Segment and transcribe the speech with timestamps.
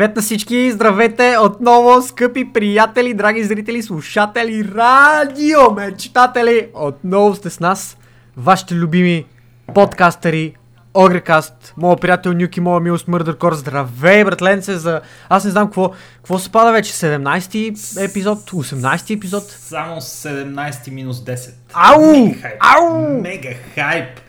[0.00, 0.72] Привет на всички!
[0.72, 6.68] Здравейте отново, скъпи приятели, драги зрители, слушатели, радио, мечтатели!
[6.74, 7.96] Отново сте с нас,
[8.36, 9.26] вашите любими
[9.74, 10.54] подкастери,
[10.94, 13.54] Огрекаст, моят приятел Нюки, моя милост Мърдъркор.
[13.54, 15.00] Здравей, братленце, за...
[15.28, 19.42] Аз не знам какво, какво се пада вече, 17-ти епизод, 18-ти епизод?
[19.42, 21.50] Само 17 минус 10.
[21.72, 22.16] Ау!
[22.16, 22.56] Мега хайп.
[22.60, 23.20] Ау!
[23.20, 24.20] Мега хайп.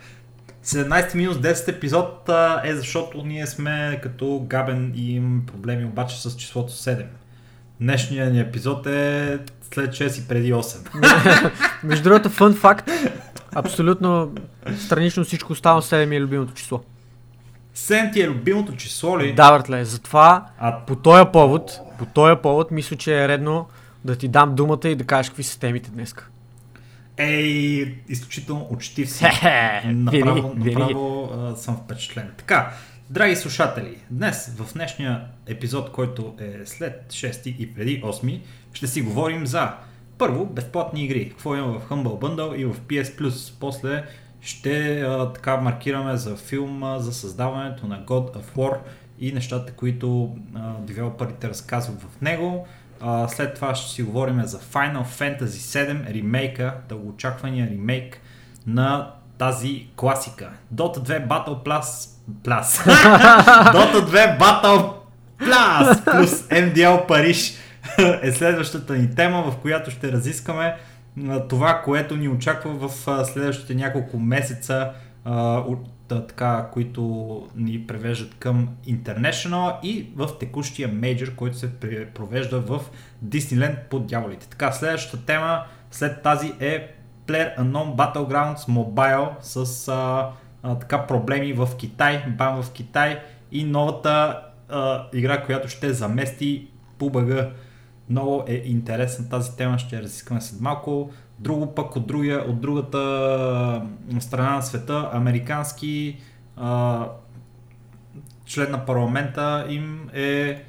[0.64, 6.22] 17 минус 10 епизод а, е защото ние сме като габен и имаме проблеми обаче
[6.22, 7.04] с числото 7.
[7.80, 9.38] Днешният ни епизод е
[9.74, 11.50] след 6 и преди 8.
[11.84, 12.90] Между другото, фън факт,
[13.54, 14.32] абсолютно
[14.78, 16.80] странично всичко останало 7 ми е любимото число.
[17.76, 19.34] 7 ти е любимото число ли?
[19.34, 23.66] Да, братле, затова А по този повод, по този повод, мисля, че е редно
[24.04, 26.28] да ти дам думата и да кажеш какви са темите днеска.
[27.16, 29.24] Ей, изключително учтив си.
[29.84, 32.30] Направо, направо а, съм впечатлен.
[32.36, 32.72] Така,
[33.10, 38.40] драги слушатели, днес в днешния епизод, който е след 6 и преди 8,
[38.72, 39.72] ще си говорим за
[40.18, 41.28] първо безплатни игри.
[41.28, 43.54] Какво има в Humble Bundle и в PS Plus.
[43.60, 44.04] После
[44.40, 48.78] ще а, така маркираме за филма, за създаването на God of War
[49.20, 52.66] и нещата, които а, девелоперите разказват в него.
[53.04, 58.20] А, след това ще си говорим за Final Fantasy 7 ремейка, дългоочаквания ремейк
[58.66, 60.50] на тази класика.
[60.74, 62.08] Dota 2 Battle Plus
[62.44, 62.62] Plus.
[63.72, 64.92] Dota 2 Battle
[65.40, 67.54] Plus плюс MDL Париж
[68.22, 70.76] е следващата ни тема, в която ще разискаме
[71.48, 72.90] това, което ни очаква в
[73.24, 74.90] следващите няколко месеца,
[76.20, 77.02] така, които
[77.56, 81.70] ни превеждат към International и в текущия мейджор, който се
[82.14, 82.80] провежда в
[83.24, 84.48] Disneyland под дяволите.
[84.48, 86.94] Така, следващата тема след тази е
[87.26, 90.30] PlayerUnknown Battlegrounds Mobile с а,
[90.62, 93.20] а, така проблеми в Китай, бан в Китай
[93.52, 96.68] и новата а, игра, която ще замести
[96.98, 97.50] PUBG.
[98.08, 101.10] Много е интересна тази тема, ще я разискаме след малко.
[101.42, 103.82] Друго пък от, другия, от другата
[104.20, 106.16] страна на света, американски
[106.56, 107.06] а,
[108.46, 110.62] член на парламента им е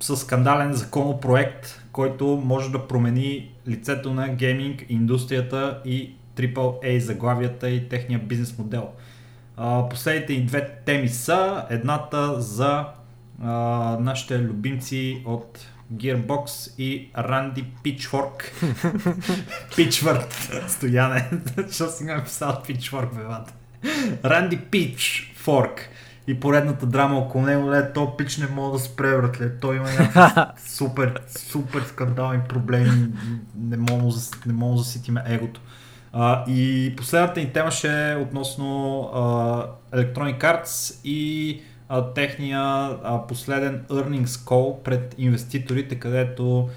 [0.00, 7.88] със скандален законопроект, който може да промени лицето на гейминг индустрията и AAA заглавията и
[7.88, 8.88] техния бизнес модел.
[9.56, 12.86] А, последните и две теми са едната за
[13.42, 13.52] а,
[14.00, 18.52] нашите любимци от Gearbox и Ранди Пичфорк.
[19.76, 21.30] Пичвърт, стояне.
[21.56, 23.52] Защо си ме писал Пичфорк, бевата?
[24.24, 25.88] Ранди Пичфорк.
[26.28, 29.58] И поредната драма около него, ле, то пич не мога да спре, братле.
[29.58, 33.08] Той има някакви супер, супер скандални проблеми.
[33.56, 34.14] Не мога,
[34.46, 35.60] не мога да заситиме егото.
[36.12, 43.26] А, и последната ни тема ще е относно а, Electronic Arts и а, техния а,
[43.28, 46.68] последен earnings call пред инвеститорите, където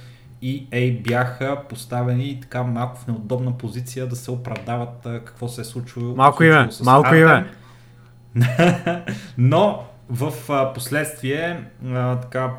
[0.43, 5.63] EA бяха поставени така малко в неудобна позиция да се оправдават а, какво се е
[5.63, 6.15] случило.
[6.15, 7.51] Малко случило име, с малко име.
[9.37, 12.51] Но в а, последствие а, така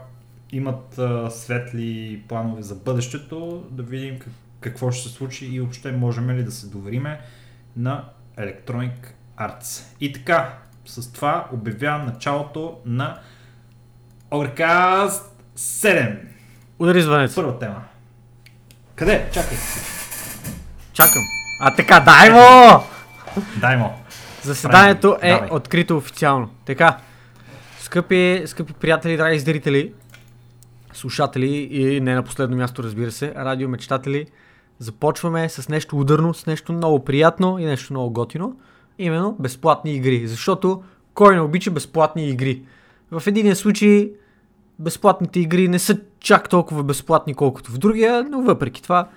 [0.52, 5.92] имат а, светли планове за бъдещето, да видим как, какво ще се случи и въобще
[5.92, 7.20] можем ли да се довериме
[7.76, 8.04] на
[8.38, 8.92] Electronic
[9.38, 9.96] Arts.
[10.00, 13.18] И така, с това обявявам началото на
[14.30, 15.22] Overcast
[15.56, 16.18] 7.
[16.78, 17.34] Удари звънец.
[17.34, 17.82] Първа тема.
[18.94, 19.28] Къде?
[19.32, 19.58] Чакай.
[20.92, 21.22] Чакам.
[21.60, 22.82] А така, дай му!
[23.60, 23.94] Дай му.
[24.42, 25.48] Заседанието е Давай.
[25.50, 26.50] открито официално.
[26.64, 26.98] Така,
[27.80, 29.92] скъпи, скъпи приятели, драги зрители,
[30.92, 34.26] слушатели и не на последно място, разбира се, радиомечтатели,
[34.78, 38.56] започваме с нещо ударно, с нещо много приятно и нещо много готино,
[39.04, 40.26] именно безплатни игри.
[40.26, 40.82] Защото
[41.14, 42.62] кой не обича безплатни игри?
[43.10, 44.12] В единия случай
[44.78, 49.08] безплатните игри не са чак толкова безплатни, колкото в другия, но въпреки това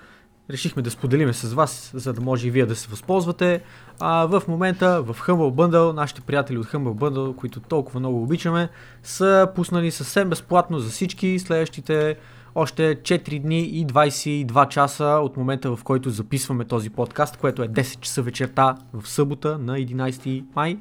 [0.50, 3.62] решихме да споделиме с вас, за да може и вие да се възползвате.
[4.00, 8.68] А в момента в Humble Bundle, нашите приятели от Humble Bundle, които толкова много обичаме,
[9.02, 12.16] са пуснали съвсем безплатно за всички следващите
[12.54, 17.68] още 4 дни и 22 часа от момента, в който записваме този подкаст, което е
[17.68, 20.78] 10 часа вечерта в събота на 11 май.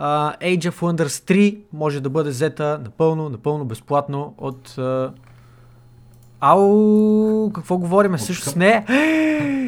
[0.00, 4.68] Uh, Age of Wonders 3 може да бъде взета напълно, напълно безплатно от...
[4.68, 5.10] Uh...
[6.40, 8.18] Ау, какво говориме?
[8.18, 8.84] Също с нея?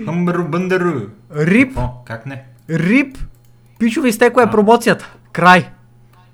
[0.05, 1.01] Хъмбъру бъндъру.
[1.35, 2.45] Рип, О, как не?
[2.71, 3.19] рип!
[3.79, 5.15] Пичове, изтекла е промоцията.
[5.33, 5.71] Край.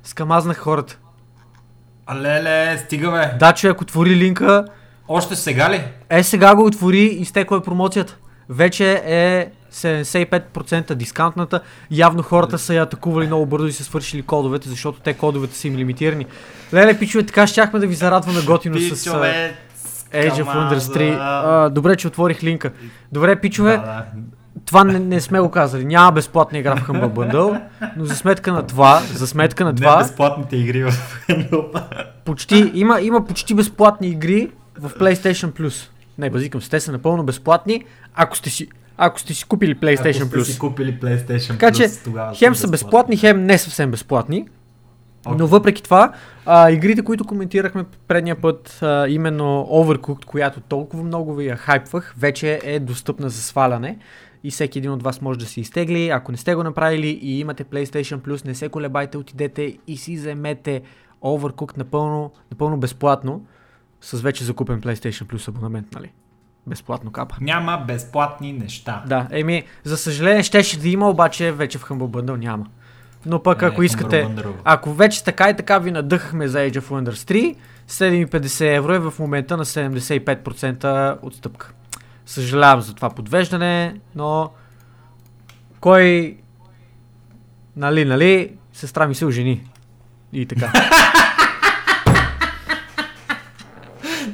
[0.02, 0.98] Скамазнах хората.
[2.06, 3.38] А леле, стига бе.
[3.38, 4.64] Да, човек, отвори линка.
[5.08, 5.84] Още сега ли?
[6.10, 8.16] Е, сега го отвори, изтекла е промоцията.
[8.48, 11.60] Вече е 75% дискаунтната.
[11.90, 15.68] Явно хората са я атакували много бързо и са свършили кодовете, защото те кодовете са
[15.68, 16.26] им лимитирани.
[16.74, 19.06] Леле, пичове, така щяхме да ви зарадваме готино с
[20.12, 20.98] Age of Wonders 3.
[21.12, 21.18] камаза.
[21.20, 22.72] А, добре, че отворих линка.
[23.12, 24.04] Добре, пичове, Да, да.
[24.66, 25.84] Това не, не сме го казали.
[25.84, 27.60] Няма безплатна игра в Humble Bundle,
[27.96, 30.92] но за сметка на това, за сметка на Не това, безплатните игри в
[32.24, 34.50] почти, има, има почти безплатни игри
[34.80, 35.88] в PlayStation Plus.
[36.18, 37.84] Не, базикам се, те са напълно безплатни,
[38.14, 40.42] ако сте си, ако сте си купили PlayStation Ако сте Plus.
[40.42, 44.46] си купили PlayStation Така че, Plus, тогава Хем са безплатни, хем не съвсем безплатни.
[45.26, 45.38] Окей.
[45.38, 46.12] Но въпреки това,
[46.46, 52.14] а, игрите, които коментирахме предния път, а, именно Overcooked, която толкова много ви я хайпвах,
[52.18, 53.98] вече е достъпна за сваляне
[54.44, 56.08] и всеки един от вас може да си изтегли.
[56.08, 60.16] Ако не сте го направили и имате PlayStation Plus, не се колебайте, отидете и си
[60.16, 60.82] вземете
[61.22, 63.46] Overcooked напълно, напълно безплатно
[64.00, 66.12] с вече закупен PlayStation Plus абонамент, нали?
[66.66, 67.36] Безплатно капа.
[67.40, 69.04] Няма безплатни неща.
[69.06, 72.66] Да, еми, за съжаление щеше да има, обаче вече в Humble Bundle няма.
[73.26, 74.28] Но пък Е, ако искате,
[74.64, 77.56] ако вече така и така ви надъхахме за Age of Wonders 3,
[77.88, 81.72] 7,50 евро е в момента на 75% отстъпка.
[82.26, 84.50] Съжалявам за това подвеждане, но
[85.80, 86.36] кой,
[87.76, 89.64] нали, нали, сестра ми се ожени.
[90.32, 90.72] И така.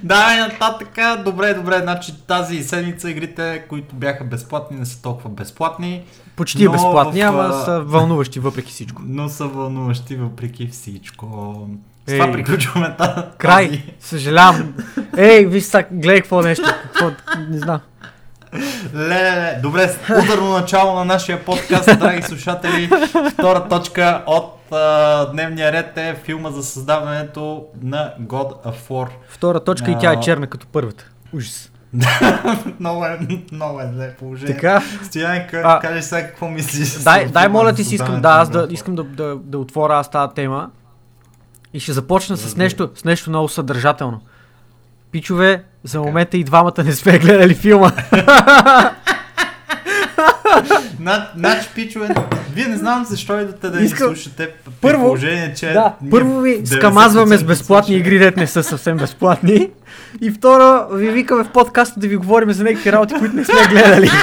[0.02, 1.24] Да, нататък.
[1.24, 1.78] Добре, добре.
[1.78, 6.04] Значи тази седмица игрите, които бяха безплатни, не са толкова безплатни,
[6.36, 9.02] Почти безплатни, в, ама са вълнуващи въпреки всичко.
[9.06, 11.58] но са вълнуващи въпреки всичко.
[12.06, 13.20] С това приключваме тази.
[13.38, 14.74] Край, съжалявам.
[15.16, 16.64] Ей, виж сега, гледай какво нещо.
[16.82, 17.10] Какво,
[17.48, 17.80] не знам.
[18.94, 19.90] Леле, добре,
[20.24, 22.90] ударно начало на нашия подкаст, драги слушатели.
[23.30, 29.08] Втора точка от а, дневния ред е филма за създаването на God of War.
[29.28, 30.20] Втора точка и тя е А.
[30.20, 31.04] черна като първата.
[31.32, 31.70] Ужас.
[32.80, 33.18] много, е,
[33.52, 34.54] много е зле положение.
[34.54, 35.76] Така, Стоян, А.
[35.76, 36.92] а, кажи сега какво мислиш.
[36.92, 40.10] дай, дай моля ти си искам, да, аз да, искам да, да, да отворя аз
[40.10, 40.70] тази тема
[41.74, 44.20] и ще започна с нещо, с нещо много съдържателно.
[45.12, 47.92] Пичове, за момента и двамата не сме гледали филма.
[51.00, 52.08] На- Значи, пичове,
[52.52, 54.48] вие не знам защо идвате да Искам- слушате
[54.80, 58.96] Първо- положение, че да, първо ви 90% скамазваме с безплатни игри, дет не са съвсем
[58.96, 59.70] безплатни.
[60.20, 63.66] И второ, ви викаме в подкаста да ви говорим за някакви работи, които не сме
[63.70, 64.10] гледали.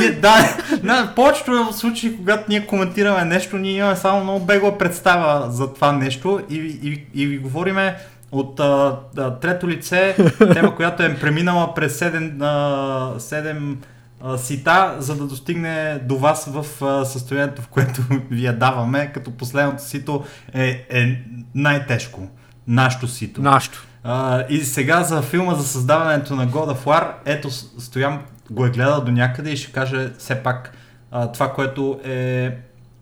[0.00, 5.50] Ние, да, на повечето случаи, когато ние коментираме нещо, ние имаме само много бегла представа
[5.50, 7.96] за това нещо и, и, и ви говориме
[8.32, 10.16] от а, а, трето лице,
[10.52, 13.76] тема, която е преминала през 7, а, 7
[14.22, 19.10] а, сита, за да достигне до вас в а, състоянието, в което ви я даваме,
[19.14, 20.24] като последното сито
[20.54, 21.22] е, е
[21.54, 22.20] най-тежко.
[22.68, 23.42] Нашето сито.
[23.42, 23.86] Нашето.
[24.04, 28.18] А, и сега за филма за създаването на God of War, ето С- Стоян
[28.50, 30.72] го е гледал до някъде и ще каже все пак
[31.10, 32.50] а, това, което е,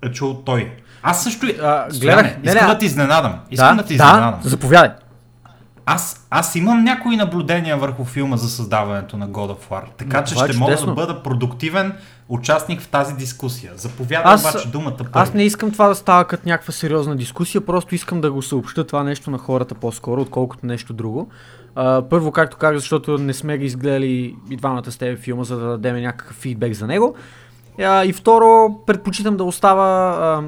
[0.05, 0.73] е чул той.
[1.03, 3.39] Аз също А, гледах- не, искам не, да ти изненадам.
[3.51, 4.41] Искам да, да, ти изненадам.
[4.43, 4.91] да, заповядай.
[5.87, 10.35] Аз, аз имам някои наблюдения върху филма за създаването на God of War, така че
[10.35, 11.93] Това е ще мога да бъда продуктивен
[12.29, 13.73] участник в тази дискусия.
[13.77, 15.11] Заповядам Аз- обаче думата първи.
[15.13, 18.87] Аз не искам това да става като някаква сериозна дискусия, просто искам да го съобща
[18.87, 21.29] това нещо на хората по-скоро, отколкото нещо друго.
[22.11, 25.67] Първо, както казах, защото не сме ги изгледали и двамата с тебе филма, за да
[25.67, 27.15] дадем някакъв фидбек за него.
[27.79, 30.43] А, и второ, предпочитам да остава а,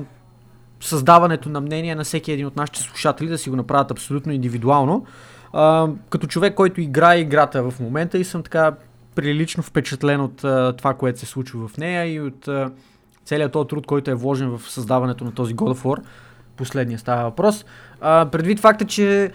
[0.80, 5.06] създаването на мнение на всеки един от нашите слушатели, да си го направят абсолютно индивидуално.
[5.52, 8.72] А, като човек, който играе играта в момента и съм така
[9.14, 12.70] прилично впечатлен от а, това, което се случва в нея и от а,
[13.24, 16.02] целият този труд, който е вложен в създаването на този God of War.
[16.56, 17.64] Последния става въпрос.
[18.00, 19.32] А, предвид факта, че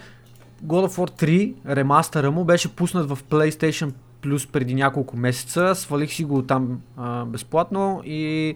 [0.66, 3.92] God of War 3, ремастъра му, беше пуснат в PlayStation
[4.22, 5.74] Plus преди няколко месеца.
[5.74, 8.54] Свалих си го там а, безплатно и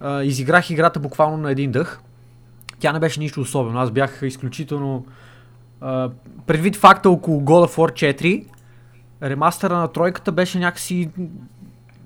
[0.00, 2.00] а, изиграх играта буквално на един дъх.
[2.78, 3.78] Тя не беше нищо особено.
[3.78, 5.06] Аз бях изключително...
[5.80, 6.10] А,
[6.46, 8.44] предвид факта около God of War 4,
[9.22, 11.10] ремастъра на тройката беше някакси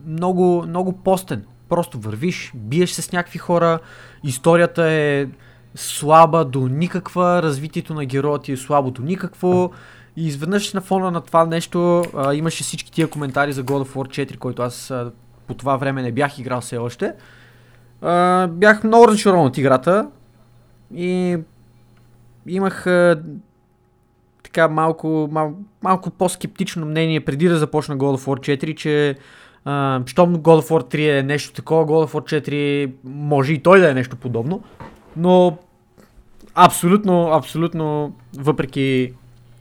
[0.06, 1.44] много, много постен.
[1.68, 3.78] Просто вървиш, биеш се с някакви хора,
[4.25, 5.26] историята е
[5.75, 9.71] слаба до никаква, развитието на героя ти е слабо до никакво.
[10.17, 13.95] И изведнъж на фона на това нещо а, имаше всички тия коментари за God of
[13.95, 15.12] War 4, който аз а,
[15.47, 17.12] по това време не бях играл все още.
[18.02, 20.09] А, бях много разочарован от играта
[20.95, 21.38] и
[22.47, 23.23] имах а,
[24.43, 29.17] така малко, мал, малко по-скептично мнение преди да започна God of War 4, че
[29.64, 33.62] а, щом God of War 3 е нещо такова, God of War 4 може и
[33.62, 34.62] той да е нещо подобно,
[35.16, 35.59] но
[36.54, 39.12] абсолютно, абсолютно, въпреки,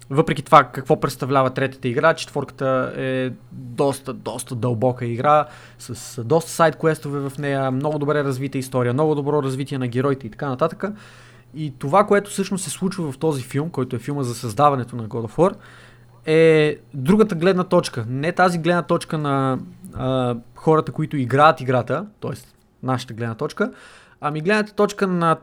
[0.10, 5.46] въпреки това какво представлява третата игра, четворката е доста, доста дълбока игра,
[5.80, 10.28] с доста сайт квестове в нея, много добре развита история, много добро развитие на героите
[10.28, 10.84] и така нататък.
[11.56, 15.04] И това, което всъщност се случва в този филм, който е филма за създаването на
[15.04, 15.56] God of War,
[16.26, 18.06] е другата гледна точка.
[18.10, 19.60] Не тази гледна точка на
[19.94, 22.32] а, хората, които играят играта, т.е.
[22.84, 23.72] нашата гледна точка,
[24.22, 25.38] ами гледната точка на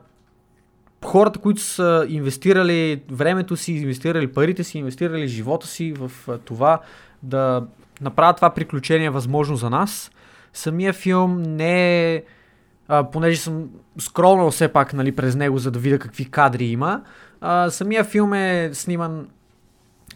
[1.04, 6.10] хората, които са инвестирали времето си, инвестирали парите си, инвестирали живота си в
[6.44, 6.80] това
[7.22, 7.62] да
[8.00, 10.10] направят това приключение възможно за нас.
[10.52, 12.22] Самия филм не е,
[13.12, 13.68] понеже съм
[13.98, 17.02] скролнал все пак нали, през него, за да видя какви кадри има,
[17.40, 19.28] а, самия филм е сниман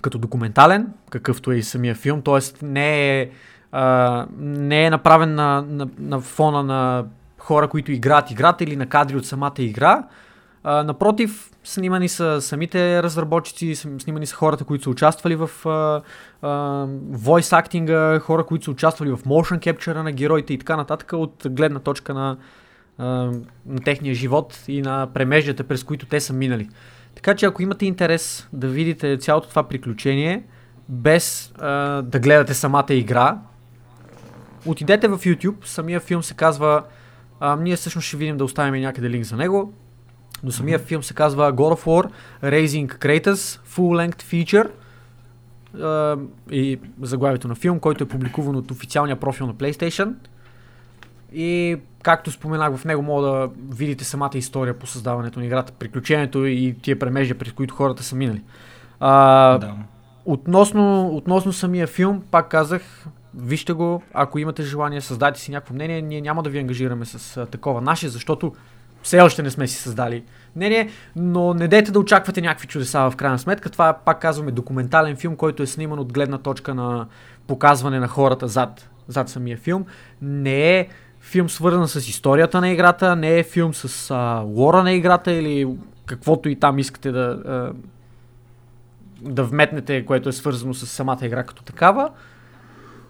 [0.00, 2.64] като документален, какъвто е и самия филм, т.е.
[2.66, 3.30] не е,
[4.38, 7.04] не е направен на, на, на фона на
[7.42, 10.02] хора, които играят играта или на кадри от самата игра,
[10.64, 16.02] а, напротив, снимани са самите разработчици, снимани са хората, които са участвали в а,
[16.42, 16.48] а,
[17.12, 21.42] voice актинга, хора, които са участвали в motion capture на героите и така нататък от
[21.50, 22.36] гледна точка на,
[22.98, 23.04] а,
[23.66, 26.68] на техния живот и на премеждията, през които те са минали.
[27.14, 30.42] Така че ако имате интерес да видите цялото това приключение,
[30.88, 33.38] без а, да гледате самата игра,
[34.66, 36.82] отидете в YouTube, самия филм се казва,
[37.44, 39.72] а, ние всъщност ще видим да оставим някъде линк за него,
[40.42, 40.82] но самия mm-hmm.
[40.82, 42.10] филм се казва God of War
[42.42, 44.70] Raising Kratos Full Length Feature
[45.76, 50.14] uh, и заглавието на филм, който е публикуван от официалния профил на PlayStation.
[51.32, 56.46] И както споменах в него, мога да видите самата история по създаването на играта, приключението
[56.46, 58.42] и тия премежия, през които хората са минали.
[59.00, 59.74] Uh, да.
[60.24, 66.02] относно, относно самия филм, пак казах, вижте го, ако имате желание, създайте си някакво мнение,
[66.02, 68.52] ние няма да ви ангажираме с а, такова наше, защото
[69.02, 70.24] все още не сме си създали
[70.56, 73.70] мнение, но не дейте да очаквате някакви чудеса в крайна сметка.
[73.70, 77.06] Това пак казваме документален филм, който е сниман от гледна точка на
[77.46, 79.84] показване на хората зад, зад самия филм.
[80.22, 80.88] Не е
[81.20, 85.68] филм свързан с историята на играта, не е филм с а, лора на играта или
[86.06, 87.72] каквото и там искате да, а,
[89.30, 92.10] да вметнете, което е свързано с самата игра като такава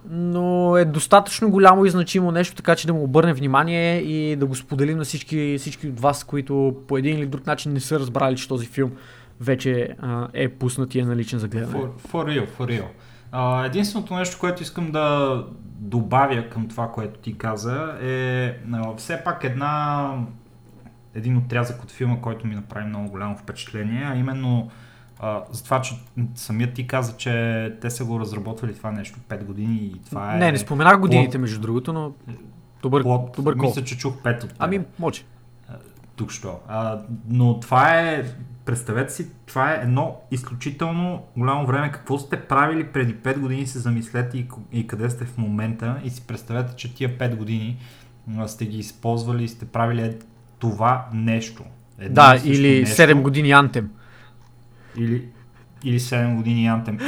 [0.09, 4.45] но е достатъчно голямо и значимо нещо, така че да му обърнем внимание и да
[4.45, 7.99] го споделим на всички, всички от вас, които по един или друг начин не са
[7.99, 8.91] разбрали, че този филм
[9.41, 11.73] вече а, е пуснат и е наличен за гледане.
[11.73, 12.85] For, for real, for real.
[13.31, 19.23] А, единственото нещо, което искам да добавя към това, което ти каза, е а, все
[19.23, 20.09] пак една
[21.15, 24.69] един отрязък от филма, който ми направи много голямо впечатление, а именно
[25.23, 25.95] а, за това, че
[26.35, 30.37] самият ти каза, че те са го разработвали това нещо 5 години и това е...
[30.37, 32.11] Не, не споменах годините, между другото, но
[32.81, 33.69] добър, плод, добър кол.
[33.69, 34.53] Мисля, че чух 5 от тебе.
[34.59, 35.23] Ами, може.
[36.15, 36.59] Тук що.
[36.67, 38.23] А, но това е,
[38.65, 41.91] представете си, това е едно изключително голямо време.
[41.91, 46.09] Какво сте правили преди 5 години, се замислете и, и къде сте в момента и
[46.09, 47.77] си представете, че тия 5 години
[48.47, 50.17] сте ги използвали и сте правили
[50.59, 51.63] това нещо.
[51.99, 53.01] Едно да, или нещо.
[53.01, 53.89] 7 години антем
[54.97, 55.27] или,
[55.83, 56.99] или 7 години Anthem.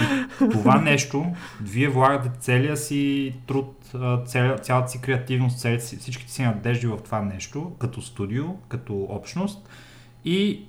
[0.52, 1.26] Това нещо,
[1.62, 3.92] вие влагате целия си труд,
[4.26, 9.70] цял, цялата си креативност, си, всичките си надежди в това нещо, като студио, като общност.
[10.26, 10.66] И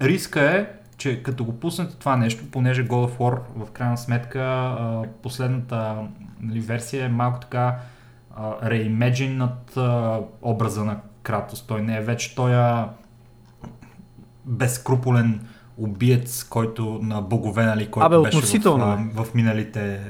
[0.00, 4.76] риска е, че като го пуснете това нещо, понеже God of War в крайна сметка
[5.22, 5.96] последната
[6.40, 7.78] нали, версия е малко така
[8.62, 9.78] реимеджин над
[10.42, 11.66] образа на Кратос.
[11.66, 12.84] Той не е вече той
[14.44, 15.46] безкруполен
[15.80, 18.78] убиец, който на богове, нали, който Абе, беше в,
[19.14, 20.00] в, в миналите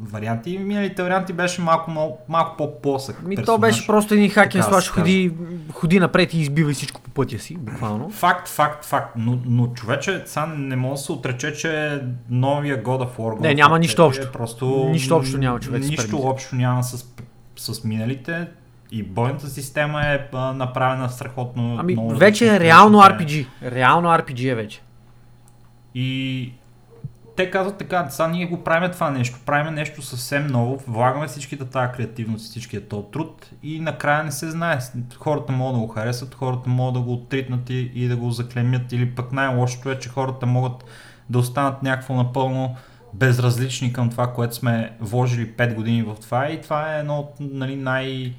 [0.00, 0.58] варианти.
[0.58, 3.22] Миналите варианти беше малко, малко, малко по-плосък.
[3.22, 5.32] Ми то беше просто един хакен слаш, ходи,
[5.72, 8.10] ходи напред и избива всичко по пътя си, буквално.
[8.10, 9.12] Факт, факт, факт.
[9.16, 12.00] Но, но човече, сега не може да се отрече, че
[12.30, 13.40] новия God of War...
[13.40, 14.26] Не, няма нищо общо.
[14.26, 14.88] Е просто...
[14.90, 15.82] Нищо общо няма човек.
[15.82, 17.04] Нищо общо няма с,
[17.56, 18.46] с миналите
[18.92, 21.76] и бойната система е а, направена страхотно.
[21.78, 23.46] Ами, вече е реално RPG.
[23.62, 24.82] Реално RPG е вече.
[25.94, 26.52] И
[27.36, 31.64] те казват така, сега ние го правим това нещо, правим нещо съвсем ново, влагаме всичките
[31.64, 34.78] тази креативност, всичкият този труд и накрая не се знае.
[35.16, 38.92] Хората могат да го харесат, хората могат да го оттритнат и, и да го заклемят.
[38.92, 40.84] Или пък най-лошото е, че хората могат
[41.30, 42.76] да останат някакво напълно
[43.14, 46.48] безразлични към това, което сме вложили 5 години в това.
[46.48, 48.34] И това е едно от нали, най-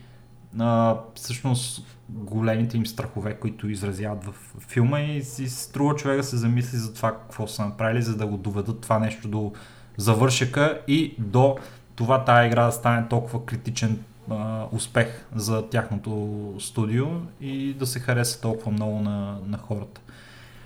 [0.59, 6.37] а, всъщност големите им страхове, които изразяват в филма и си струва човек да се
[6.37, 9.51] замисли за това какво са направили, за да го доведат това нещо до
[9.97, 11.57] завършека и до
[11.95, 17.05] това тази игра да стане толкова критичен а, успех за тяхното студио
[17.41, 20.01] и да се хареса толкова много на, на хората.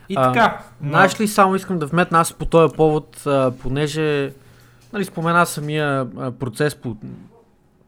[0.09, 0.61] И А, така.
[0.81, 4.33] Знаеш ли, само искам да вметна аз по този повод, а, понеже
[4.93, 6.97] нали, спомена самия а, процес по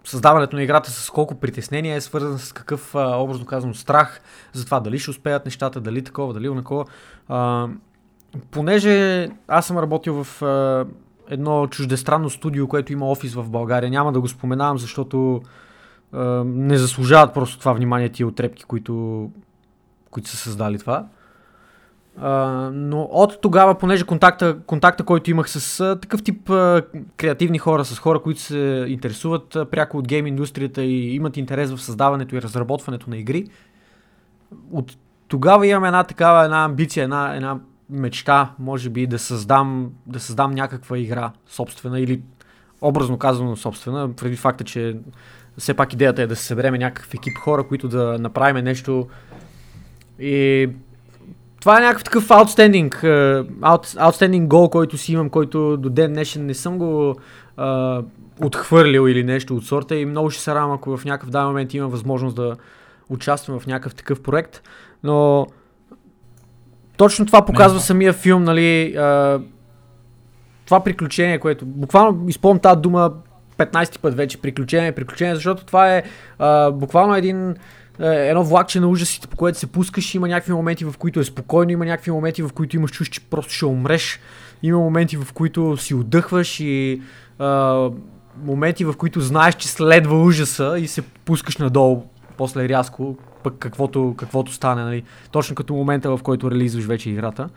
[0.10, 4.22] създаването на играта с колко притеснение е свързан с какъв, а, образно казано, страх
[4.54, 6.86] за това дали ще успеят нещата, дали такова, дали онакова.
[8.52, 10.86] Понеже аз съм работил в а,
[11.30, 15.42] едно чуждестранно студио, което има офис в България, няма да го споменавам, защото
[16.12, 19.30] а, не заслужават просто това внимание тия отрепки, които,
[20.10, 21.06] които са създали това.
[22.72, 26.82] Но от тогава, понеже контакта, контакта който имах с а, такъв тип а,
[27.18, 31.82] креативни хора, с хора, които се интересуват пряко от гейм индустрията и имат интерес в
[31.82, 33.48] създаването и разработването на игри,
[34.72, 34.98] от
[35.28, 40.52] тогава имам една такава една амбиция, една, една мечта, може би, да създам, да създам
[40.52, 42.22] някаква игра собствена или
[42.82, 44.98] образно казано собствена, преди факта, че
[45.58, 49.08] все пак идеята е да се събереме някакъв екип хора, които да направим нещо.
[50.20, 50.70] И
[51.60, 52.90] това е някакъв такъв outstanding,
[53.62, 57.16] out, outstanding гол, който си имам, който до ден днешен не съм го
[57.58, 58.06] uh,
[58.42, 59.96] отхвърлил или нещо от сорта.
[59.96, 62.56] И много ще се радвам, ако в някакъв даден момент има възможност да
[63.10, 64.62] участвам в някакъв такъв проект,
[65.04, 65.48] но
[66.98, 69.42] точно това показва Не, самия филм, нали, uh,
[70.66, 73.12] това приключение, което буквално използвам тази дума
[73.58, 76.04] 15 път вече, приключение, приключение, защото това е
[76.40, 77.56] uh, буквално един е,
[78.00, 81.72] едно влакче на ужасите, по което се пускаш, има някакви моменти, в които е спокойно,
[81.72, 84.20] има някакви моменти, в които имаш чувство, че просто ще умреш,
[84.64, 87.02] има моменти, в които си отдъхваш и
[87.40, 87.90] а,
[88.44, 92.04] моменти, в които знаеш, че следва ужаса и се пускаш надолу,
[92.38, 95.04] после рязко, пък каквото, каквото стане, нали?
[95.32, 97.50] точно като момента, в който релизваш вече играта.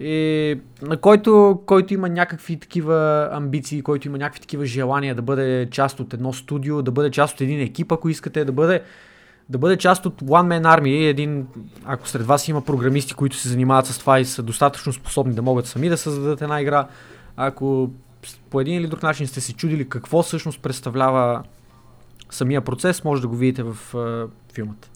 [0.00, 5.68] И на който, който има някакви такива амбиции, който има някакви такива желания да бъде
[5.70, 8.82] част от едно студио, да бъде част от един екип, ако искате, да бъде
[9.48, 11.46] да бъде част от One Man Army, един,
[11.84, 15.42] ако сред вас има програмисти, които се занимават с това и са достатъчно способни да
[15.42, 16.86] могат сами да създадат една игра,
[17.36, 17.90] ако
[18.50, 21.42] по един или друг начин сте се чудили какво всъщност представлява
[22.30, 24.88] самия процес, може да го видите в uh, филмата.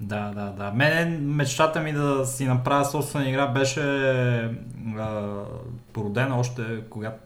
[0.00, 0.72] Да, да, да.
[0.72, 3.80] Мене мечтата ми да си направя собствена игра беше
[4.98, 5.42] а,
[5.92, 7.16] породена още когато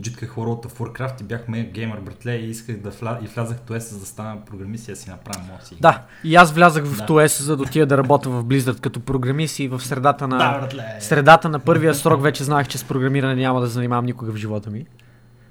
[0.00, 3.18] джитках World of Warcraft и бях мега геймър, братле, и исках да вля...
[3.22, 5.76] и влязах в TOS, за да стана програмист и да си направя моя си.
[5.80, 7.28] Да, и аз влязах в Да.
[7.28, 10.96] За да отида да работя в Blizzard като програмист и в средата на, да братле.
[11.00, 14.70] средата на първия срок вече знаех, че с програмиране няма да занимавам никога в живота
[14.70, 14.86] ми.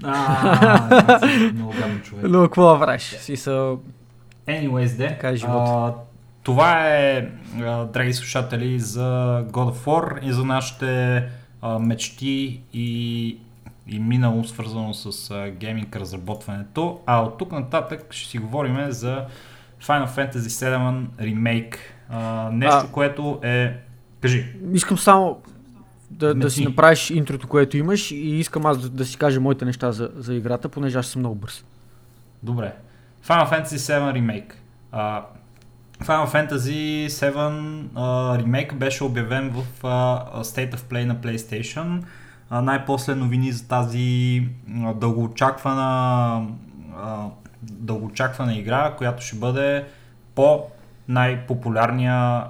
[0.04, 1.20] А,
[1.54, 2.26] много гаден човек.
[2.30, 3.02] Но какво да правиш?
[3.02, 3.76] Си са...
[4.48, 5.08] Anyways, де.
[5.08, 5.94] Така е живота.
[6.44, 7.30] това е,
[7.94, 9.02] драги слушатели, за
[9.52, 11.24] God of War и за нашите
[11.80, 13.38] мечти и,
[13.88, 17.00] и минало, свързано с а, гейминг разработването.
[17.06, 19.26] А от тук нататък ще си говорим за
[19.84, 21.76] Final Fantasy VII Remake.
[22.10, 22.92] А, нещо, А.
[22.92, 23.78] което е...
[24.22, 24.56] Кажи.
[24.74, 25.42] Искам само
[26.12, 29.66] да, да си направиш интрото, което имаш и искам аз да, да си кажа моите
[29.66, 31.66] неща за, за играта, понеже аз съм много бърз.
[32.44, 32.74] Добре.
[33.26, 34.54] Final Fantasy VII Remake.
[34.92, 35.26] А,
[36.02, 42.04] Final Fantasy VII а, Remake беше обявен в а, State of Play на PlayStation.
[42.62, 44.48] Най-после новини за тази
[44.96, 46.48] дългоочаквана,
[47.62, 49.86] дългоочаквана игра, която ще бъде
[50.36, 50.64] по
[51.08, 52.44] най-популярния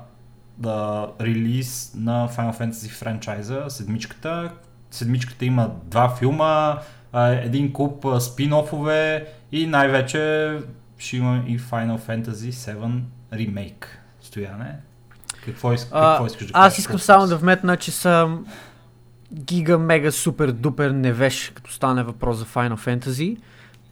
[0.57, 4.51] да, релиз на Final Fantasy франчайза, седмичката.
[4.91, 6.77] Седмичката има два филма,
[7.13, 10.57] един куп спин-офове и най-вече
[10.97, 12.99] ще има и Final Fantasy 7
[13.33, 13.85] Remake.
[14.21, 14.75] Стояне,
[15.45, 16.67] какво, иск, какво искаш да кажеш?
[16.67, 18.45] аз искам само да вметна, че съм
[19.33, 23.37] гига, мега, супер, дупер невеж, като стане въпрос за Final Fantasy.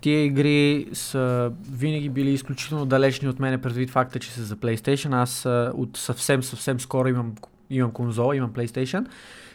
[0.01, 5.15] Тия игри са винаги били изключително далечни от мене, предвид факта, че са за PlayStation.
[5.15, 5.45] Аз
[5.77, 7.33] от съвсем, съвсем скоро имам,
[7.69, 9.05] имам конзола, имам PlayStation.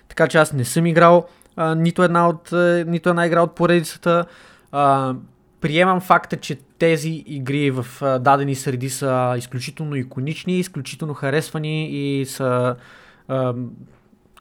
[0.08, 3.54] Така че аз не съм играл а, нито, една от, а, нито една игра от
[3.54, 4.24] поредицата.
[4.72, 5.14] А,
[5.60, 12.26] приемам факта, че тези игри в а, дадени среди са изключително иконични, изключително харесвани и
[12.26, 12.76] са,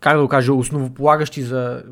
[0.01, 1.83] как да го кажа, основополагащи за,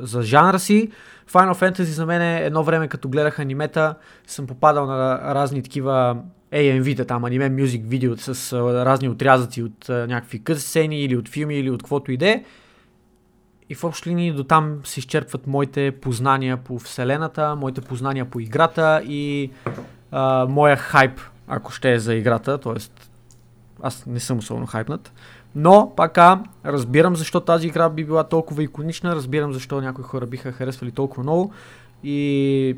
[0.00, 0.90] за жанра си.
[1.30, 3.94] Final Fantasy за мен е едно време, като гледах анимета,
[4.26, 6.16] съм попадал на разни такива
[6.52, 8.52] AMV-та, там аниме мюзик видео с
[8.84, 12.44] разни отрязъци от някакви къс сцени или от филми или от каквото и да е.
[13.70, 18.40] И в общи линии до там се изчерпват моите познания по вселената, моите познания по
[18.40, 19.50] играта и
[20.10, 22.74] а, моя хайп, ако ще е за играта, т.е.
[23.82, 25.12] аз не съм особено хайпнат.
[25.58, 30.52] Но, пака, разбирам защо тази игра би била толкова иконична, разбирам защо някои хора биха
[30.52, 31.52] харесвали толкова много
[32.04, 32.76] и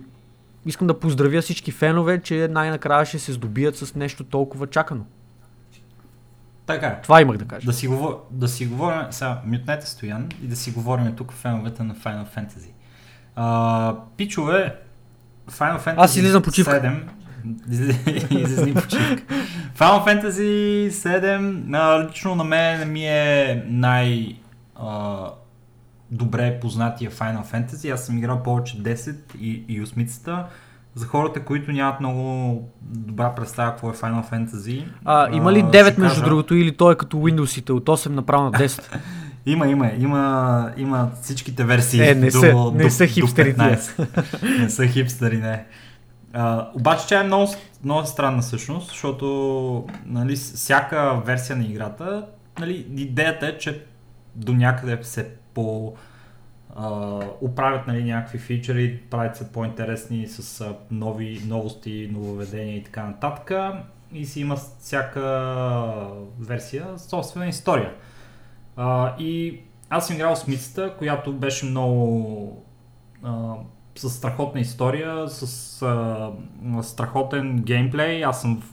[0.67, 5.05] искам да поздравя всички фенове, че най-накрая ще се здобият с нещо толкова чакано.
[6.67, 7.67] Така, Това имах да кажа.
[7.67, 8.27] да си, говор...
[8.31, 12.71] да си говорим, сега мютнете Стоян и да си говорим тук феновете на Final Fantasy.
[13.37, 14.77] А, пичове,
[15.51, 16.71] Final Fantasy Аз излизам почивка.
[16.71, 17.01] 7
[18.31, 19.23] Излизни почивка.
[19.79, 24.37] Final Fantasy 7 а, лично на мен ми е най
[24.77, 25.17] а,
[26.11, 27.95] добре познатия Final Fantasy.
[27.95, 30.45] Аз съм играл повече 10 и, и 8
[30.95, 34.85] За хората, които нямат много добра представа какво е Final Fantasy.
[35.05, 38.09] А, има ли ще 9 между кажа- другото или той е като Windows-ите от 8
[38.09, 38.97] направо на 10?
[39.47, 42.09] Има, има, има, има всичките версии.
[42.09, 43.79] Е, не до, са- не до, са до хипстери тия.
[43.79, 44.59] 15.
[44.61, 45.65] не са хипстери, не.
[46.33, 47.53] А, обаче тя е много,
[47.85, 52.27] много странна всъщност, защото нали, всяка версия на играта,
[52.59, 53.85] нали, идеята е, че
[54.35, 55.95] до някъде се по
[56.77, 63.05] а, оправят нали, някакви фичери, правят се по-интересни с а, нови новости, нововведения и така
[63.05, 63.53] нататък.
[64.13, 65.23] И си има всяка
[66.41, 67.95] версия собствена история.
[68.77, 69.61] А, и
[69.91, 72.65] аз съм играл с мицата, която беше много
[73.23, 73.55] а,
[73.99, 78.25] с страхотна история, с а, страхотен геймплей.
[78.25, 78.73] Аз съм в,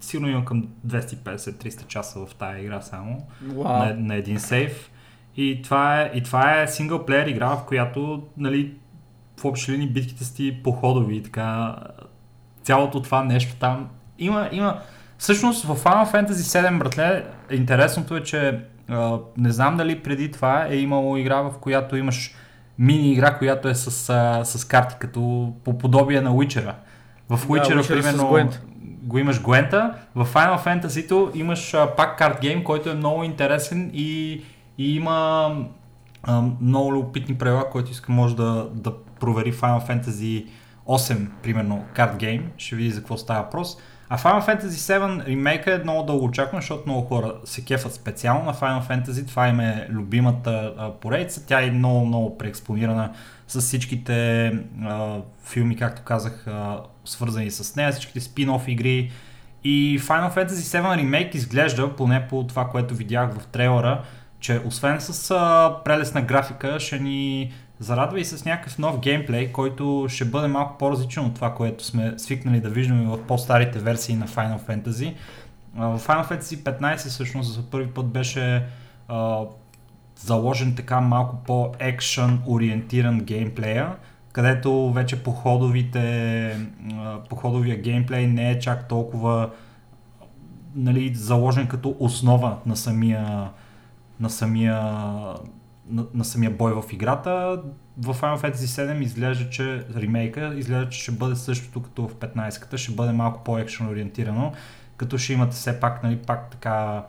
[0.00, 4.90] сигурно имам към 250-300 часа в тази игра само на, на един сейф.
[5.36, 8.74] И това е, и това е синглплеер игра, в която нали,
[9.40, 11.76] в общи линии битките си ти походови и така.
[12.62, 13.88] Цялото това нещо там.
[14.18, 14.80] Има, има...
[15.18, 20.66] Всъщност в Final Fantasy 7, братле, интересното е, че а, не знам дали преди това
[20.66, 22.34] е имало игра, в която имаш
[22.80, 26.74] мини игра, която е с, а, с карти, като по подобие на Witcher.
[27.28, 28.58] В Witcher, Witcher с примерно, Gwent.
[29.02, 33.90] го имаш Gwent, в Final Fantasy имаш а, пак карт гейм, който е много интересен
[33.94, 34.42] и,
[34.78, 35.50] и има
[36.22, 40.46] а, много любопитни правила, които иска може да, да провери Final Fantasy
[40.86, 43.76] 8, примерно, карт гейм, ще види за какво става въпрос.
[44.12, 48.44] А Final Fantasy 7 ремейка е много дълго очакван, защото много хора се кефат специално
[48.44, 49.28] на Final Fantasy.
[49.28, 51.46] Това им е любимата поредица.
[51.46, 53.12] Тя е много, много преекспонирана
[53.48, 54.46] с всичките
[54.84, 59.10] а, филми, както казах, а, свързани с нея, всичките спин-оф игри.
[59.64, 64.02] И Final Fantasy 7 ремейк изглежда, поне по това, което видях в трейлера,
[64.40, 70.06] че освен с а, прелесна графика, ще ни зарадва и с някакъв нов геймплей, който
[70.08, 74.28] ще бъде малко по-различен от това, което сме свикнали да виждаме в по-старите версии на
[74.28, 75.14] Final Fantasy.
[75.74, 78.66] В Final Fantasy 15 всъщност за първи път беше
[79.08, 79.40] а,
[80.16, 83.96] заложен така малко по-екшън ориентиран геймплея,
[84.32, 86.56] където вече походовите,
[87.28, 89.50] походовия геймплей не е чак толкова
[90.74, 93.50] нали, заложен като основа на самия,
[94.20, 94.82] на самия,
[95.90, 97.62] на, на самия бой в играта.
[97.98, 102.76] В Final Fantasy 7 изглежда, че ремейка изглежда, че ще бъде същото като в 15-ката,
[102.76, 104.52] ще бъде малко по-екшен ориентирано,
[104.96, 107.04] като ще имате все пак, нали, пак така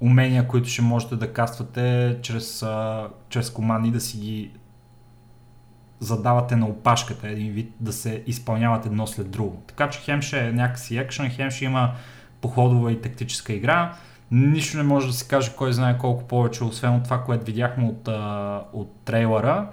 [0.00, 4.50] умения, които ще можете да каствате чрез, а, чрез команди да си ги
[6.00, 9.62] задавате на опашката, един вид да се изпълняват едно след друго.
[9.66, 11.92] Така че хем ще е някакси екшен, хем ще има
[12.40, 13.94] походова и тактическа игра.
[14.32, 17.84] Нищо не може да се каже кой знае колко повече, освен от това, което видяхме
[17.84, 18.08] от,
[18.72, 19.68] от трейлера.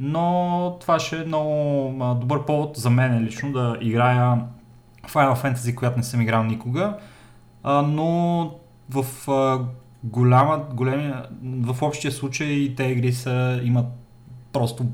[0.00, 4.38] Но това ще е много добър повод за мен лично да играя
[5.08, 6.96] Final Fantasy, която не съм играл никога.
[7.64, 8.50] Но
[8.90, 9.04] в
[10.04, 13.86] голяма, големия, в общия случай те игри са, имат
[14.52, 14.86] просто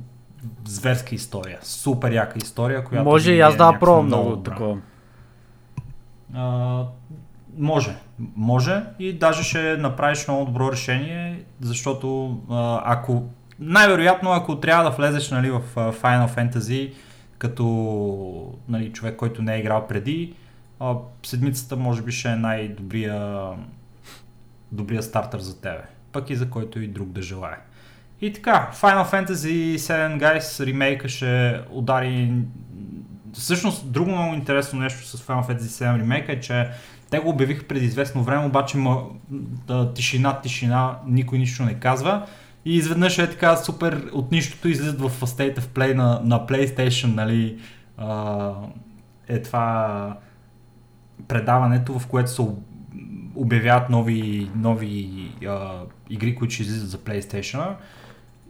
[0.65, 1.59] зверска история.
[1.63, 4.79] Супер яка история, която Може и аз е да пробвам много такова.
[7.59, 7.97] Може,
[8.37, 12.39] може и даже ще направиш много добро решение, защото
[12.85, 16.93] ако най-вероятно ако трябва да влезеш нали, в Final Fantasy
[17.39, 17.65] като
[18.69, 20.35] нали, човек, който не е играл преди,
[21.27, 23.49] седмицата може би ще е най-добрия
[24.73, 27.59] добрия стартър за тебе, пък и за който и друг да желая.
[28.21, 32.33] И така, Final Fantasy 7 Guys ремейка ще удари.
[33.33, 36.71] Всъщност, друго много интересно нещо с Final Fantasy 7 ремейка е, че
[37.11, 39.03] те го обявиха преди известно време, обаче ма,
[39.67, 42.27] да, тишина, тишина, никой нищо не казва.
[42.65, 47.15] И изведнъж е така супер от нищото излизат в State of Play на, на PlayStation,
[47.15, 47.59] нали,
[47.97, 48.53] а,
[49.29, 50.17] е това
[51.29, 52.59] предаването, в което се об-
[53.35, 55.11] обявяват нови, нови
[55.47, 57.75] а, игри, които ще излизат за PlayStation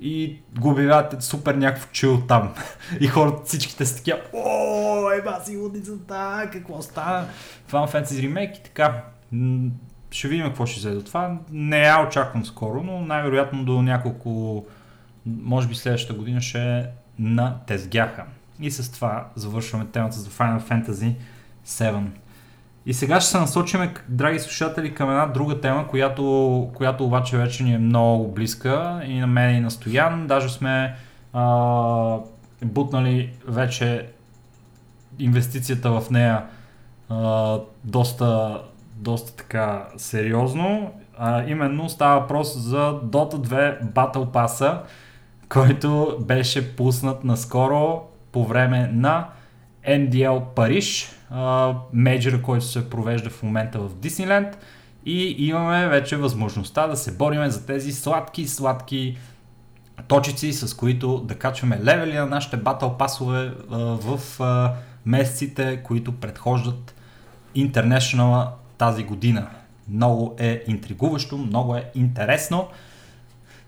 [0.01, 2.55] и го обявяват супер някакъв чил там.
[3.01, 7.25] И хората всичките са такива, о, еба си лудицата, какво става?
[7.71, 9.05] Final Fantasy Remake и така.
[10.11, 11.39] Ще видим какво ще взе до това.
[11.51, 14.65] Не я очаквам скоро, но най-вероятно до няколко,
[15.27, 16.87] може би следващата година ще е
[17.19, 18.25] на тезгяха.
[18.61, 21.15] И с това завършваме темата за Final Fantasy
[21.67, 22.05] 7.
[22.88, 27.64] И сега ще се насочиме, драги слушатели, към една друга тема, която, която обаче вече
[27.64, 30.27] ни е много близка и на мен и на Стоян.
[30.27, 30.96] Даже сме
[31.33, 32.16] а,
[32.64, 34.07] бутнали вече
[35.18, 36.44] инвестицията в нея
[37.09, 38.61] а, доста,
[38.96, 40.92] доста така сериозно.
[41.18, 44.81] А, именно става въпрос за Dota 2 Battle Pass,
[45.48, 49.29] който беше пуснат наскоро по време на
[49.88, 51.17] NDL Париж,
[51.93, 54.59] мейджор, който се провежда в момента в Дисниленд
[55.07, 59.19] и имаме вече възможността да се бориме за тези сладки, сладки
[60.09, 64.21] точици, с които да качваме левели на нашите батъл пасове в
[65.07, 66.95] месеците, които предхождат
[67.57, 69.49] International тази година.
[69.88, 72.69] Много е интригуващо, много е интересно.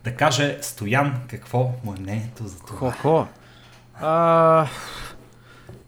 [0.05, 2.93] Да каже Стоян какво му е мнението за това.
[2.93, 3.27] Хо-хо.
[4.01, 4.67] А,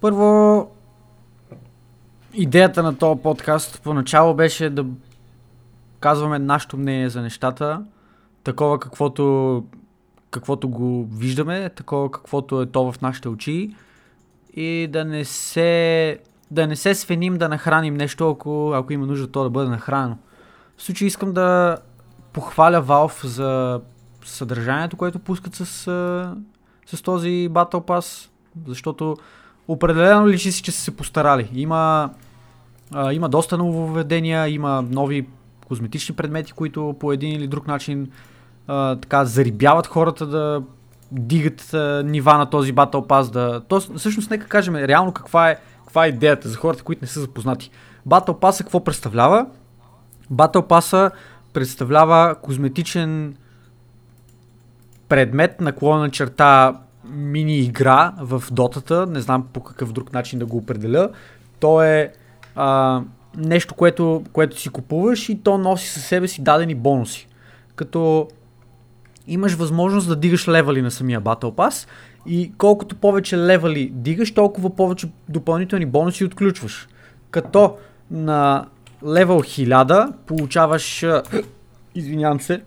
[0.01, 0.71] първо,
[2.35, 4.87] идеята на този подкаст поначало беше да
[6.01, 7.83] казваме нашето мнение за нещата,
[8.45, 9.65] такова каквото,
[10.31, 13.75] каквото го виждаме, такова каквото е то в нашите очи
[14.55, 16.19] и да не се,
[16.51, 20.17] да не се свеним да нахраним нещо, ако, ако има нужда то да бъде нахранено.
[20.77, 21.79] В случай искам да
[22.33, 23.81] похваля Valve за
[24.25, 25.65] съдържанието, което пускат с,
[26.87, 28.31] с този Battle Pass,
[28.67, 29.17] защото
[29.69, 31.51] определено личи си, че са се постарали.
[31.55, 32.11] Има,
[32.93, 35.27] а, има доста нововведения, има нови
[35.67, 38.11] козметични предмети, които по един или друг начин
[38.67, 40.63] а, така зарибяват хората да
[41.13, 43.33] дигат а, нива на този Battle Pass.
[43.33, 43.61] Да...
[43.61, 47.21] То, всъщност, нека кажем реално каква е, каква е идеята за хората, които не са
[47.21, 47.71] запознати.
[48.09, 49.47] Battle Pass какво представлява?
[50.33, 51.13] Battle Pass
[51.53, 53.37] представлява козметичен
[55.09, 56.81] предмет, наклона черта
[57.13, 61.09] мини игра в дотата, не знам по какъв друг начин да го определя.
[61.61, 62.13] То е
[62.55, 63.01] а,
[63.37, 67.29] нещо, което, което си купуваш и то носи със себе си дадени бонуси.
[67.75, 68.29] Като
[69.27, 71.89] имаш възможност да дигаш левали на самия Battle Pass
[72.27, 76.89] и колкото повече левали дигаш, толкова повече допълнителни бонуси отключваш.
[77.31, 77.77] Като
[78.11, 78.67] на
[79.07, 81.07] левел 1000 получаваш,
[81.95, 82.63] извинявам се,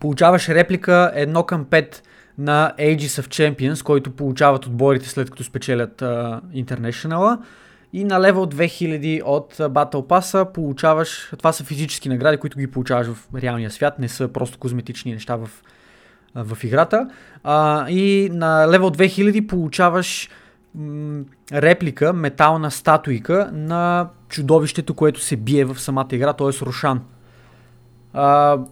[0.00, 2.02] получаваш реплика 1 към 5
[2.38, 7.38] на Ages of Champions, който получават отборите след като спечелят uh, International.
[7.92, 13.06] И на левел 2000 от Battle Pass получаваш, това са физически награди, които ги получаваш
[13.06, 15.50] в реалния свят, не са просто козметични неща в,
[16.34, 17.10] в играта.
[17.44, 20.28] Uh, и на левел 2000 получаваш
[20.74, 26.66] м- реплика, метална статуйка на чудовището, което се бие в самата игра, т.е.
[26.66, 27.00] Рошан.
[28.14, 28.66] Uh,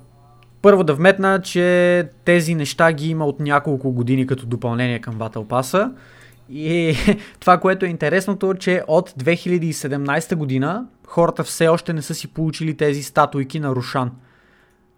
[0.65, 5.47] първо да вметна, че тези неща ги има от няколко години като допълнение към Battle
[5.47, 5.93] Pass.
[6.51, 6.97] И
[7.41, 12.77] това, което е интересното, че от 2017 година хората все още не са си получили
[12.77, 14.11] тези статуйки на Рушан.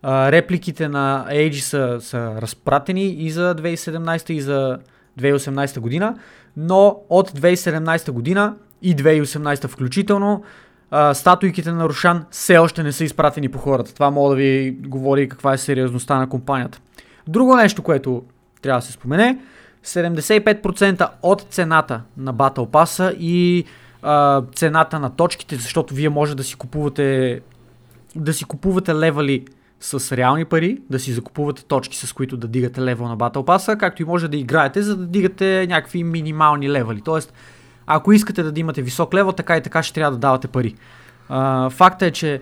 [0.03, 4.79] А, репликите на Age са, са разпратени и за 2017 и за
[5.19, 6.17] 2018 година,
[6.57, 10.43] но от 2017 година и 2018 включително
[11.15, 13.95] статуйките на Рушан все още не са изпратени по хората.
[13.95, 16.81] Това мога да ви говори каква е сериозността на компанията.
[17.29, 18.23] Друго нещо, което
[18.63, 19.39] трябва да се спомене,
[19.85, 23.65] 75% от цената на Battle Pass и
[24.03, 27.41] а, цената на точките, защото вие може да си купувате
[28.17, 29.45] да си купувате левали
[29.81, 33.77] с реални пари, да си закупувате точки, с които да дигате левел на Battle Pass,
[33.77, 37.01] както и може да играете, за да дигате някакви минимални левали.
[37.01, 37.33] Тоест,
[37.87, 40.75] ако искате да имате висок левел, така и така ще трябва да давате пари.
[41.70, 42.40] Факта е, че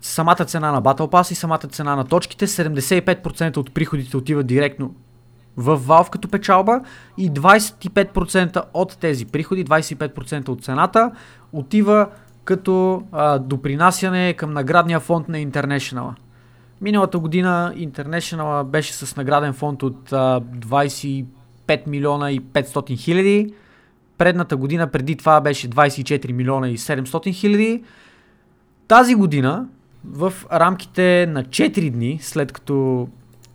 [0.00, 4.94] самата цена на Battle Pass и самата цена на точките, 75% от приходите отиват директно
[5.56, 6.80] в Valve като печалба
[7.18, 11.10] и 25% от тези приходи, 25% от цената
[11.52, 12.08] отива
[12.44, 16.10] като а, допринасяне към наградния фонд на International.
[16.80, 21.26] Миналата година International беше с награден фонд от а, 25
[21.86, 23.54] милиона и 500 хиляди.
[24.18, 27.82] Предната година преди това беше 24 милиона и 700 хиляди.
[28.88, 29.66] Тази година,
[30.04, 33.08] в рамките на 4 дни, след като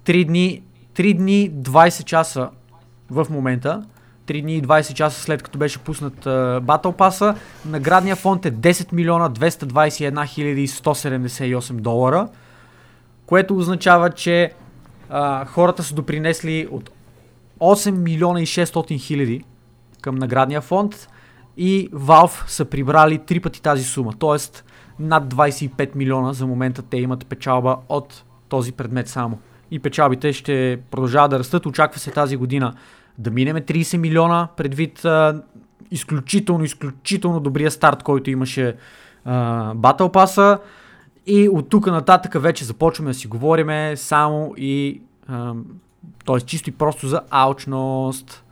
[0.05, 0.61] 3 дни,
[0.95, 2.49] 3 дни 20 часа
[3.09, 3.83] в момента,
[4.27, 8.93] 3 дни и 20 часа след като беше пуснат Battle Pass, наградния фонд е 10
[8.93, 12.27] милиона 221 хиляди 178 долара,
[13.25, 14.51] което означава, че
[15.11, 16.91] uh, хората са допринесли от
[17.59, 19.43] 8 милиона и 600 хиляди
[20.01, 21.07] към наградния фонд
[21.57, 24.63] и Valve са прибрали три пъти тази сума, т.е.
[24.99, 29.39] над 25 милиона за момента те имат печалба от този предмет само.
[29.71, 31.65] И печалбите ще продължават да растат.
[31.65, 32.73] Очаква се тази година
[33.17, 35.41] да минеме 30 милиона предвид а,
[35.91, 38.75] изключително, изключително добрия старт, който имаше
[39.25, 40.59] а, Battle Pass
[41.25, 45.53] и от тук нататък вече започваме да си говориме само и а,
[46.25, 46.39] т.е.
[46.39, 48.43] чисто и просто за алчност.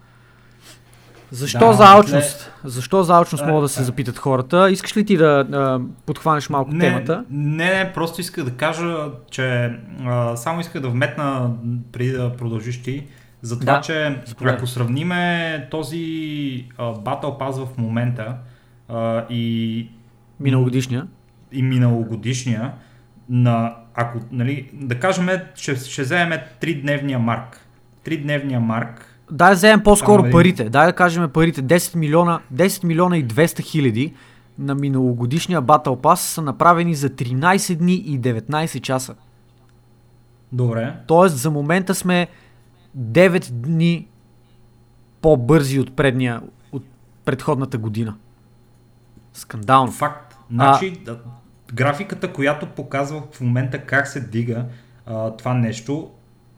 [1.32, 2.52] Защо Да, за след- алчност?
[2.64, 4.72] Защо за алчност Е, могат да се запитат хората?
[4.72, 7.26] Искаш ли ти да а, подхванеш малко Не, темата?
[7.30, 8.96] не, не, просто исках да кажа,
[9.32, 11.52] че а, само исках да вметна
[11.92, 13.04] преди да продължиш ти,
[13.42, 14.58] за това, Да, че заповядай.
[14.58, 15.98] ако сравниме този
[16.78, 18.36] а, Battle Pass в момента
[18.90, 19.88] а, и,
[20.40, 21.08] Миналогодишния.
[21.52, 22.72] и миналогодишния,
[23.30, 27.68] на, ако, нали, да кажем, ще, ще вземем 3-дневния марк.
[28.06, 30.70] 3-дневния марк, Дай да вземем по-скоро Ама, парите.
[30.70, 31.64] Дай да кажем парите.
[31.64, 34.14] 10 милиона, 10 милиона и 200 хиляди
[34.60, 39.16] на миналогодишния Battle Pass са направени за 13 дни и 19 часа.
[40.52, 42.28] добре, Тоест за момента сме
[42.98, 44.08] 9 дни
[45.22, 46.84] по-бързи от предния, от
[47.26, 48.16] предходната година.
[49.34, 49.92] Скандално.
[49.92, 50.38] Факт.
[50.52, 51.20] Значи, да,
[51.74, 54.66] графиката, която показва в момента как се дига
[55.06, 56.12] а, това нещо,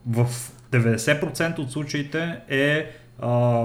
[0.07, 0.27] в
[0.71, 3.63] 90% от случаите е а,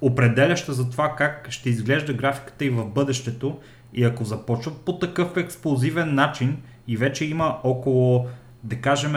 [0.00, 3.58] определяща за това как ще изглежда графиката и в бъдещето.
[3.94, 6.56] И ако започва по такъв експлозивен начин
[6.88, 8.26] и вече има около,
[8.64, 9.12] да кажем,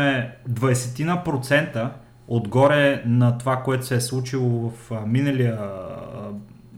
[0.50, 1.90] 20%
[2.28, 5.90] отгоре на това, което се е случило в миналия а,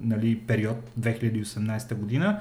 [0.01, 2.39] нали, период 2018 година,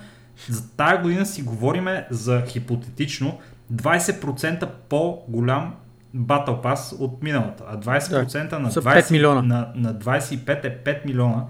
[0.48, 3.38] за тая година си говориме за хипотетично
[3.74, 5.74] 20% по-голям
[6.16, 9.42] Battle Pass от миналата, а 20% на, са 20, 5 милиона.
[9.42, 11.44] на, на 25 е 5 милиона,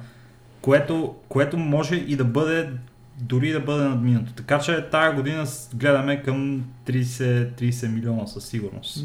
[0.61, 2.71] което, което може и да бъде
[3.21, 4.33] дори да бъде надминато.
[4.33, 9.05] Така че тая година гледаме към 30, 30 милиона със сигурност.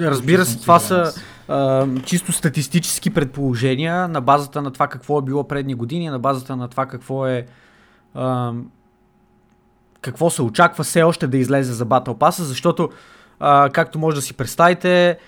[0.00, 1.12] Разбира се, това са
[1.48, 6.56] а, чисто статистически предположения на базата на това какво е било предни години, на базата
[6.56, 7.46] на това какво е
[8.14, 8.52] а,
[10.00, 12.90] какво се очаква все още да излезе за Battle Pass, защото
[13.40, 15.18] а, както може да си представите,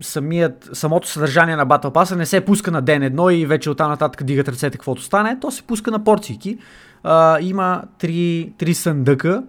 [0.00, 3.90] самият, самото съдържание на Battle Pass не се пуска на ден едно и вече оттам
[3.90, 6.58] нататък дигат ръцете каквото стане, то се пуска на порцийки.
[7.02, 9.42] А, има три, три съндъка,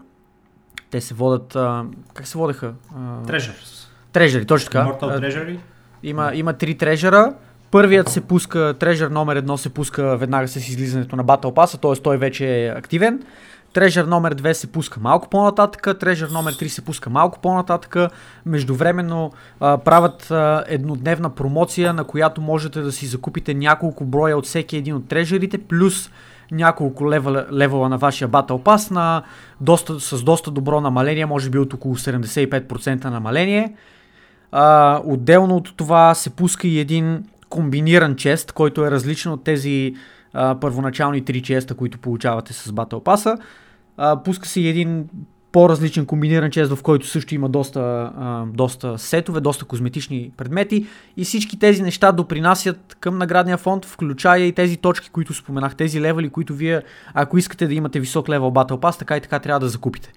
[0.92, 2.74] те се водят, а, как се водеха?
[2.96, 3.88] А, Treasures.
[4.12, 4.86] Трежери, точно така.
[4.86, 5.60] Immortal А, Treasury.
[6.04, 7.34] Има, има три трежера.
[7.72, 12.04] Първият се пуска, трежер номер едно се пуска веднага с излизането на Battle Pass, т.е.
[12.04, 13.24] той вече е активен.
[13.74, 18.12] Трежер номер 2 се пуска малко по-нататък, трежер номер 3 се пуска малко по-нататък.
[18.46, 24.46] Междувременно а, правят а, еднодневна промоция, на която можете да си закупите няколко броя от
[24.46, 26.10] всеки един от трежерите, плюс
[26.52, 29.24] няколко левела, левела на вашия Battle Pass на
[29.62, 33.76] доста, с доста добро намаление, може би от около 75% намаление.
[34.52, 39.96] А, отделно от това се пуска и един комбиниран чест, който е различен от тези
[40.34, 43.42] първоначални три честа, които получавате с Battle Pass.
[43.98, 45.10] А, пуска се и един
[45.52, 50.88] по-различен комбиниран чест, в който също има доста, а, доста сетове, доста козметични предмети
[51.18, 56.02] и всички тези неща допринасят към наградния фонд, включая и тези точки, които споменах, тези
[56.02, 56.82] левели, които вие,
[57.14, 60.12] ако искате да имате висок левел Battle Pass, така и така трябва да закупите.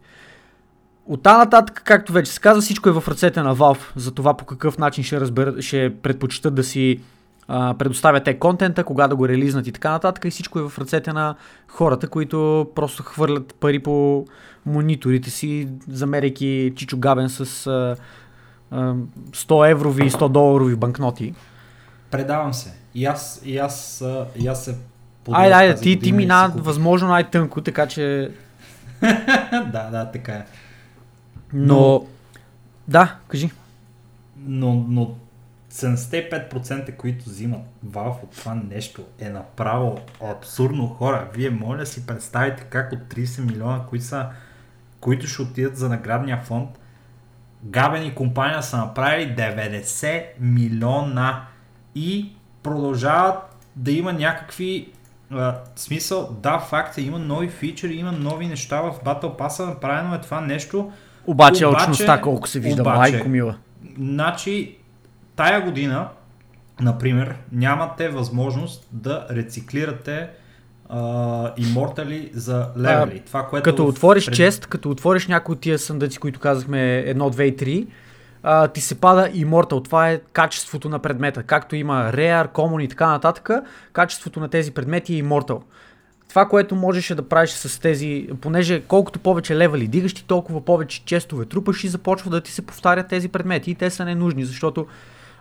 [1.07, 4.45] От нататък, както вече се казва, всичко е в ръцете на Valve за това по
[4.45, 7.01] какъв начин ще, разберат, ще предпочитат да си
[7.49, 10.25] а, предоставят те контента, кога да го релизнат и така нататък.
[10.25, 11.35] И всичко е в ръцете на
[11.69, 14.27] хората, които просто хвърлят пари по
[14.67, 17.97] мониторите си, замеряйки Чичо Габен с а,
[18.71, 18.95] а,
[19.31, 21.35] 100 еврови и 100 доларови банкноти.
[22.11, 22.75] Предавам се.
[22.95, 24.05] И аз, и аз,
[24.37, 24.77] и аз се
[25.31, 28.31] Айде, айде, ти, ти мина възможно най-тънко, така че...
[29.53, 30.45] да, да, така е.
[31.53, 31.75] Но...
[31.77, 32.07] Но-
[32.89, 33.51] Да, кажи.
[34.47, 35.15] Но, но
[35.73, 39.99] 75% които взимат Valve от това нещо е направо
[40.31, 41.29] абсурдно хора.
[41.35, 44.27] Вие моля си представите как от 30 милиона, които, са,
[45.01, 46.79] които ще отидат за наградния фонд,
[47.65, 51.43] Габен и компания са направили 90 милиона
[51.95, 53.37] и продължават
[53.77, 54.93] да има някакви
[55.31, 60.15] а, смисъл, да, факт е, има нови фичери, има нови неща в Battle Pass, направено
[60.15, 60.93] е това нещо,
[61.27, 63.57] Обаче, Обаче- очността колко се вижда, обаче- майко мила.
[63.99, 64.77] Значи,
[65.43, 66.09] тая година,
[66.81, 70.29] например, нямате възможност да рециклирате
[71.57, 73.23] имортали за левели.
[73.27, 77.15] Това, което Като отвориш пред- чест, като отвориш някои от тия съндъци, които казахме 1,
[77.17, 77.87] 2 и 3,
[78.43, 79.85] а, ти се пада Immortal.
[79.85, 81.43] Това е качеството на предмета.
[81.43, 83.51] Както има Rare, Common и така нататък,
[83.93, 85.61] качеството на тези предмети е Immortal.
[86.29, 91.05] Това, което можеше да правиш с тези, понеже колкото повече левели дигаш ти, толкова повече
[91.05, 94.87] честове трупаш и започва да ти се повтарят тези предмети и те са ненужни, защото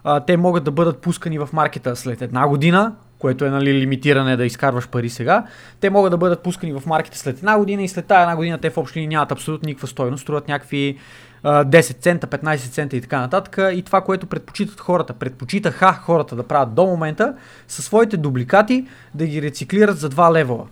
[0.03, 4.37] а, те могат да бъдат пускани в маркета след една година, което е нали, лимитиране
[4.37, 5.45] да изкарваш пари сега,
[5.79, 8.57] те могат да бъдат пускани в маркета след една година и след тази една година
[8.57, 10.97] те в общи нямат абсолютно никаква стойност, струват някакви
[11.43, 13.57] а, 10 цента, 15 цента и така нататък.
[13.73, 17.33] И това, което предпочитат хората, предпочитаха хората да правят до момента,
[17.67, 20.65] със своите дубликати да ги рециклират за 2 левела.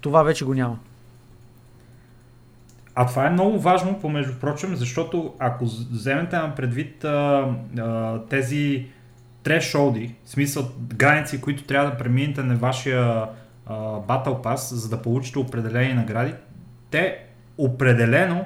[0.00, 0.76] Това вече го няма.
[2.94, 8.86] А това е много важно, помежду прочим, защото ако вземете на предвид а, а, тези
[9.42, 13.02] трешолди, смисъл граници, които трябва да преминете на вашия
[13.66, 16.34] а, Battle Pass, за да получите определени награди,
[16.90, 17.18] те
[17.58, 18.44] определено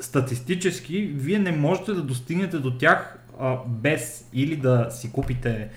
[0.00, 5.68] статистически вие не можете да достигнете до тях а, без или да си купите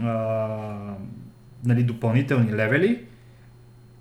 [0.00, 0.94] а,
[1.64, 3.04] нали, допълнителни левели,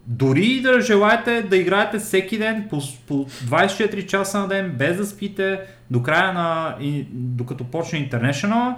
[0.10, 5.05] дори да желаете да играете всеки ден по, по 24 часа на ден, без да
[5.05, 5.60] спите,
[5.91, 8.76] до края на, и, докато почне International,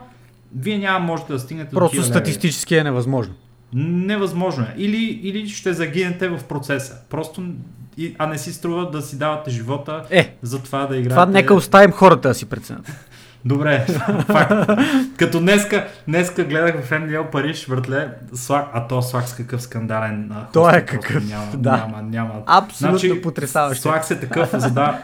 [0.56, 3.34] вие няма можете да стигнете до Просто статистически е невъзможно.
[3.74, 4.74] Невъзможно е.
[4.78, 7.02] Или, или ще загинете в процеса.
[7.10, 7.44] Просто,
[8.18, 11.10] а не си струва да си давате живота Е, за това да играете.
[11.10, 12.92] това нека оставим хората да си преценят.
[13.46, 13.86] Добре,
[14.28, 14.70] факт.
[15.18, 20.32] Като днеска, днеска гледах в NDL Париж, братле, слаг, а то слаг с какъв скандален
[20.32, 21.78] а, Той е какъв, Няма, да.
[21.78, 22.34] няма, няма.
[22.46, 23.82] Абсолютно потресаващо.
[23.82, 24.98] Слаг се такъв, задава,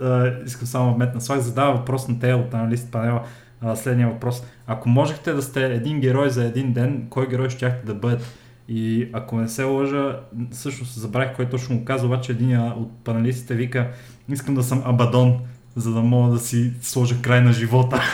[0.00, 3.22] а, искам само метна, слаг задава въпрос на те от аналист панела,
[3.62, 4.42] а, следния въпрос.
[4.66, 8.24] Ако можехте да сте един герой за един ден, кой герой щяхте да бъдете?
[8.68, 10.20] И ако не се лъжа,
[10.50, 13.90] всъщност забравих кой точно го каза, обаче един от паналистите вика,
[14.28, 15.40] искам да съм Абадон,
[15.76, 18.02] за да мога да си сложа край на живота.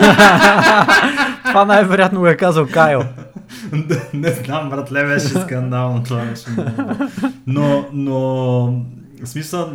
[1.45, 3.03] Това най-вероятно го е казал Кайл.
[3.73, 6.71] Да, не знам, братле, беше скандално това много.
[7.47, 8.19] Но, но,
[9.23, 9.73] в смисъл,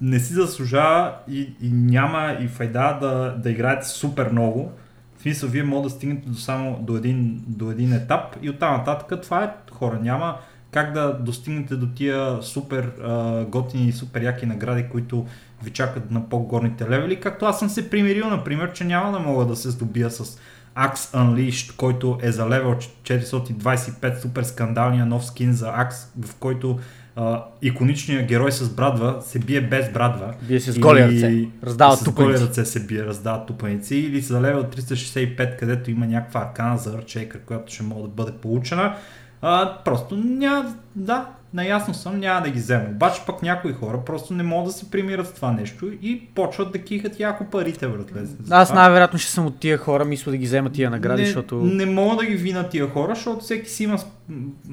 [0.00, 4.72] не си заслужава и, и няма и файда да, да играете супер много.
[5.18, 8.76] В смисъл, вие може да стигнете до само до един, до един етап и оттам
[8.76, 9.98] нататък това е хора.
[10.02, 10.36] Няма
[10.70, 15.26] как да достигнете до тия супер а, готини и супер яки награди, които
[15.64, 17.20] ви чакат на по-горните левели.
[17.20, 20.38] Както аз съм се примирил, например, че няма да мога да се здобия с
[20.76, 26.78] Axe Unleashed, който е за левел 425, супер скандалния нов скин за Axe, в който
[27.16, 30.34] а, иконичният герой с брадва се бие без брадва.
[30.42, 31.48] Бие се с голи ръце.
[31.66, 33.96] Раздава с голи ръце се бие, раздава тупаници.
[33.96, 38.32] Или за левел 365, където има някаква аркана за Archmaker, която ще може да бъде
[38.32, 38.96] получена.
[39.42, 42.84] А, просто няма, да, наясно съм, няма да ги взема.
[42.90, 46.72] Обаче пък някои хора просто не могат да се примират с това нещо и почват
[46.72, 48.20] да кихат яко парите, братле.
[48.50, 51.56] Аз най-вероятно ще съм от тия хора, мисля да ги взема тия награди, не, защото...
[51.56, 53.98] Не мога да ги вина тия хора, защото всеки си има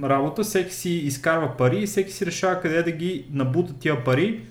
[0.03, 4.41] работа, всеки си изкарва пари и всеки си решава къде да ги набута тия пари.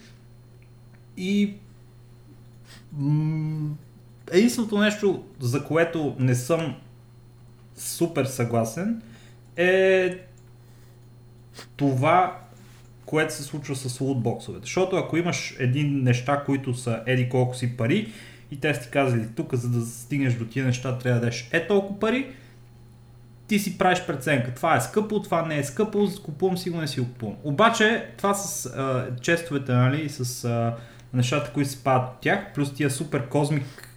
[1.16, 1.54] И
[4.32, 6.74] единственото нещо, за което не съм
[7.76, 9.02] супер съгласен,
[9.56, 10.18] е
[11.76, 12.38] това,
[13.06, 14.64] което се случва с лутбоксовете.
[14.64, 18.12] Защото ако имаш един неща, които са еди колко си пари
[18.50, 21.48] и те са ти казали тук, за да стигнеш до тия неща, трябва да дадеш
[21.52, 22.26] е толкова пари,
[23.46, 24.54] ти си правиш преценка.
[24.54, 27.36] Това е скъпо, това не е скъпо, купувам си го, не си го купувам.
[27.44, 30.74] Обаче това с а, честовете, нали, с а,
[31.14, 33.90] нещата, които се падат от тях, плюс тия супер козмик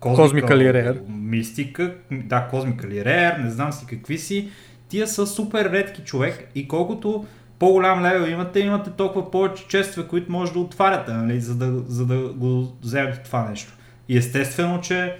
[0.00, 1.08] Cosmically Rare.
[1.08, 4.48] Мистика, да, Cosmically Rare, не знам си какви си.
[4.88, 7.24] Тия са супер редки човек и колкото
[7.58, 12.06] по-голям левел имате, имате толкова повече честове, които може да отваряте, нали, за, да, за
[12.06, 13.72] да го вземете това нещо.
[14.08, 15.16] И естествено, че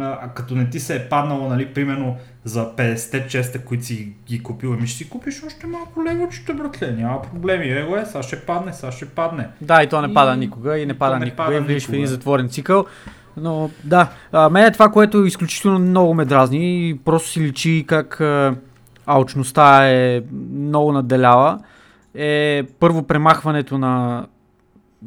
[0.00, 4.42] а, като не ти се е паднало, нали, примерно за 50 честа, които си ги
[4.42, 8.40] купил, ами ще си купиш още малко левелчета, братле, няма проблеми, его е, сега ще
[8.40, 9.48] падне, сега ще падне.
[9.60, 11.86] Да, и то не пада И- никога, и не пада не никога, пада и влизаш
[11.86, 12.86] в един затворен цикъл.
[13.36, 17.84] Но да, а, мен е това, което изключително много ме дразни и просто си личи
[17.88, 18.54] как а,
[19.10, 21.58] алчността е много наделяла.
[22.14, 24.26] Е първо премахването на,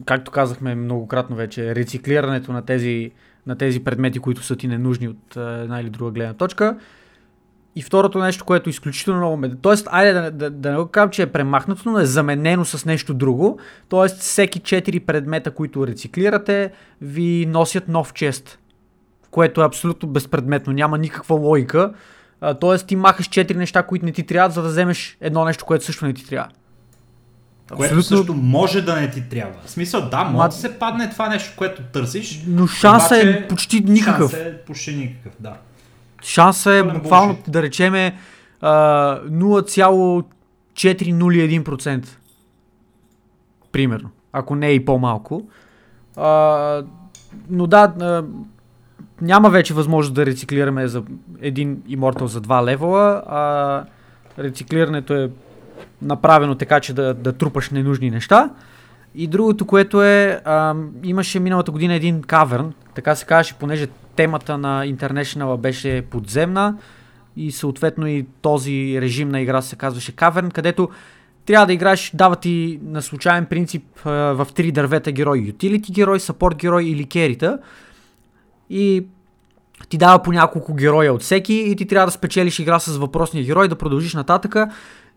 [0.05, 3.11] както казахме многократно вече, рециклирането на тези,
[3.47, 6.77] на тези предмети, които са ти ненужни от а, една или друга гледна точка.
[7.75, 9.55] И второто нещо, което изключително много ме...
[9.61, 12.85] Тоест, айде да, да, да не го кажам, че е премахнато, но е заменено с
[12.85, 13.59] нещо друго.
[13.89, 18.59] Тоест, всеки 4 предмета, които рециклирате, ви носят нов чест.
[19.31, 21.93] Което е абсолютно безпредметно, няма никаква логика.
[22.45, 25.65] А, тоест, ти махаш 4 неща, които не ти трябват, за да вземеш едно нещо,
[25.65, 26.49] което също не ти трябва.
[27.75, 29.53] Което също може да не ти трябва.
[29.65, 32.43] В смисъл, да, може Ма- да се падне това нещо, което търсиш.
[32.47, 34.31] Но шансът е почти никакъв.
[34.31, 35.53] Шансът е почти никакъв, да.
[36.23, 38.17] Шансът е Пълен буквално, да речеме,
[38.61, 42.07] а, 0,401%.
[43.71, 44.09] Примерно.
[44.33, 45.47] Ако не е и по-малко.
[46.17, 46.83] А,
[47.49, 47.93] но да,
[49.23, 51.03] няма вече възможност да рециклираме за
[51.41, 53.23] един Immortal за два левела.
[53.27, 53.83] А,
[54.43, 55.29] рециклирането е
[56.01, 58.49] направено така, че да, да трупаш ненужни неща.
[59.15, 64.57] И другото, което е, а, имаше миналата година един каверн, така се казваше, понеже темата
[64.57, 66.77] на International беше подземна
[67.37, 70.89] и съответно и този режим на игра се казваше каверн, където
[71.45, 75.39] трябва да играеш, дава ти на случайен принцип а, в три дървета герой.
[75.39, 77.59] Utility герой, support герой или керита.
[78.75, 79.05] И
[79.89, 83.45] ти дава по няколко героя от всеки и ти трябва да спечелиш игра с въпросния
[83.45, 84.71] герой, да продължиш нататъка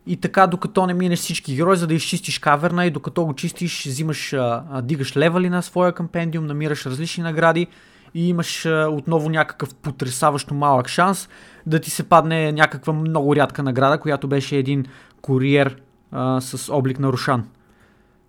[0.06, 3.86] и така докато не минеш всички герои, за да изчистиш каверна и докато го чистиш,
[3.86, 4.34] взимаш,
[4.82, 7.66] дигаш левели на своя кампендиум, намираш различни награди
[8.14, 11.28] и имаш отново някакъв потрясаващо малък шанс
[11.66, 14.84] да ти се падне някаква много рядка награда, която беше един
[15.22, 15.76] куриер
[16.12, 17.44] а, с облик на Рушан.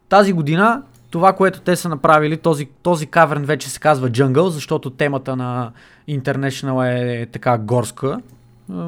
[0.09, 4.89] Тази година това, което те са направили, този, този каверн вече се казва Jungle, защото
[4.89, 5.71] темата на
[6.09, 8.19] International е така горска,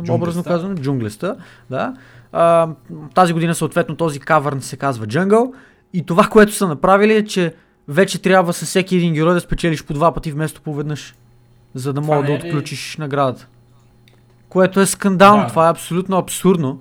[0.10, 1.36] образно казано, джунглеста,
[1.70, 1.94] да.
[2.32, 2.70] А,
[3.14, 5.54] тази година съответно този кавърн се казва Jungle
[5.94, 7.54] и това, което са направили е, че
[7.88, 11.16] вече трябва със всеки един герой да спечелиш по два пъти вместо по веднъж,
[11.74, 13.02] за да мога да отключиш ли...
[13.02, 13.48] наградата.
[14.50, 15.48] Което е скандално, да.
[15.48, 16.80] това е абсолютно абсурдно.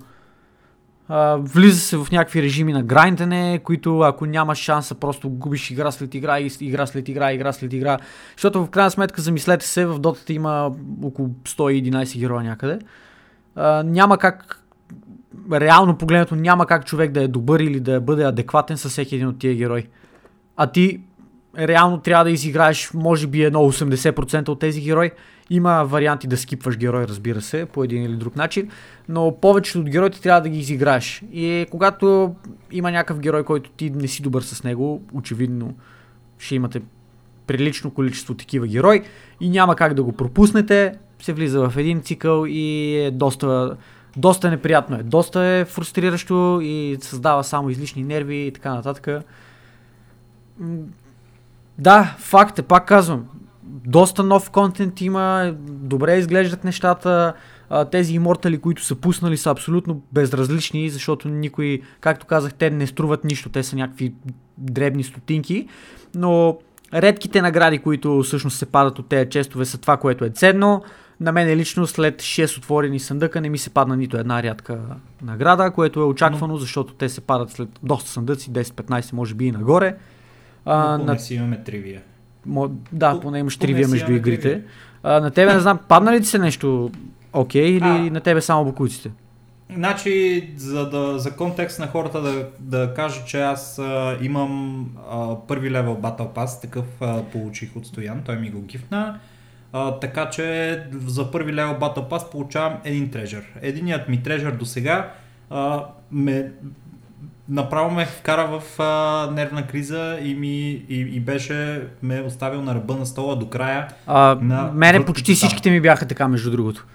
[1.38, 6.14] Влиза се в някакви режими на грайндене, които ако нямаш шанса, просто губиш игра след
[6.14, 7.98] игра, игра след игра, игра след игра.
[8.36, 10.72] Защото в крайна сметка, замислете се, в дотата има
[11.04, 12.78] около 111 героя някъде.
[13.56, 14.62] А, няма как
[15.52, 19.28] реално погледнато няма как човек да е добър или да бъде адекватен със всеки един
[19.28, 19.86] от тия герои.
[20.56, 21.00] А ти
[21.58, 25.10] реално трябва да изиграеш може би едно 80% от тези герои.
[25.50, 28.70] Има варианти да скипваш герой, разбира се, по един или друг начин,
[29.08, 31.22] но повечето от героите трябва да ги изиграеш.
[31.32, 32.34] И когато
[32.72, 35.74] има някакъв герой, който ти не си добър с него, очевидно
[36.38, 36.82] ще имате
[37.46, 39.02] прилично количество такива герои
[39.40, 43.76] и няма как да го пропуснете, се влиза в един цикъл и е доста
[44.16, 45.02] доста неприятно е.
[45.02, 49.24] Доста е фрустриращо и създава само излишни нерви и така нататък.
[51.78, 53.28] Да, факт е, пак казвам.
[53.86, 57.34] Доста нов контент има, добре изглеждат нещата.
[57.90, 63.24] Тези имортали, които са пуснали, са абсолютно безразлични, защото никой, както казах, те не струват
[63.24, 63.48] нищо.
[63.48, 64.14] Те са някакви
[64.58, 65.68] дребни стотинки.
[66.14, 66.58] Но
[66.94, 70.82] редките награди, които всъщност се падат от тези честове, са това, което е ценно.
[71.20, 74.80] На мен лично след 6 отворени съндъка не ми се падна нито една рядка
[75.22, 76.58] награда, което е очаквано, Но...
[76.58, 79.96] защото те се падат след доста съндъци, 10-15 може би и нагоре.
[80.64, 81.18] А, на...
[81.18, 82.02] си имаме тривия.
[82.92, 84.62] Да, поне имаш тривия между игрите.
[85.02, 86.90] А, на тебе не знам, падна ли ти се нещо
[87.32, 88.12] окей okay, или а...
[88.12, 89.10] на тебе само букуците?
[89.74, 95.36] Значи, за, да, за контекст на хората да, да кажа, че аз а, имам а,
[95.48, 99.18] първи левел Battle Pass, такъв а, получих от Стоян, той ми го гифна.
[99.72, 103.42] А, така че за първи левел Battle Pass получавам един трежър.
[103.62, 105.12] Единият ми трежър до сега
[106.10, 106.52] ме
[107.48, 112.74] направо ме вкара в а, нервна криза и, ми, и, и беше ме оставил на
[112.74, 113.88] ръба на стола до края.
[114.06, 116.86] А, на мене почти всичките ми бяха така, между другото.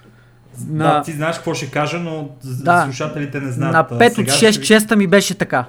[0.68, 0.84] На...
[0.84, 3.90] Да, ти знаеш какво ще кажа, но да, слушателите не знаят.
[3.90, 4.62] На 5 от 6 ще...
[4.62, 5.64] честа ми беше така.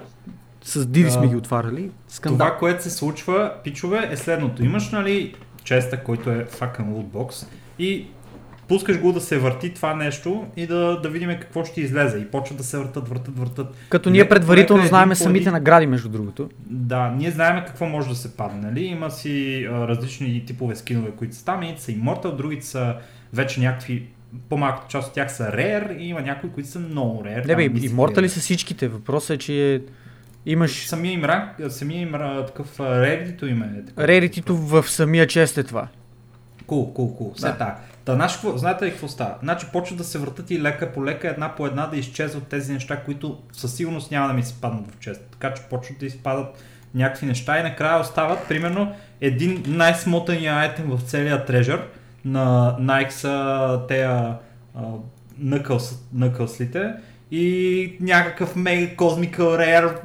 [0.63, 1.91] С дири сме ги отваряли.
[2.07, 2.47] Скандал.
[2.47, 4.63] Това, което се случва, пичове, е следното.
[4.63, 7.47] Имаш, нали, честа, който е fucking lootbox
[7.79, 8.07] и
[8.67, 12.17] пускаш го да се върти това нещо и да, да видим какво ще излезе.
[12.17, 13.67] И почва да се въртат, въртат, въртат.
[13.89, 15.53] Като ние предварително е знаем самите един...
[15.53, 16.49] награди, между другото.
[16.65, 18.61] Да, ние знаем какво може да се падне.
[18.61, 18.83] Нали?
[18.83, 21.61] Има си а, различни типове скинове, които са там.
[21.61, 22.95] Едните са Immortal, другите са
[23.33, 24.07] вече някакви
[24.49, 27.47] по-малката част от тях са rare и има някои, които са много rare.
[27.47, 28.87] Не бе, Immortal са всичките.
[28.87, 29.81] Въпросът е, че
[30.45, 30.87] Имаш...
[30.87, 32.11] Самия им ранг, самия им
[32.47, 34.05] такъв реритито има е.
[34.07, 35.87] Реритито в самия чест е това.
[36.67, 37.33] Кул, кул, кул.
[37.35, 37.75] Все да.
[38.05, 39.35] Та, знаеш, знаете ли какво става?
[39.43, 42.73] Значи почва да се въртат и лека по лека, една по една да изчезват тези
[42.73, 45.21] неща, които със сигурност няма да ми се паднат в чест.
[45.31, 46.63] Така че почват да изпадат
[46.95, 51.87] някакви неща и накрая остават примерно един най-смотания айтем в целия трежър
[52.25, 54.37] на Nike тея
[56.15, 56.95] nëкълслите
[57.31, 59.95] и някакъв мега космикал рейр,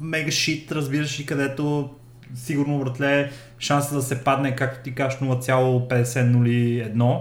[0.00, 1.90] мега шит, разбираш и където
[2.34, 3.30] сигурно, братле,
[3.62, 7.20] шанса да се падне, както ти кажеш, 0,5001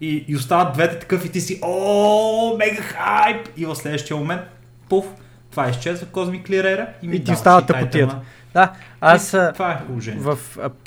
[0.00, 4.42] и, и остават двете такъв и ти си о, мега хайп и в следващия момент,
[4.88, 5.04] пуф,
[5.50, 8.20] това изчезва Козмик Лирера и ми и ти остава тъпотията.
[8.54, 9.78] Да, аз и, това е
[10.16, 10.38] в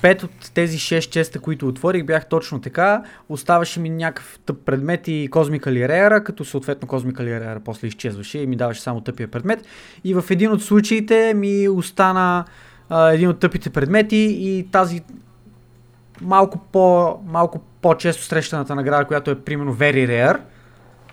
[0.01, 3.03] пет от тези 6 честа, които отворих, бях точно така.
[3.29, 8.47] Оставаше ми някакъв тъп предмет и Козмика Лиреера, като съответно Козмика Лиреера после изчезваше и
[8.47, 9.65] ми даваше само тъпия предмет.
[10.03, 12.45] И в един от случаите ми остана
[12.89, 15.01] а, един от тъпите предмети и тази
[16.21, 20.39] малко, по, малко по-често срещаната награда, която е примерно Very Rare,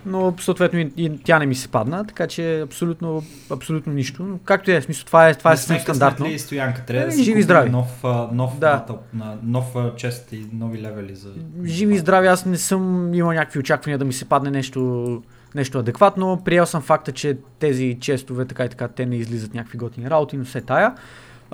[0.07, 4.23] но съответно и, и тя не ми се падна, така че абсолютно, абсолютно нищо.
[4.23, 6.17] Но както е, в смисъл, това е, това е Не сме съвсем стандартно.
[6.17, 7.71] къснали Стоянка, трябва да Е, си живи здрави.
[7.71, 8.03] нов,
[8.33, 8.85] нов, Да.
[9.15, 9.65] на, нов
[9.97, 11.29] чест и нови левели за...
[11.65, 15.23] Живи и здрави, аз не съм имал някакви очаквания да ми се падне нещо,
[15.55, 16.43] нещо адекватно.
[16.45, 20.37] Приел съм факта, че тези честове, така и така, те не излизат някакви готини работи,
[20.37, 20.95] но все тая.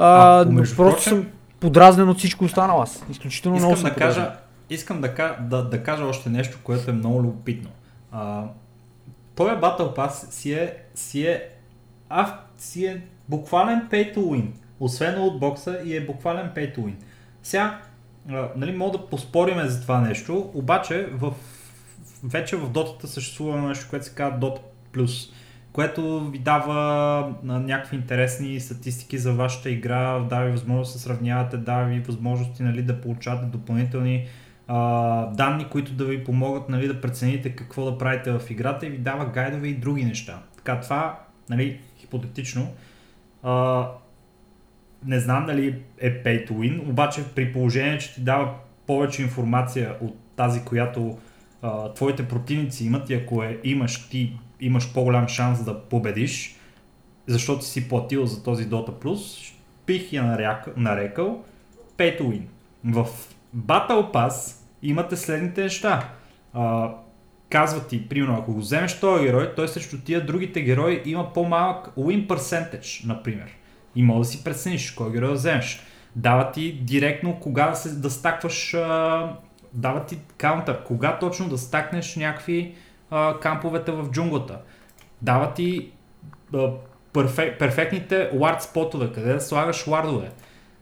[0.00, 1.26] А, А, просто прочим- съм
[1.60, 3.04] подразнен от всичко останало аз.
[3.10, 4.24] Изключително много Искам съм да подразнен.
[4.24, 4.36] кажа,
[4.70, 7.70] искам да, да, да кажа още нещо, което е много любопитно.
[8.12, 8.44] А,
[9.34, 11.42] този Battle Pass си е, си е,
[12.08, 14.46] а, си е буквален pay to win.
[14.80, 16.94] Освен от бокса и е буквален pay to win.
[17.42, 17.78] Сега,
[18.30, 21.32] а, нали, мога да поспориме за това нещо, обаче в,
[22.24, 24.58] вече в дотата съществува нещо, което се казва Dota
[24.94, 25.32] Plus,
[25.78, 26.74] което ви дава
[27.48, 32.00] а, някакви интересни статистики за вашата игра, дава ви възможност да се сравнявате, дава ви
[32.00, 34.26] възможности нали, да получавате допълнителни
[34.68, 38.90] а, данни, които да ви помогат нали, да прецените какво да правите в играта и
[38.90, 40.42] ви дава гайдове и други неща.
[40.56, 41.20] Така това,
[41.50, 42.74] нали, хипотетично,
[43.42, 43.86] а,
[45.04, 48.54] не знам дали е pay to win, обаче при положение, че ти дава
[48.86, 51.18] повече информация от тази, която
[51.62, 56.56] а, твоите противници имат и ако е, имаш, ти имаш по-голям шанс да победиш,
[57.26, 59.52] защото си платил за този Dota Plus,
[59.86, 60.22] бих я
[60.76, 61.44] нарекал
[61.98, 62.42] pay to win.
[62.84, 63.06] В
[63.56, 66.08] Battle Pass имате следните неща.
[66.52, 66.94] А,
[67.50, 71.88] казва ти, примерно, ако го вземеш този герой, той срещу тия другите герои има по-малък
[71.96, 73.56] win percentage, например.
[73.96, 75.80] И може да си прецениш кой герой да вземеш.
[76.16, 79.32] Дава ти директно кога да, се, да стакваш, а,
[79.72, 82.74] дава ти каунтър, кога точно да стакнеш някакви
[83.10, 84.58] а, камповете в джунглата.
[85.22, 85.90] Дава ти
[86.54, 86.70] а,
[87.12, 90.30] перфек, перфектните ward спотове, къде да слагаш вардове.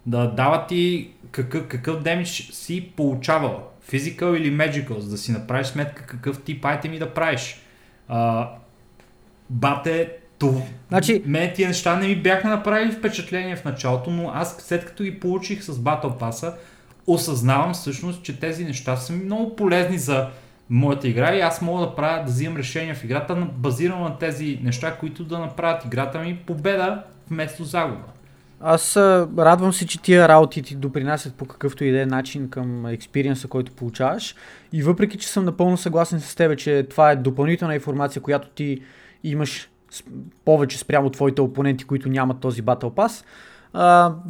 [0.06, 3.70] Да дава ти какъв, какъв демидж си получавал.
[3.90, 7.60] Physical или magical, за да си направиш сметка какъв тип айтеми да правиш.
[8.08, 8.50] А,
[9.50, 10.62] бате, то...
[10.88, 15.02] Значи- Мен тия неща не ми бяха направили впечатление в началото, но аз след като
[15.02, 16.54] ги получих с Battle Pass,
[17.06, 20.28] осъзнавам всъщност, че тези неща са ми много полезни за
[20.70, 24.60] моята игра и аз мога да правя, да взимам решения в играта, базирано на тези
[24.62, 28.04] неща, които да направят играта ми победа вместо загуба.
[28.60, 32.86] Аз радвам се, че тия работи ти допринасят по какъвто и да е начин към
[32.86, 34.34] експириенса, който получаваш.
[34.72, 38.80] И въпреки, че съм напълно съгласен с теб, че това е допълнителна информация, която ти
[39.24, 39.70] имаш
[40.44, 43.24] повече спрямо твоите опоненти, които нямат този Battle Pass,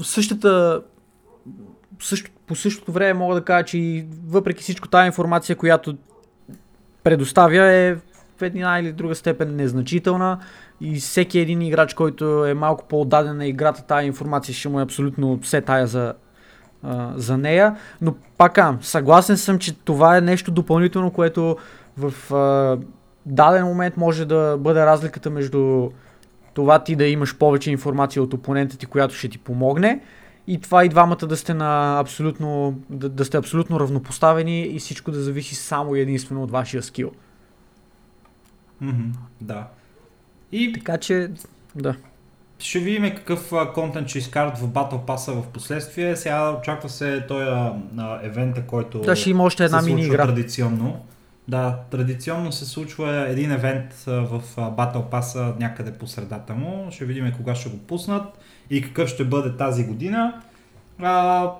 [0.04, 0.82] същата
[2.00, 5.96] също, по същото време мога да кажа, че и въпреки всичко тази информация, която
[7.06, 10.38] предоставя е в една или друга степен незначителна
[10.80, 14.82] и всеки един играч, който е малко по-отдаден на играта, тази информация ще му е
[14.82, 16.14] абсолютно все тая за,
[16.82, 17.76] а, за нея.
[18.00, 21.56] Но пак съгласен съм, че това е нещо допълнително, което
[21.98, 22.78] в а,
[23.26, 25.90] даден момент може да бъде разликата между
[26.54, 30.00] това ти да имаш повече информация от опонента ти, която ще ти помогне
[30.46, 35.10] и това и двамата да сте на абсолютно, да, да сте абсолютно равнопоставени и всичко
[35.10, 37.10] да зависи само и единствено от вашия скил.
[38.80, 39.66] Мгм, да.
[40.52, 41.30] И Така че,
[41.74, 41.94] да.
[42.58, 46.16] ще видим какъв а, контент ще изкарат в Battle Pass в последствие.
[46.16, 47.74] Сега очаква се този а,
[48.22, 50.26] евента, който Да, ще има още една се мини игра.
[50.26, 51.04] традиционно.
[51.48, 56.54] Да, традиционно се случва един евент а, в а, Battle Pass а, някъде по средата
[56.54, 56.88] му.
[56.90, 58.38] Ще видим кога ще го пуснат
[58.70, 60.42] и какъв ще бъде тази година.
[60.98, 61.50] А,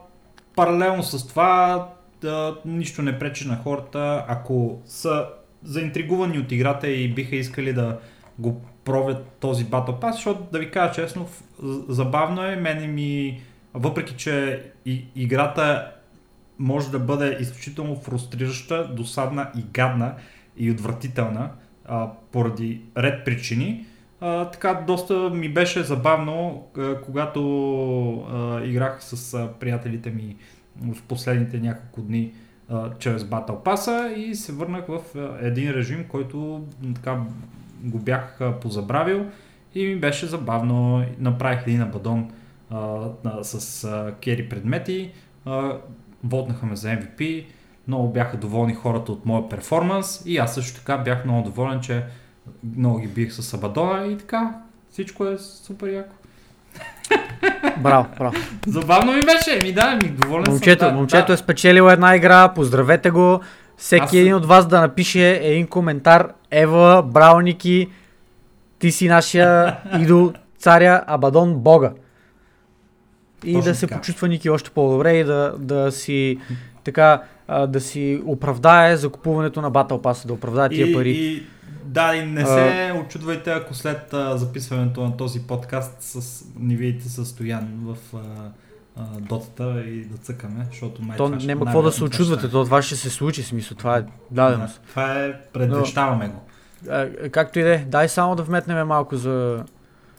[0.57, 1.89] паралелно с това
[2.21, 5.27] да, нищо не пречи на хората, ако са
[5.63, 7.99] заинтригувани от играта и биха искали да
[8.39, 11.29] го пробват този Battle Pass, защото да ви кажа честно,
[11.89, 13.41] забавно е, мене ми,
[13.75, 15.93] въпреки че и, играта
[16.59, 20.15] може да бъде изключително фрустрираща, досадна и гадна
[20.57, 21.51] и отвратителна
[21.85, 23.87] а, поради ред причини.
[24.21, 27.41] А, така доста ми беше забавно, а, когато
[28.33, 30.37] а, играх с а, приятелите ми
[30.81, 32.33] в последните няколко дни
[32.69, 36.65] а, чрез Battle Pass и се върнах в а, един режим, който
[36.95, 37.21] така
[37.83, 39.27] го бях а, позабравил
[39.75, 41.05] и ми беше забавно.
[41.19, 42.31] Направих един абадон
[42.71, 42.77] а,
[43.25, 45.13] на, с а, кери предмети,
[45.45, 45.79] а,
[46.25, 47.45] воднаха ме за MVP,
[47.89, 52.05] много бяха доволни хората от моя перформанс и аз също така бях много доволен, че
[52.77, 54.55] много ги бих с абадона и така
[54.91, 56.15] всичко е супер яко.
[57.79, 58.35] Браво, браво.
[58.67, 60.91] Забавно ми беше, ми да, ми доволен Момчето, съм.
[60.95, 61.33] Да, момчето да.
[61.33, 63.41] е спечелило една игра, поздравете го.
[63.77, 66.33] Всеки Аз- един от вас да напише един коментар.
[66.51, 67.89] Ева, браво Ники,
[68.79, 71.93] ти си нашия идол, царя Абадон Бога.
[73.45, 74.01] И Точно да се така.
[74.01, 76.39] почувства Ники още по-добре и да, да си
[76.85, 77.23] така
[77.69, 81.11] да си оправдае закупуването на Battle Pass, да оправдае тия и, пари.
[81.11, 81.43] И
[81.97, 82.99] Да, и не се а...
[82.99, 87.97] очудвайте, ако след а, записването на този подкаст с, ни видите със Стоян в
[88.97, 92.83] а, дотата и да цъкаме, защото май То няма какво да се очудвате, то това
[92.83, 94.81] ще се случи, смисъл, това е даденост.
[94.81, 96.43] Да, това е, предвещаваме го.
[96.91, 99.65] А, както и да е, дай само да вметнем малко за...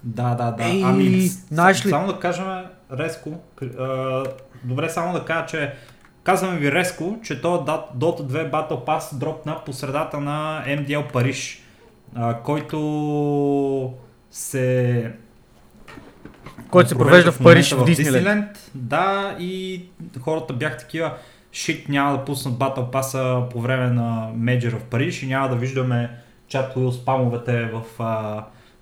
[0.04, 0.64] Да, да, да.
[0.64, 1.90] Ей, ами, знаеш ли...
[1.90, 2.46] Само да кажем
[2.92, 3.40] резко,
[3.80, 4.24] а,
[4.64, 5.74] добре само да кажа, че
[6.28, 7.66] Казваме ви резко, че то
[7.98, 11.64] Dota 2 Battle Pass дропна по средата на MDL Париж,
[12.16, 13.94] а, който
[14.32, 15.12] се
[16.70, 18.72] който се провежда в Париж в Дисниленд.
[18.76, 19.84] Да, и
[20.20, 21.14] хората бях такива,
[21.52, 25.56] шит няма да пуснат Battle Pass по време на Мейджор в Париж и няма да
[25.56, 26.10] виждаме
[26.48, 27.84] чат Уил спамовете в,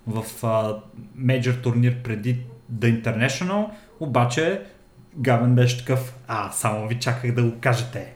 [0.06, 0.80] в, в
[1.14, 2.40] Мейджор турнир преди
[2.72, 3.66] The International,
[4.00, 4.62] обаче
[5.16, 8.12] Гавен беше такъв, а, само ви чаках да го кажете.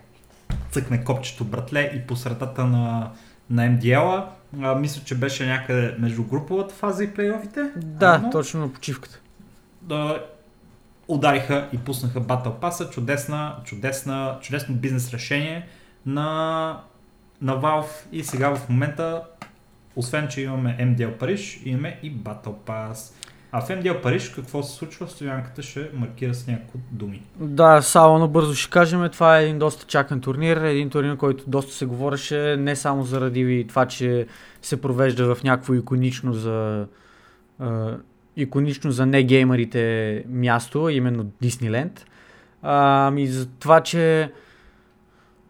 [0.71, 3.11] Цъкне копчето, братле, и по средата на,
[3.51, 4.29] на MDL-а.
[4.63, 7.71] А, мисля, че беше някъде между груповата фаза и плейофите.
[7.77, 9.21] Да, но, точно на почивката.
[9.83, 10.25] Да,
[11.09, 15.69] удариха и пуснаха Battle Pass, чудесна, чудесна, чудесно бизнес решение
[16.07, 16.81] на,
[17.43, 19.23] на Valve и сега в момента,
[19.97, 23.13] освен че имаме MDL Париж, имаме и Battle Pass.
[23.53, 25.09] А в МДЛ Париж какво се случва?
[25.09, 27.23] Стоянката ще маркира с няколко думи.
[27.37, 31.73] Да, само набързо ще кажем, това е един доста чакан турнир, един турнир, който доста
[31.73, 34.27] се говореше не само заради това, че
[34.63, 36.87] се провежда в някакво иконично за
[37.63, 38.01] uh,
[38.37, 42.07] иконично за негеймерите място, именно Дисниленд.
[42.63, 44.33] Ами за това, че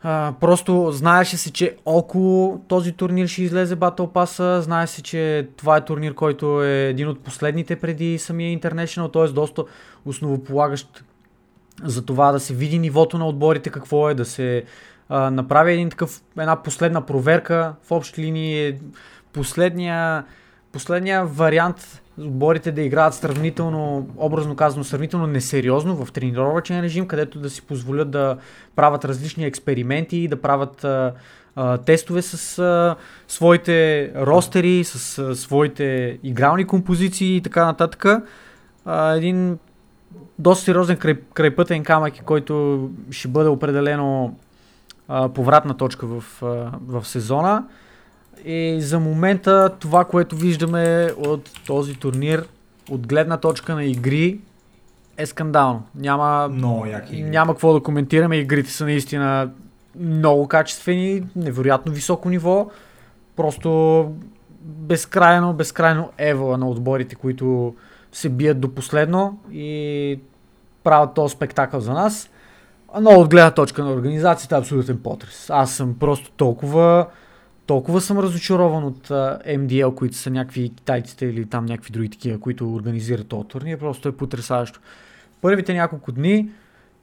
[0.03, 5.49] а, просто знаеше се, че около този турнир ще излезе Battle Pass, знае се, че
[5.57, 9.33] това е турнир, който е един от последните преди самия International, т.е.
[9.33, 9.65] доста
[10.05, 11.05] основополагащ
[11.85, 14.65] за това да се види нивото на отборите, какво е, да се
[15.09, 18.75] а, направи един такъв, една последна проверка в общи линии.
[19.33, 20.25] Последния,
[20.73, 27.51] последния вариант отборите да играят сравнително, образно казано, сравнително несериозно в тренировачен режим, където да
[27.51, 28.37] си позволят да
[28.77, 31.13] правят различни експерименти, да правят а,
[31.57, 32.97] а, тестове с а,
[33.29, 38.07] своите ростери, с а, своите игрални композиции и така нататък.
[38.85, 39.59] А, един
[40.39, 44.37] доста сериозен край, крайпътен камък, който ще бъде определено
[45.09, 46.47] а, повратна точка в, а,
[46.87, 47.65] в сезона.
[48.45, 52.47] И за момента това, което виждаме от този турнир,
[52.91, 54.41] от гледна точка на игри,
[55.17, 55.83] е скандално.
[55.95, 58.37] Няма, много яки няма какво да коментираме.
[58.37, 59.51] Игрите са наистина
[60.01, 62.71] много качествени, невероятно високо ниво.
[63.37, 64.11] Просто
[64.63, 67.75] безкрайно, безкрайно ева на отборите, които
[68.13, 70.21] се бият до последно и
[70.85, 72.31] правят този спектакъл за нас.
[73.01, 75.51] Но от гледна точка на организацията е абсолютен потрес.
[75.51, 77.07] Аз съм просто толкова
[77.71, 82.41] толкова съм разочарован от uh, MDL, които са някакви китайците или там някакви други такива,
[82.41, 83.79] които организират този турнир.
[83.79, 84.81] Просто е потрясаващо.
[85.41, 86.51] Първите няколко дни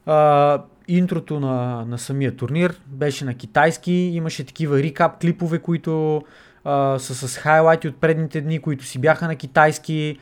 [0.06, 3.92] uh, интрото на, на самия турнир беше на китайски.
[3.92, 6.22] Имаше такива рекап клипове, които
[6.64, 10.18] uh, са с хайлайти от предните дни, които си бяха на китайски.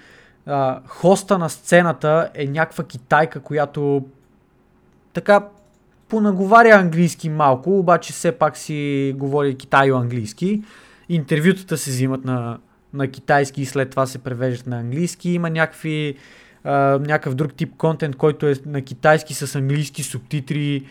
[0.49, 4.05] Uh, хоста на сцената е някаква китайка, която
[5.12, 5.49] така
[6.09, 10.62] понаговаря английски малко, обаче все пак си говори китайо-английски.
[11.09, 12.59] Интервютата се взимат на,
[12.94, 15.30] на китайски и след това се превеждат на английски.
[15.30, 16.16] Има някакви,
[16.64, 20.86] а, някакъв друг тип контент, който е на китайски с английски субтитри.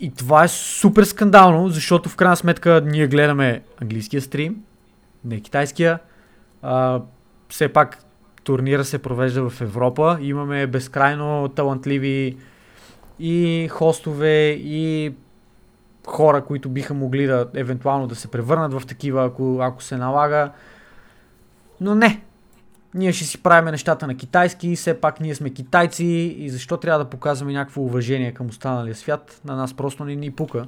[0.00, 4.56] И това е супер скандално, защото в крайна сметка ние гледаме английския стрим,
[5.24, 5.98] не китайския.
[6.62, 7.02] А,
[7.48, 7.98] все пак
[8.44, 10.18] турнира се провежда в Европа.
[10.20, 12.36] Имаме безкрайно талантливи
[13.18, 15.14] и хостове, и
[16.06, 20.52] хора, които биха могли да евентуално да се превърнат в такива, ако, ако се налага.
[21.80, 22.22] Но не.
[22.94, 26.04] Ние ще си правим нещата на китайски, все пак ние сме китайци
[26.38, 29.40] и защо трябва да показваме някакво уважение към останалия свят?
[29.44, 30.66] На нас просто не ни пука.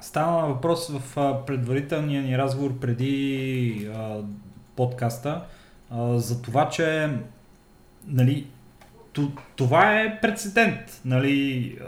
[0.00, 4.16] Стана въпрос в предварителния ни разговор преди а,
[4.76, 5.44] подкаста
[5.90, 7.10] а, за това, че
[8.06, 8.46] нали,
[9.56, 11.78] това е прецедент, нали,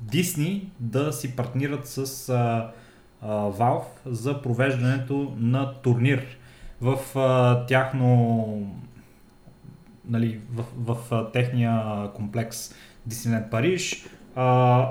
[0.00, 2.70] Дисни да си партнират с а,
[3.22, 6.26] а, Valve за провеждането на турнир
[6.80, 8.76] в а, тяхно
[10.08, 12.74] нали, в, в, в техния комплекс
[13.08, 14.06] Disneyland Париж.
[14.34, 14.88] А,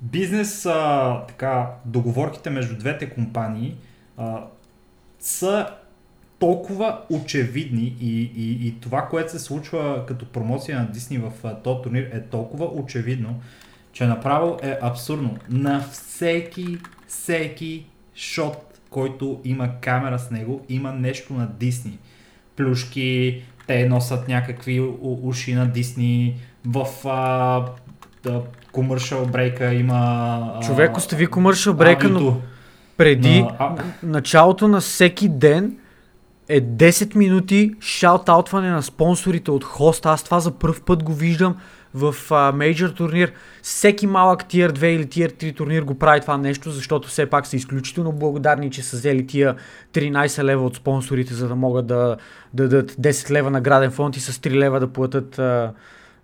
[0.00, 3.76] бизнес, а, така, договорките между двете компании
[4.16, 4.44] а,
[5.18, 5.74] са
[6.38, 11.32] толкова очевидни и, и, и това, което се случва като промоция на Дисни в
[11.64, 13.40] този турнир е толкова очевидно,
[13.92, 15.36] че направо е абсурдно.
[15.50, 16.78] На всеки
[17.08, 17.84] всеки
[18.14, 21.98] шот, който има камера с него, има нещо на Дисни.
[22.56, 27.64] Плюшки, те носят някакви у- уши на Дисни, в а,
[28.22, 29.96] да, commercial брейка има...
[30.56, 32.40] а, Човек, остави commercial брейка, но
[32.96, 35.76] преди на- а- началото на всеки ден
[36.48, 40.08] е 10 минути шаут-аутване на спонсорите от хоста.
[40.08, 41.56] Аз това за първ път го виждам
[41.94, 42.14] в
[42.54, 43.32] мейджор турнир.
[43.62, 47.46] Всеки малък Tier 2 или Tier 3 турнир го прави това нещо, защото все пак
[47.46, 49.56] са изключително благодарни, че са взели тия
[49.92, 52.16] 13 лева от спонсорите, за да могат да,
[52.54, 55.72] да дадат 10 лева награден фонд и с 3 лева да платят а,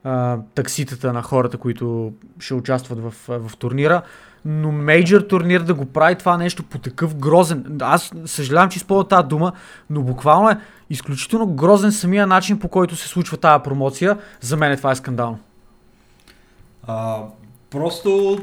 [0.05, 4.03] а, такситата на хората, които ще участват в, в турнира.
[4.45, 7.79] Но мейджор турнир да го прави това нещо по такъв грозен.
[7.81, 9.53] Аз съжалявам, че използвам тази дума,
[9.91, 14.19] но буквално е изключително грозен самия начин по който се случва тази промоция.
[14.41, 15.39] За мен това е скандално.
[16.87, 17.19] А,
[17.71, 18.39] просто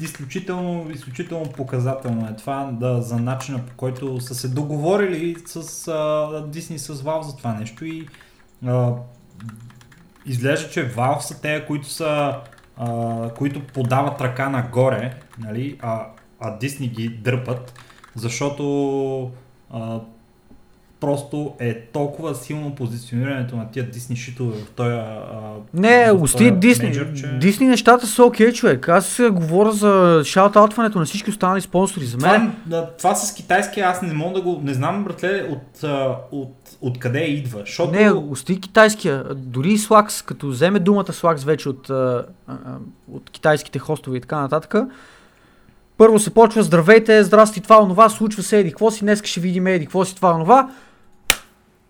[0.00, 6.46] изключително, изключително показателно е това да, за начина по който са се договорили с а,
[6.46, 8.08] Дисни с Valve за това нещо и
[8.66, 8.92] а,
[10.26, 12.34] изглежда, че Valve са те, които са
[12.80, 16.06] а, които подават ръка нагоре, нали, а,
[16.40, 17.74] а Дисни ги дърпат,
[18.14, 19.30] защото
[19.70, 20.00] а,
[21.00, 24.96] просто е толкова силно позиционирането на тия Дисни шитове в този
[25.74, 26.84] Не, гости Дисни.
[26.84, 28.88] мейджор, че- Дисни нещата са окей, човек.
[28.88, 32.04] Аз говоря за шаут-аутването на всички останали спонсори.
[32.04, 34.60] За мен Това, това с китайски аз не мога да го...
[34.64, 35.82] Не знам, братле, от,
[36.32, 37.60] от, от къде идва.
[37.60, 37.92] Защото...
[37.92, 39.24] Не, гости китайския.
[39.34, 41.90] Дори Слакс, като вземе думата Слакс вече от,
[43.12, 44.74] от китайските хостове и така нататък,
[45.98, 49.66] първо се почва здравейте, здрасти, това, онова, случва се, еди, какво си, днес ще видим,
[49.66, 50.68] еди, какво си, това, онова.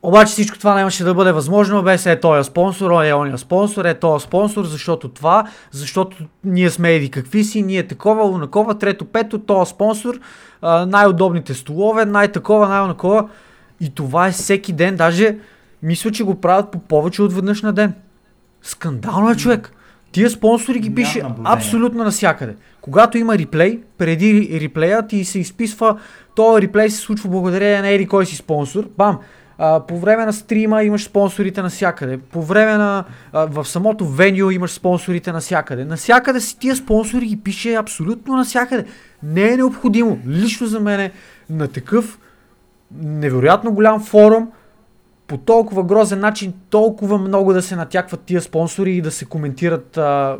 [0.03, 3.94] Обаче всичко това нямаше да бъде възможно без е този спонсор, е ония спонсор, е
[3.94, 9.38] този спонсор, защото това, защото ние сме еди какви си, ние такова, онакова, трето, пето,
[9.38, 10.20] този спонсор,
[10.86, 13.28] най-удобните столове, най-такова, най-онакова.
[13.80, 15.36] И това е всеки ден, даже
[15.82, 17.94] мисля, че го правят по повече от веднъж на ден.
[18.62, 19.72] Скандално е човек.
[20.12, 22.57] Тия спонсори ги пише абсолютно навсякъде.
[22.80, 25.98] Когато има реплей, преди реплея ти се изписва,
[26.34, 28.88] този реплей се случва благодарение на еди кой си спонсор.
[28.98, 29.18] Бам!
[29.88, 32.18] По време на стрима имаш спонсорите навсякъде.
[32.18, 33.04] По време на...
[33.32, 35.84] А, в самото веню имаш спонсорите навсякъде.
[35.84, 38.84] Насякъде си тия спонсори ги пише абсолютно навсякъде.
[39.22, 40.18] Не е необходимо.
[40.26, 41.12] Лично за мен е
[41.50, 42.18] на такъв
[42.94, 44.48] невероятно голям форум
[45.26, 49.96] по толкова грозен начин, толкова много да се натякват тия спонсори и да се коментират
[49.96, 50.36] а,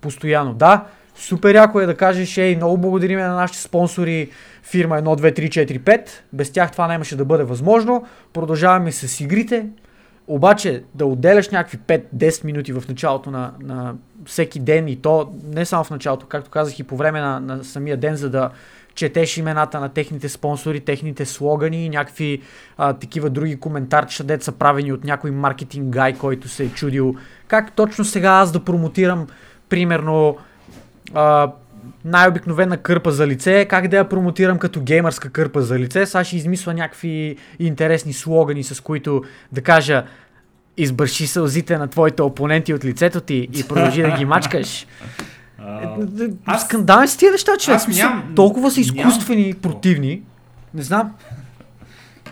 [0.00, 0.54] постоянно.
[0.54, 0.84] Да,
[1.16, 4.30] супер яко е да кажеш, ей, много благодариме на нашите спонсори
[4.62, 6.08] фирма 1, 2, 3, 4, 5.
[6.32, 8.06] Без тях това нямаше да бъде възможно.
[8.32, 9.66] Продължаваме с игрите.
[10.28, 13.94] Обаче да отделяш някакви 5-10 минути в началото на, на
[14.24, 17.64] всеки ден и то не само в началото, както казах и по време на, на
[17.64, 18.50] самия ден, за да
[18.94, 22.42] четеш имената на техните спонсори, техните слогани и някакви
[22.76, 27.14] а, такива други коментарчета, дет са правени от някой маркетинг гай, който се е чудил
[27.48, 29.26] как точно сега аз да промотирам
[29.68, 30.36] примерно
[31.14, 31.50] а,
[32.04, 36.06] най-обикновена кърпа за лице, как да я промотирам като геймърска кърпа за лице.
[36.06, 40.04] Сега ще измисля някакви интересни слогани, с които да кажа
[40.76, 44.82] избърши сълзите на твоите опоненти от лицето ти и продължи да ги мачкаш.
[44.82, 44.86] Е,
[46.46, 47.76] аз- Скандални са тия неща, човек.
[47.76, 50.22] аз нямам- Толкова са изкуствени, противни.
[50.74, 51.12] Не знам.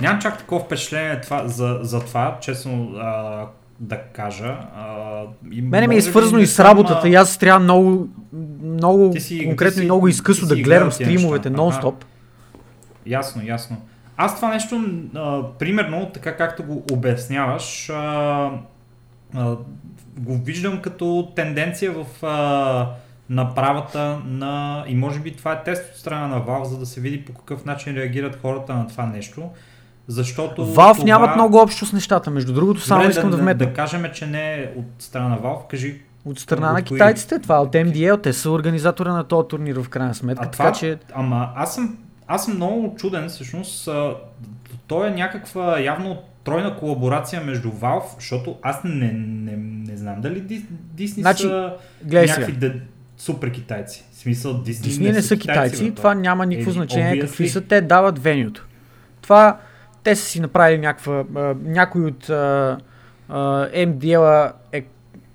[0.01, 3.47] Нямам чак такова впечатление това, за, за това, честно а,
[3.81, 4.57] да кажа.
[4.77, 5.23] А,
[5.53, 8.09] и Мене ми е свързано и с работата а, и аз трябва много,
[8.63, 11.63] много си- конкретно ти и си- много изкъсно си да гледам стримовете неща.
[11.63, 11.95] нон-стоп.
[13.07, 13.77] Ясно, ясно.
[14.17, 18.51] Аз това нещо, а, примерно, така както го обясняваш, а,
[19.35, 19.57] а,
[20.19, 22.91] го виждам като тенденция в а,
[23.31, 24.85] направата на...
[24.89, 27.33] И може би това е тест от страна на Valve, за да се види по
[27.33, 29.43] какъв начин реагират хората на това нещо.
[30.09, 31.05] Защото Valve това...
[31.05, 32.31] нямат много общо с нещата.
[32.31, 33.67] Между другото, само Добре, искам да, да, вметна.
[33.67, 36.99] да кажем, че не е от страна на Valve, кажи От страна на от кои?
[36.99, 40.45] китайците, това е от MDL, те са организатора на този турнир в крайна сметка.
[40.45, 41.97] А така това, че ама аз съм,
[42.27, 44.15] аз съм много чуден, всъщност, а,
[44.87, 49.57] то е някаква явно тройна колаборация между Valve, защото аз не, не,
[49.91, 51.73] не знам дали Дис- Дисни Значи, са
[52.05, 52.81] някакви де,
[53.17, 54.05] супер китайци.
[54.13, 56.21] В смисъл, Дисни, Дисни не са китайци, бе, това то.
[56.21, 58.67] няма никакво значение какви са, те дават венюто.
[59.23, 59.59] Това,
[60.05, 61.25] те са си направили някаква,
[61.65, 62.79] някой от а,
[63.29, 64.85] а, MDL е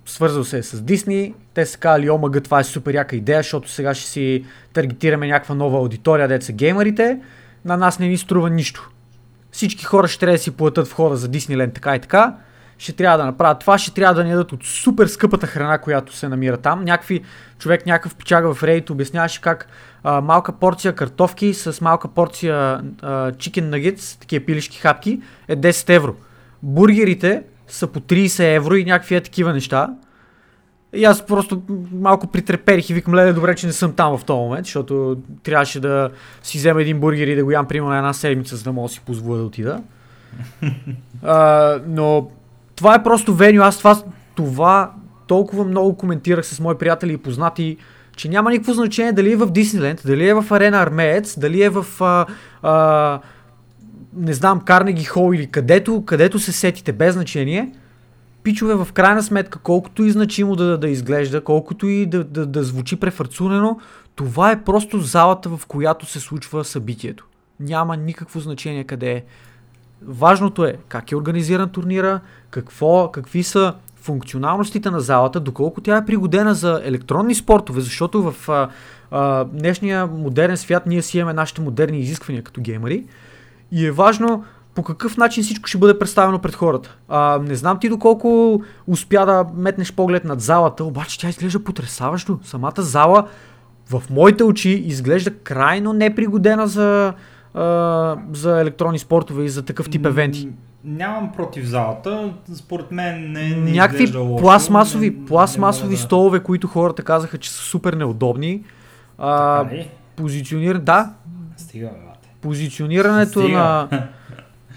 [0.05, 3.93] свързал се с Дисни, те са казали, омага, това е супер яка идея, защото сега
[3.93, 7.19] ще си таргетираме някаква нова аудитория, деца геймерите,
[7.65, 8.89] на нас не ни струва нищо.
[9.51, 12.35] Всички хора ще трябва да си платят входа за Дисниленд така и така
[12.79, 16.15] ще трябва да направят това, ще трябва да ни дадат от супер скъпата храна, която
[16.15, 16.83] се намира там.
[16.83, 17.21] Някакви,
[17.59, 19.67] човек, някакъв печага в Reddit обясняваше как
[20.03, 25.95] а, малка порция картофки с малка порция а, chicken nuggets, такива пилишки хапки, е 10
[25.95, 26.15] евро.
[26.63, 29.89] Бургерите са по 30 евро и някакви е такива неща.
[30.93, 31.61] И аз просто
[31.91, 35.79] малко притреперих и викам, леле, добре, че не съм там в този момент, защото трябваше
[35.79, 36.09] да
[36.43, 38.93] си взема един бургер и да го ям примерно една седмица, за да мога да
[38.93, 39.81] си позволя да отида.
[41.23, 42.29] а, но
[42.79, 43.61] това е просто веню.
[43.61, 44.03] Аз това,
[44.35, 44.91] това
[45.27, 47.77] толкова много коментирах с мои приятели и познати,
[48.15, 51.69] че няма никакво значение дали е в Дисниленд, дали е в Арена Армеец, дали е
[51.69, 52.25] в а,
[52.61, 53.19] а,
[54.13, 57.71] не знам, Карнеги Хол или където, където се сетите, без значение.
[58.43, 62.63] Пичове, в крайна сметка, колкото и значимо да, да изглежда, колкото и да, да, да
[62.63, 63.79] звучи префарцунено,
[64.15, 67.25] това е просто залата, в която се случва събитието.
[67.59, 69.23] Няма никакво значение къде е.
[70.01, 72.19] Важното е как е организиран турнира,
[72.49, 78.49] какво, какви са функционалностите на залата, доколко тя е пригодена за електронни спортове, защото в
[78.49, 78.69] а,
[79.11, 83.05] а, днешния модерен свят ние си имаме нашите модерни изисквания като геймери
[83.71, 84.43] и е важно
[84.75, 86.97] по какъв начин всичко ще бъде представено пред хората.
[87.07, 92.39] А, не знам ти доколко успя да метнеш поглед над залата, обаче тя изглежда потрясаващо.
[92.43, 93.27] Самата зала
[93.89, 97.13] в моите очи изглежда крайно непригодена за,
[97.53, 97.61] а,
[98.33, 100.47] за електронни спортове и за такъв тип евенти.
[100.83, 104.41] Нямам против залата, според мен не, не Някакви лошо.
[104.43, 108.63] пластмасови, Не- пластмасови не столове, които хората казаха, че са супер неудобни.
[109.17, 109.65] А,
[110.15, 110.75] позиционир...
[110.75, 111.13] Да,
[111.57, 111.89] Стига,
[112.41, 113.57] позиционирането Стига.
[113.57, 113.87] на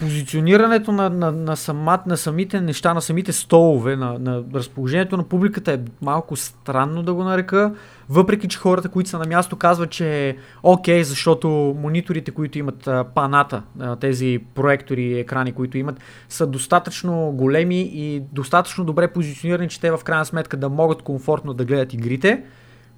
[0.01, 5.23] позиционирането на, на, на, самат, на самите неща, на самите столове, на, на разположението на
[5.23, 7.75] публиката е малко странно да го нарека,
[8.13, 12.89] въпреки че хората, които са на място казват, че е окей, защото мониторите, които имат
[13.15, 13.63] паната,
[14.01, 19.91] тези проектори и екрани, които имат, са достатъчно големи и достатъчно добре позиционирани, че те
[19.91, 22.43] в крайна сметка да могат комфортно да гледат игрите,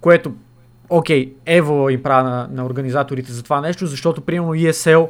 [0.01, 0.33] което
[0.89, 5.09] окей, Ево им прави на, на организаторите за това нещо, защото примерно ESL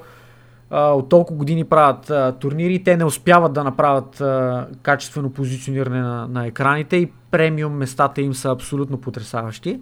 [0.76, 6.28] от толкова години правят а, турнири те не успяват да направят а, качествено позициониране на,
[6.28, 9.80] на екраните и премиум местата им са абсолютно потрясаващи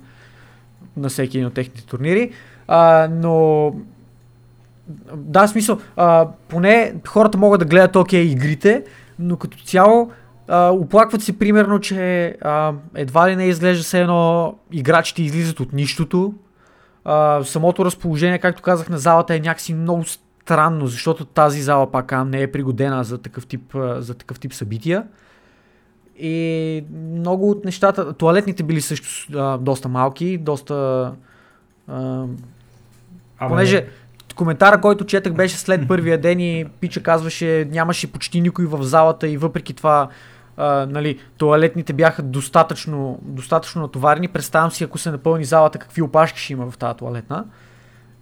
[0.96, 2.30] на всеки един от техните турнири.
[2.68, 3.74] А, но
[5.14, 8.84] да, смисъл, а, поне хората могат да гледат окей игрите,
[9.18, 10.10] но като цяло
[10.48, 15.72] а, оплакват се примерно, че а, едва ли не изглежда се едно играчите излизат от
[15.72, 16.34] нищото.
[17.04, 20.04] А, самото разположение, както казах, на залата е някакси много
[20.44, 24.40] странно, защото тази зала пак казвам, не е пригодена за такъв тип, а, за такъв
[24.40, 25.04] тип събития.
[26.18, 30.74] И много от нещата, туалетните били също а, доста малки, доста...
[31.88, 32.24] А,
[33.38, 33.86] Абе, понеже
[34.36, 39.28] коментара, който четах беше след първия ден и Пича казваше нямаше почти никой в залата
[39.28, 40.08] и въпреки това
[40.56, 44.28] а, нали, туалетните бяха достатъчно, достатъчно натоварени.
[44.28, 47.44] Представям си, ако се напълни залата, какви опашки ще има в тази туалетна.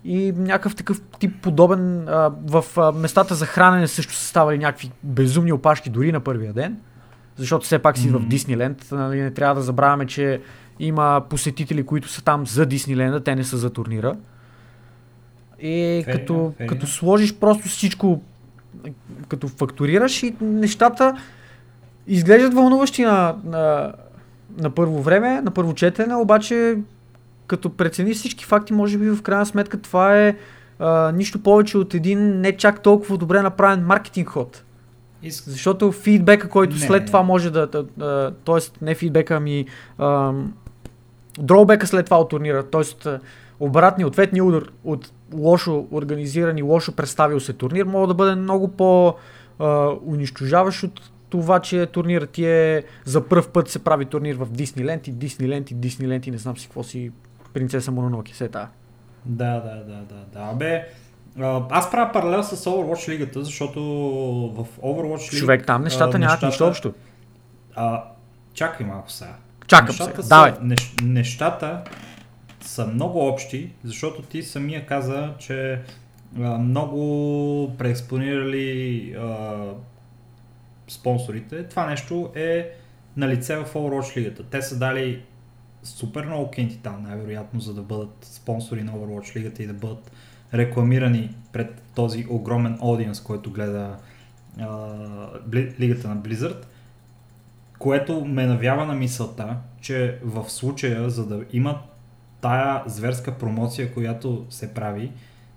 [0.05, 4.91] И някакъв такъв тип подобен а, в а, местата за хранене също са ставали някакви
[5.03, 6.77] безумни опашки дори на първия ден.
[7.37, 8.29] Защото все пак си в Мгм.
[8.29, 8.87] Дисниленд.
[8.93, 10.41] Нали, не трябва да забравяме, че
[10.79, 14.17] има посетители, които са там за Дисниленда, те не са за турнира.
[15.61, 18.23] И Fair като, fair като сложиш просто всичко,
[19.29, 21.17] като фактурираш и нещата
[22.07, 23.93] изглеждат вълнуващи на, на,
[24.59, 26.77] на първо време, на първо четене, обаче
[27.51, 30.37] като прецени всички факти, може би в крайна сметка това е
[30.79, 34.65] а, нищо повече от един не чак толкова добре направен маркетинг ход.
[35.23, 35.45] Иск...
[35.45, 37.07] Защото фидбека, който Не, след не.
[37.07, 38.85] това може да, да, да т.е.
[38.85, 39.67] не фидбека, ами
[39.99, 40.53] ам,
[41.39, 43.11] дроубека след това от турнира, т.е.
[43.61, 48.69] обратния, ответния удар от лошо организиран и лошо представил се турнир, може да бъде много
[48.69, 49.15] по
[49.59, 54.47] а, унищожаващ от това, че турнирът ти е за първ път се прави турнир в
[54.51, 57.11] Дисниленд и Дисниленд и Дисниленд и не знам си какво си
[57.55, 58.69] принцеса Мононоке, се е тая.
[59.25, 60.51] Да, да, да, да, да.
[60.53, 60.87] Абе,
[61.71, 63.83] аз правя паралел с Overwatch лигата, защото
[64.55, 65.37] в Overwatch лигата...
[65.37, 66.95] Човек, там нещата нямат нищо общо.
[67.75, 68.05] А,
[68.55, 69.35] чакай малко сега.
[69.67, 70.53] Чакам нещата се, са, давай.
[70.63, 71.85] Нещ, нещата
[72.61, 75.81] са много общи, защото ти самия каза, че
[76.41, 79.57] а, много преекспонирали а,
[80.89, 81.69] спонсорите.
[81.69, 82.71] Това нещо е
[83.17, 84.43] на лице в Overwatch лигата.
[84.43, 85.23] Те са дали
[85.83, 90.13] супер много кенти там, най-вероятно, за да бъдат спонсори на Overwatch лигата и да бъдат
[90.55, 93.97] рекламирани пред този огромен аудиенс, който гледа
[94.61, 94.89] а,
[95.47, 96.65] бли, лигата на Blizzard,
[97.79, 101.77] което ме навява на мисълта, че в случая, за да имат
[102.41, 105.13] тая зверска промоция, която се прави,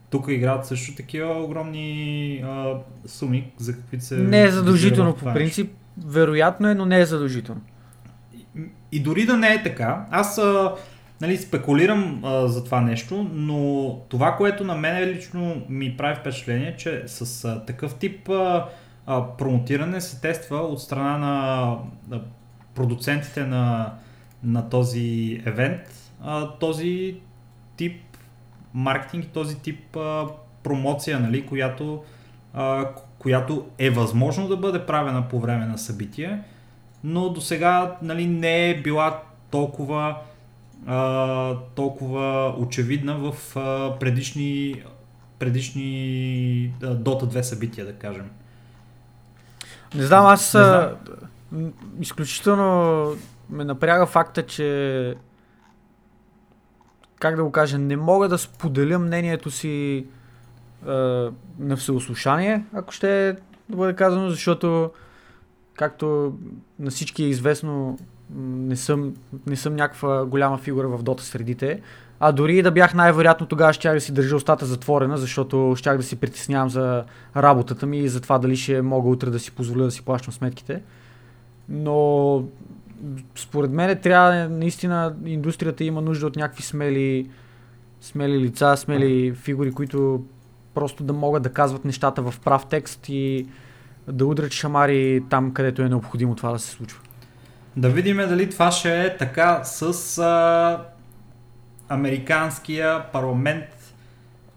[0.09, 2.73] тук играят също такива огромни а,
[3.05, 4.17] суми, за каквито се...
[4.17, 5.71] Не е задължително по принцип.
[6.05, 7.61] вероятно е, но не е задължително.
[8.91, 10.75] И, дори да не е така, аз а,
[11.21, 16.75] нали, спекулирам а, за това нещо, но това, което на мен лично ми прави впечатление,
[16.77, 18.69] че с а, такъв тип а,
[19.05, 21.77] а, промотиране се тества от страна на,
[22.09, 22.21] на
[22.75, 23.93] продуцентите на,
[24.43, 27.15] на този евент, а, този
[27.77, 28.01] тип
[28.73, 30.27] маркетинг, този тип а,
[30.63, 32.03] промоция, нали, която,
[32.53, 32.89] а,
[33.19, 36.39] която е възможно да бъде правена по време на събитие,
[37.03, 40.17] но до сега нали, не е била толкова,
[40.85, 44.83] а, толкова очевидна в а, предишни,
[45.39, 48.29] предишни а, Dota 2 събития, да кажем.
[49.95, 51.73] Не знам, аз не знам.
[51.99, 53.05] изключително
[53.49, 55.15] ме напряга факта, че
[57.19, 60.05] как да го кажа, не мога да споделя мнението си
[60.87, 60.91] е,
[61.59, 63.33] на всеослушание, ако ще е
[63.69, 64.91] да бъде казано, защото
[65.75, 66.33] както
[66.79, 67.97] на всички е известно,
[68.35, 69.13] не съм,
[69.47, 71.81] не съм някаква голяма фигура в дота средите.
[72.19, 76.03] А дори да бях най-вероятно тогава щях да си държа устата затворена, защото щях да
[76.03, 77.03] си притеснявам за
[77.35, 80.33] работата ми и за това дали ще мога утре да си позволя да си плащам
[80.33, 80.81] сметките.
[81.69, 82.43] Но
[83.35, 87.29] според мен трябва наистина индустрията има нужда от някакви смели,
[88.01, 90.23] смели лица, смели фигури, които
[90.73, 93.47] просто да могат да казват нещата в прав текст и
[94.07, 96.99] да удрят шамари там, където е необходимо това да се случва.
[97.77, 100.85] Да видим дали това ще е така с а,
[101.89, 103.93] американския парламент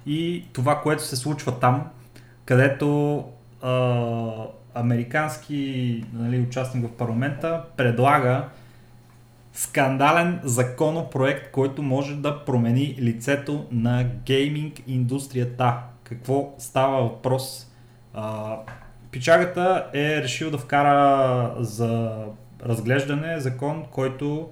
[0.07, 1.85] и това, което се случва там,
[2.45, 3.25] където
[3.63, 4.33] а,
[4.75, 8.45] американски нали, участник в парламента предлага
[9.53, 15.77] скандален законопроект, който може да промени лицето на гейминг индустрията.
[16.05, 17.73] Какво става въпрос?
[18.15, 18.57] А,
[19.17, 22.25] пичагата е решил да вкара за
[22.65, 24.51] разглеждане закон, който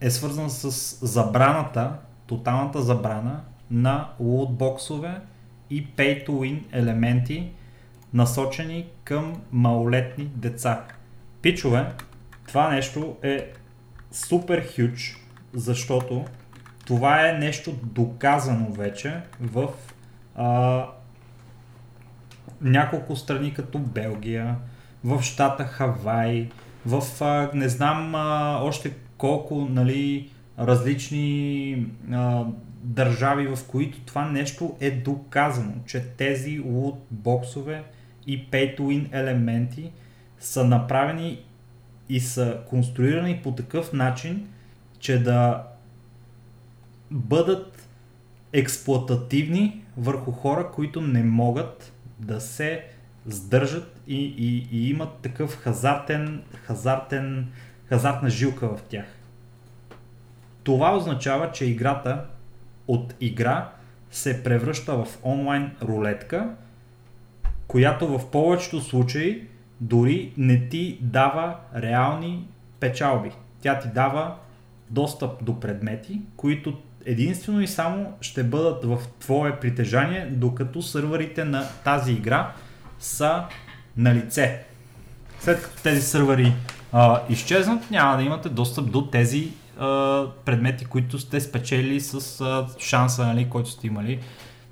[0.00, 0.70] е свързан с
[1.06, 1.92] забраната,
[2.26, 3.40] тоталната забрана
[3.70, 5.20] на лутбоксове
[5.70, 7.50] и pay to win елементи,
[8.12, 10.84] насочени към малолетни деца.
[11.42, 11.92] Пичове,
[12.48, 13.52] това нещо е
[14.10, 15.16] супер хюч,
[15.54, 16.24] защото
[16.86, 19.68] това е нещо доказано вече в
[20.34, 20.86] а,
[22.64, 24.56] няколко страни като Белгия,
[25.04, 26.48] в щата Хавай,
[26.86, 32.44] в а, не знам а, още колко нали, различни а,
[32.82, 37.84] държави, в които това нещо е доказано, че тези лутбоксове
[38.26, 39.90] и pay to win елементи
[40.38, 41.44] са направени
[42.08, 44.48] и са конструирани по такъв начин,
[44.98, 45.62] че да
[47.10, 47.88] бъдат
[48.52, 52.84] експлуатативни върху хора, които не могат да се
[53.26, 57.48] сдържат и, и, и имат такъв хазартен, хазартен,
[57.88, 59.04] хазартна жилка в тях.
[60.62, 62.24] Това означава, че играта
[62.88, 63.70] от игра
[64.10, 66.54] се превръща в онлайн рулетка,
[67.66, 69.46] която в повечето случаи
[69.80, 72.48] дори не ти дава реални
[72.80, 73.30] печалби.
[73.60, 74.36] Тя ти дава
[74.90, 81.68] достъп до предмети, които единствено и само ще бъдат в твое притежание, докато сървърите на
[81.84, 82.52] тази игра
[82.98, 83.44] са
[83.96, 84.64] на лице.
[85.40, 86.52] След като тези сървъри
[86.92, 92.66] а, изчезнат, няма да имате достъп до тези а, предмети, които сте спечели с а,
[92.78, 94.20] шанса, нали, който сте имали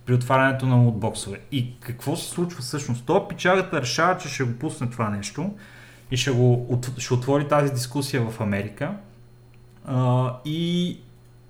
[0.07, 1.41] при отварянето на лутбоксове.
[1.53, 3.07] И какво се случва всъщност?
[3.07, 5.51] Това пичагата решава, че ще го пусне това нещо
[6.11, 8.95] и ще, го, ще отвори тази дискусия в Америка.
[9.87, 10.99] А, и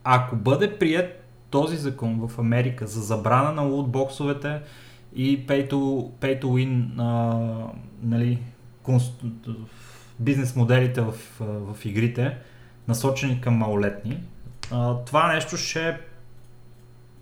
[0.05, 4.61] ако бъде прият този закон в Америка за забрана на лутбоксовете
[5.15, 6.89] и pay to, win
[8.03, 8.39] нали,
[8.83, 9.23] конст...
[10.21, 12.37] бизнес моделите в, в игрите,
[12.89, 14.23] насочени към малолетни,
[14.71, 16.01] а, това нещо ще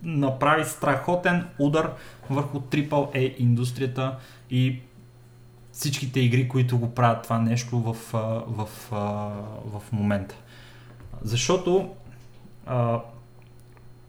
[0.03, 1.93] направи страхотен удар
[2.29, 4.17] върху AAA индустрията
[4.49, 4.79] и
[5.71, 9.01] всичките игри, които го правят това нещо в, в, в,
[9.65, 10.35] в момента.
[11.21, 11.89] Защото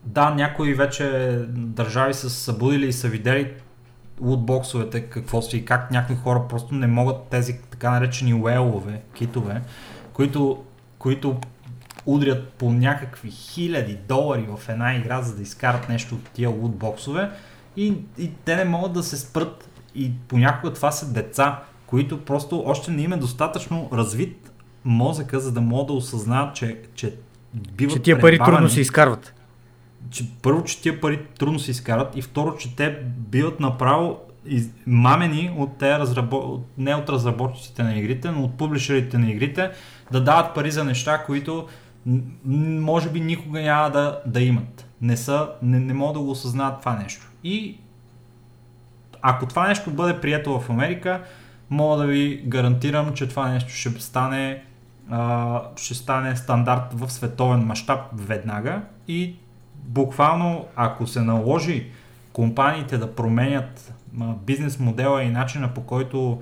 [0.04, 3.52] да, някои вече държави са събудили и са видели
[4.20, 9.62] лутбоксовете, какво си и как някои хора просто не могат тези така наречени уелове, китове,
[10.12, 10.64] които,
[10.98, 11.40] които
[12.06, 17.30] удрят по някакви хиляди долари в една игра, за да изкарат нещо от тия лутбоксове
[17.76, 19.68] и, и те не могат да се спрат.
[19.94, 24.52] И понякога това са деца, които просто още не им е достатъчно развит
[24.84, 27.16] мозъка, за да могат да осъзнаят, че, че
[27.54, 29.34] биват Че тия пари трудно се изкарват.
[30.10, 34.70] Че, първо, че тия пари трудно се изкарат и второ, че те биват направо из,
[34.86, 36.62] мамени от те разрабо...
[36.78, 39.70] не от разработчиците на игрите, но от публишерите на игрите
[40.12, 41.66] да дават пари за неща, които
[42.46, 44.86] може би никога няма да, да имат.
[45.00, 47.30] Не, са, не, не могат да го осъзнаят това нещо.
[47.44, 47.78] И
[49.22, 51.22] ако това нещо бъде прието в Америка,
[51.70, 54.62] мога да ви гарантирам, че това нещо ще стане,
[55.76, 59.36] ще стане стандарт в световен мащаб веднага и
[59.74, 61.86] буквално ако се наложи
[62.32, 63.94] компаниите да променят
[64.46, 66.40] бизнес модела и начина по който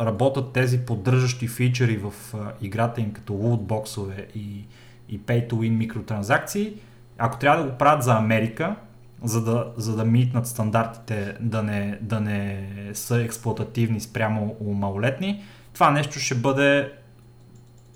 [0.00, 4.64] работят тези поддържащи фичери в играта им като лутбоксове и,
[5.08, 6.74] и pay to win микротранзакции,
[7.18, 8.76] ако трябва да го правят за Америка,
[9.24, 15.42] за да, за да митнат стандартите да не, да не са експлуатативни спрямо малолетни,
[15.74, 16.92] това нещо ще бъде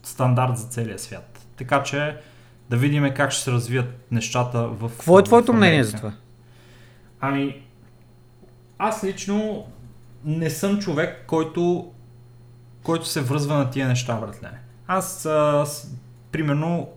[0.06, 1.46] стандарт за целия свят.
[1.56, 2.16] Така че
[2.70, 4.88] да видим как ще се развият нещата в.
[4.88, 6.12] Какво е твоето мнение за това?
[7.20, 7.62] Ами,
[8.78, 9.66] аз лично
[10.24, 11.92] не съм човек, който,
[12.82, 14.50] който се връзва на тия неща, братле.
[14.86, 15.90] Аз, а, с,
[16.32, 16.88] примерно,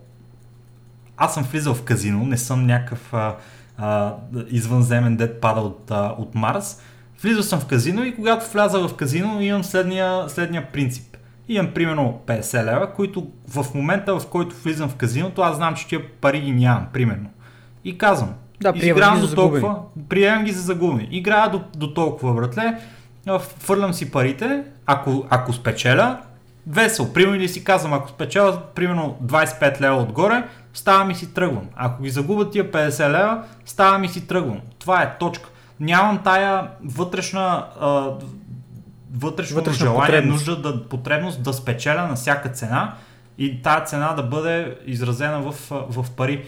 [1.17, 3.35] аз съм влизал в казино, не съм някакъв а,
[3.77, 4.15] а,
[4.49, 6.81] извънземен дет пада от, а, от Марс.
[7.21, 11.17] Влизал съм в казино и когато вляза в казино имам следния, следния принцип.
[11.49, 15.87] Имам примерно 50 лева, които в момента в който влизам в казиното, аз знам, че
[15.87, 17.29] тия пари ги нямам, примерно.
[17.83, 19.75] И казвам, да, играя до толкова,
[20.09, 21.07] приемам ги за загубени.
[21.11, 22.79] Играя до, до толкова, братле,
[23.39, 26.17] фърлям си парите, ако, ако спечеля,
[26.67, 27.13] весел.
[27.13, 30.43] Примерно или си казвам, ако спечеля примерно 25 лева отгоре,
[30.73, 31.67] ставам и си тръгвам.
[31.75, 34.59] Ако ги загубя тия 50 лева, ставам и си тръгвам.
[34.79, 35.49] Това е точка.
[35.79, 38.11] Нямам тая вътрешна, а,
[39.13, 40.47] вътрешно вътрешна желание, потребност.
[40.47, 42.93] нужда да, потребност да спечеля на всяка цена
[43.37, 46.45] и тая цена да бъде изразена в, в пари.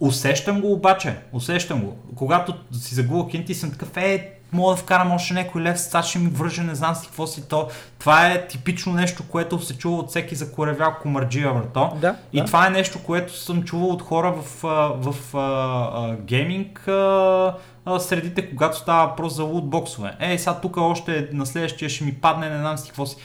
[0.00, 1.96] Усещам го обаче, усещам го.
[2.16, 6.18] Когато си загубя кинти, съм такъв, е, мога да вкарам още някой лев, сега ще
[6.18, 7.68] ми върже, не знам си какво си то.
[7.98, 11.92] Това е типично нещо, което се чува от всеки за коревял комарджия врато.
[12.00, 12.44] Да, и да.
[12.44, 17.54] това е нещо, което съм чувал от хора в, в, в а, гейминг а, а,
[17.98, 20.16] средите, когато става въпрос за лутбоксове.
[20.20, 23.16] Ей, сега тук още на следващия ще ми падне, не знам си какво си.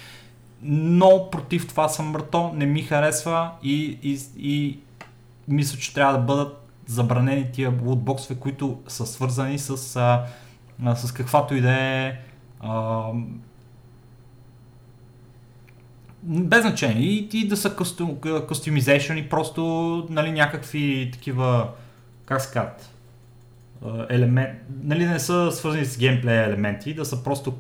[0.62, 4.80] Но против това съм мърто, не ми харесва и, и, и
[5.48, 10.26] мисля, че трябва да бъдат забранени тия лутбоксове, които са свързани с а,
[10.96, 12.20] с каквато и да е
[16.24, 17.02] без значение.
[17.02, 17.76] И, и да са
[19.18, 19.64] и просто
[20.10, 21.70] нали, някакви такива,
[22.26, 22.95] как се казват,
[24.10, 24.50] елемент,
[24.84, 27.54] нали не са свързани с геймплей елементи, да са просто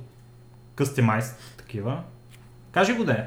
[0.75, 1.99] кастомайз такива.
[2.71, 3.23] Кажи го да е.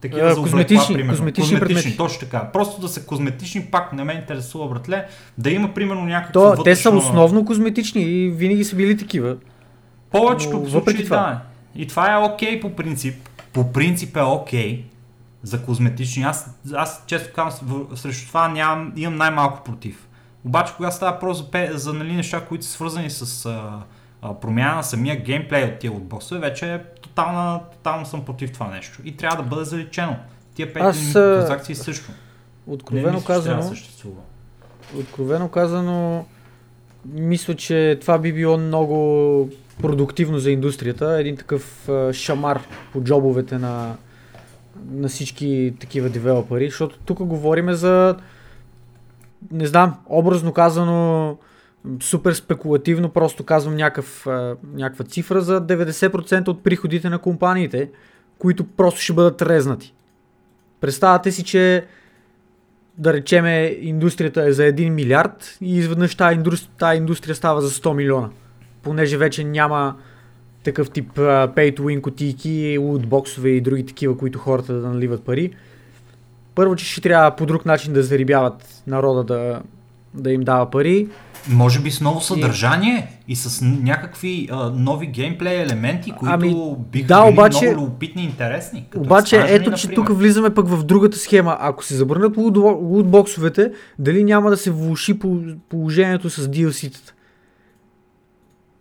[0.00, 1.12] Такива за козметични, примерно.
[1.12, 2.50] козметични, козметични точно така.
[2.52, 5.06] Просто да са козметични, пак не ме интересува, братле.
[5.38, 6.64] Да има, примерно, някакво То, вътрешно...
[6.64, 9.36] Те са основно козметични и винаги са били такива.
[10.10, 11.16] Повечето въпреки това.
[11.16, 11.40] да.
[11.82, 13.28] И това е окей okay, по принцип.
[13.52, 14.82] По принцип е окей okay
[15.42, 16.22] за козметични.
[16.22, 20.07] Аз, аз често казвам, срещу това нямам, имам най-малко против.
[20.44, 23.82] Обаче, когато става въпрос за, за нали, неща, които са свързани с а,
[24.22, 28.66] а, промяна на самия геймплей от тия отбоксове, вече е тотална, тотално съм против това
[28.66, 28.98] нещо.
[29.04, 30.16] И трябва да бъде заличено.
[30.54, 32.12] Тия пет Аз, транзакции също.
[32.66, 33.72] Откровено мисля, казано,
[34.98, 36.26] откровено казано,
[37.04, 39.50] мисля, че това би било много
[39.82, 41.16] продуктивно за индустрията.
[41.20, 42.60] Един такъв а, шамар
[42.92, 43.96] по джобовете на,
[44.90, 48.16] на всички такива девелопери, защото тук говориме за
[49.52, 51.36] не знам, образно казано
[52.02, 54.26] супер спекулативно, просто казвам някакъв,
[54.74, 57.90] някаква цифра за 90% от приходите на компаниите,
[58.38, 59.94] които просто ще бъдат резнати.
[60.80, 61.86] Представате си, че
[62.98, 67.70] да речеме индустрията е за 1 милиард и изведнъж тази индустрия, тази индустрия става за
[67.70, 68.28] 100 милиона.
[68.82, 69.96] Понеже вече няма
[70.64, 75.54] такъв тип pay to win кутийки, лутбоксове и други такива, които хората да наливат пари.
[76.58, 79.60] Първо, че ще трябва по друг начин да зарибяват народа да,
[80.14, 81.08] да им дава пари.
[81.48, 86.56] Може би с ново съдържание и, и с някакви а, нови геймплей елементи, които ами,
[86.92, 88.86] биха да, били обаче, много любопитни и интересни.
[88.96, 89.78] Обаче стражни, ето, например.
[89.78, 91.56] че тук влизаме пък в другата схема.
[91.60, 95.18] Ако се забранят лутбоксовете, дали няма да се влуши
[95.68, 97.12] положението с DLC-тата?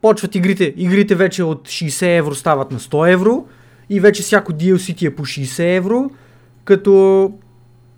[0.01, 0.73] Почват игрите.
[0.77, 3.45] Игрите вече от 60 евро стават на 100 евро
[3.89, 6.11] и вече всяко DLC ти е по 60 евро,
[6.63, 7.31] като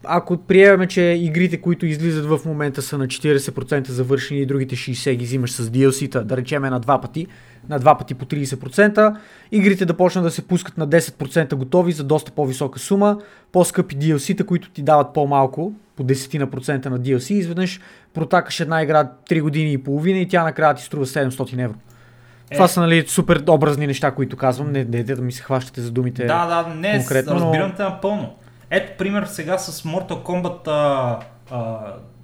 [0.04, 5.16] ако приемаме, че игрите, които излизат в момента са на 40% завършени и другите 60
[5.16, 7.28] ги взимаш с DLC-та, да речеме на два пъти,
[7.70, 9.16] на два пъти по 30%,
[9.52, 13.18] игрите да почнат да се пускат на 10% готови за доста по-висока сума,
[13.52, 17.80] по-скъпи DLC-та, които ти дават по-малко, по 10% на DLC, изведнъж
[18.14, 21.76] протакаш една игра 3 години и половина и тя накрая ти струва 700 евро.
[22.50, 22.54] Е.
[22.54, 24.72] Това са нали, супер образни неща, които казвам.
[24.72, 26.26] Не, не, не да ми се хващате за думите.
[26.26, 28.36] Да, да, не, конкретно, конкретно, но- разбирам те напълно.
[28.72, 31.20] Ето, пример сега с Mortal Kombat а,
[31.52, 31.80] а,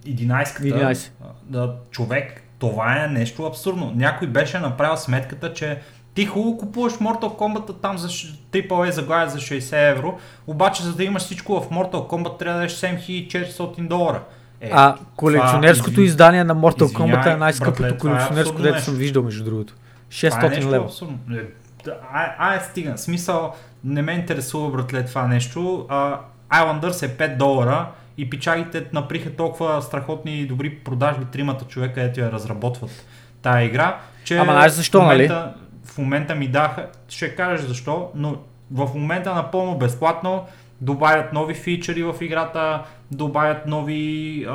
[0.08, 0.64] 11-ката.
[0.64, 1.10] 11.
[1.24, 3.94] а, Да, човек, това е нещо абсурдно.
[3.96, 5.80] Някой беше направил сметката, че
[6.14, 10.18] ти хубаво купуваш Mortal Kombat там за AAA заглавие за 60 евро,
[10.48, 14.22] обаче за да имаш всичко в Mortal Kombat трябва да дадеш 7400 долара.
[14.62, 18.86] Е, А колекционерското това, издание на Mortal Kombat е най-скъпото е колекционерско, абсурдно дето нещо.
[18.86, 19.74] съм виждал, между другото.
[20.10, 20.90] Това е 600 нещо лева.
[21.32, 21.44] Е,
[21.86, 22.98] да, Ай, ай, стига.
[22.98, 23.54] Смисъл,
[23.84, 25.86] не ме интересува, братле, това нещо.
[25.90, 26.20] А,
[26.56, 27.88] Islanders е 5 долара
[28.18, 33.06] и печалите наприха толкова страхотни и добри продажби тримата човека, ето я разработват
[33.42, 35.54] тая игра, че Ама знаеш защо, в момента, нали?
[35.86, 38.36] В момента ми даха, ще кажеш защо, но
[38.72, 40.46] в момента напълно безплатно
[40.82, 44.54] добавят нови фичери в играта, добавят нови, а,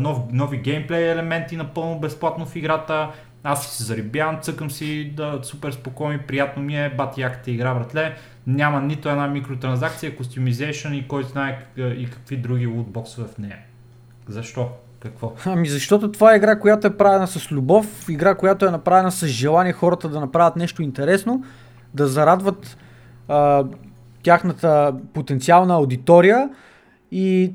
[0.00, 3.08] нов, нови геймплей елементи напълно безплатно в играта.
[3.44, 7.74] Аз си се зарибявам, цъкам си, да, супер спокойно приятно ми е, бати яката игра,
[7.74, 8.16] братле.
[8.46, 13.58] Няма нито една микротранзакция, костюмизейшн и кой знае и какви други лутбоксове в нея.
[14.28, 14.68] Защо?
[15.00, 15.32] Какво?
[15.46, 19.26] Ами защото това е игра, която е правена с любов, игра, която е направена с
[19.26, 21.44] желание хората да направят нещо интересно,
[21.94, 22.76] да зарадват
[23.28, 23.64] а,
[24.22, 26.50] тяхната потенциална аудитория
[27.12, 27.52] и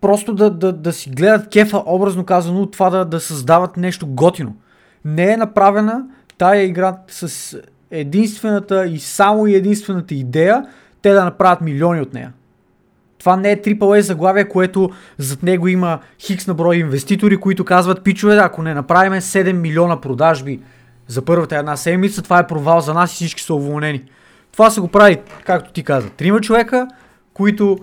[0.00, 4.06] просто да, да, да си гледат кефа, образно казано, от това да, да създават нещо
[4.06, 4.56] готино.
[5.04, 6.04] Не е направена
[6.38, 7.56] тая игра с
[7.90, 10.64] единствената и само и единствената идея
[11.02, 12.32] те да направят милиони от нея.
[13.18, 18.04] Това не е AAA заглавие, което зад него има хикс на брой инвеститори, които казват,
[18.04, 20.60] пичове, ако не направим 7 милиона продажби
[21.06, 24.04] за първата една седмица, това е провал за нас и всички са уволнени.
[24.52, 26.88] Това са го прави, както ти каза, трима човека,
[27.34, 27.78] които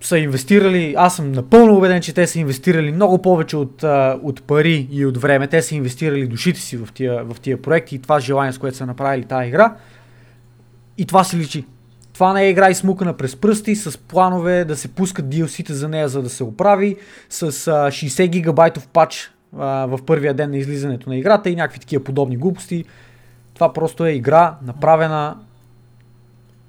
[0.00, 3.82] са инвестирали, аз съм напълно убеден, че те са инвестирали много повече от,
[4.22, 5.46] от пари и от време.
[5.46, 8.76] Те са инвестирали душите си в тия, в тия проекти и това желание, с което
[8.76, 9.76] са направили тази игра.
[10.98, 11.64] И това се личи.
[12.12, 16.08] Това не е игра измукана през пръсти, с планове да се пускат DLC-та за нея,
[16.08, 16.96] за да се оправи,
[17.30, 22.04] с а, 60 гигабайтов пач в първия ден на излизането на играта и някакви такива
[22.04, 22.84] подобни глупости.
[23.54, 25.36] Това просто е игра, направена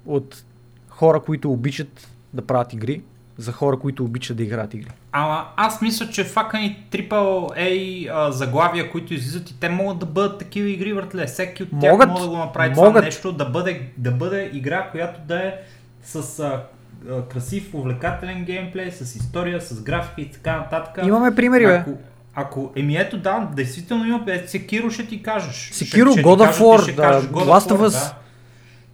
[0.06, 0.44] от
[0.88, 3.02] хора, които обичат да правят игри,
[3.40, 4.90] за хора, които обичат да играят игри.
[5.12, 10.38] Ама аз мисля, че факани AAA а, заглавия, които излизат и те могат да бъдат
[10.38, 11.26] такива игри, братле.
[11.26, 12.90] Всеки от тях Могат, може да го направи могат.
[12.90, 15.54] това нещо, да бъде, да бъде игра, която да е
[16.02, 16.62] с а,
[17.10, 21.04] а, красив, увлекателен геймплей, с история, с графика и така нататък.
[21.06, 21.74] Имаме примери, бе.
[21.74, 21.90] Ако,
[22.34, 25.70] ако, еми ето да, действително има, е, Секиро ще ти кажеш.
[25.70, 28.12] Ти God of War, да, Last of Us.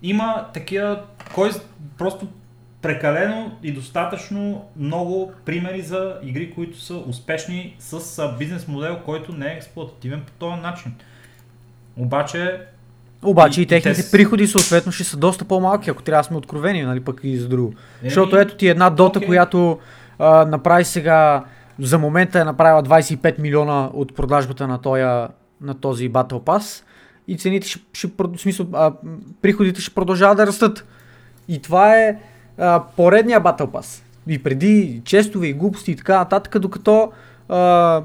[0.02, 1.02] Има такива,
[1.34, 1.50] кой
[1.98, 2.28] просто
[2.82, 9.46] прекалено и достатъчно много примери за игри, които са успешни с бизнес модел, който не
[9.46, 10.94] е експлуатативен по този начин.
[11.96, 12.60] Обаче,
[13.22, 16.36] Обаче и, И- техните те приходи съответно ще са доста по-малки, ако трябва да сме
[16.36, 17.68] откровени, нали пък и за друго.
[17.68, 19.26] Еми, Защото ето ти една дота, окей.
[19.26, 19.78] която
[20.18, 21.44] а, направи сега,
[21.78, 25.28] за момента е направила 25 милиона от продажбата на, тоя,
[25.60, 26.84] на този Battle Pass
[27.28, 28.92] и цените ще, ще в смисъл, а,
[29.42, 30.86] приходите ще продължават да растат.
[31.48, 32.16] И това е
[32.96, 34.02] поредния Battle Pass.
[34.28, 37.12] И преди честове и глупости и така нататък, докато
[37.48, 38.02] а,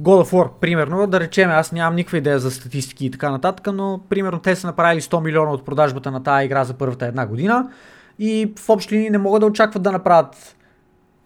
[0.00, 3.68] God of War, примерно, да речем, аз нямам никаква идея за статистики и така нататък,
[3.74, 7.26] но примерно те са направили 100 милиона от продажбата на тази игра за първата една
[7.26, 7.70] година
[8.18, 10.56] и в общи линии не могат да очакват да направят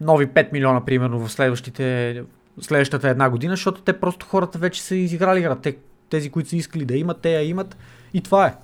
[0.01, 2.23] нови 5 милиона, примерно, в следващите,
[2.61, 5.55] следващата една година, защото те просто хората вече са изиграли игра.
[5.55, 5.77] Те,
[6.11, 7.77] тези, които са искали да имат, те я имат
[8.15, 8.55] и това е.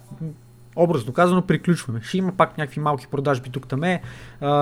[0.77, 2.01] Образно казано, приключваме.
[2.03, 4.03] Ще има пак някакви малки продажби тук там е,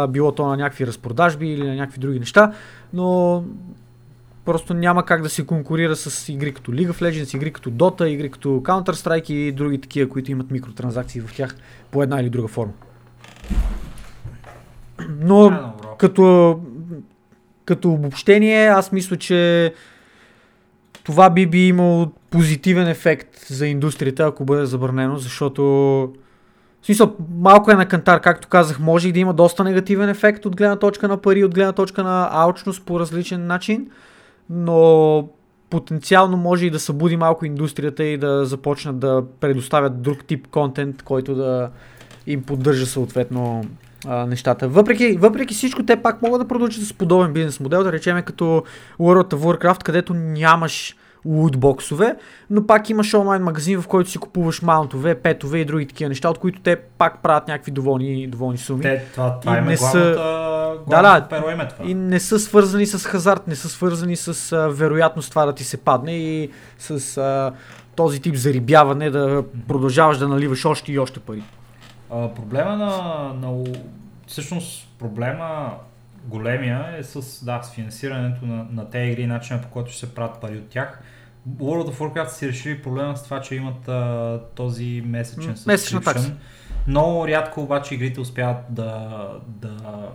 [0.08, 2.52] било то на някакви разпродажби или на някакви други неща,
[2.92, 3.44] но
[4.44, 8.04] просто няма как да се конкурира с игри като League of Legends, игри като Dota,
[8.04, 11.56] игри като Counter-Strike и други такива, които имат микротранзакции в тях
[11.90, 12.72] по една или друга форма.
[15.08, 15.72] Но добро.
[15.98, 16.60] като,
[17.64, 19.72] като обобщение, аз мисля, че
[21.08, 25.62] това би би имало позитивен ефект за индустрията, ако бъде забранено, защото
[26.82, 30.46] в смисъл, малко е на кантар, както казах, може и да има доста негативен ефект
[30.46, 33.90] от гледна точка на пари, от гледна точка на алчност по различен начин,
[34.50, 35.28] но
[35.70, 41.02] потенциално може и да събуди малко индустрията и да започнат да предоставят друг тип контент,
[41.02, 41.70] който да
[42.26, 43.64] им поддържа съответно
[44.06, 44.68] а, нещата.
[44.68, 48.44] Въпреки, въпреки всичко, те пак могат да продължат с подобен бизнес модел, да речем като
[49.00, 52.16] World of Warcraft, където нямаш лутбоксове,
[52.50, 56.30] но пак имаш онлайн магазин, в който си купуваш маунтове, петове и други такива неща,
[56.30, 58.82] от които те пак правят някакви доволни, доволни суми.
[58.82, 61.28] Те, това, това И е не са- главната, Да, главната да.
[61.28, 61.84] перо им е това.
[61.84, 65.64] И не са свързани с хазарт, не са свързани с а, вероятност това да ти
[65.64, 67.52] се падне и с а,
[67.96, 71.42] този тип зарибяване да продължаваш да наливаш още и още пари.
[72.10, 73.64] А, проблема на, на...
[74.26, 75.74] Всъщност проблема
[76.24, 80.06] големия е с, да, с финансирането на, на тези игри и начина по който ще
[80.06, 81.02] се правят пари от тях.
[81.48, 86.32] World of Warcraft си решили проблема с това, че имат а, този месечен subscription.
[86.86, 90.10] Много рядко обаче игрите успяват да, да,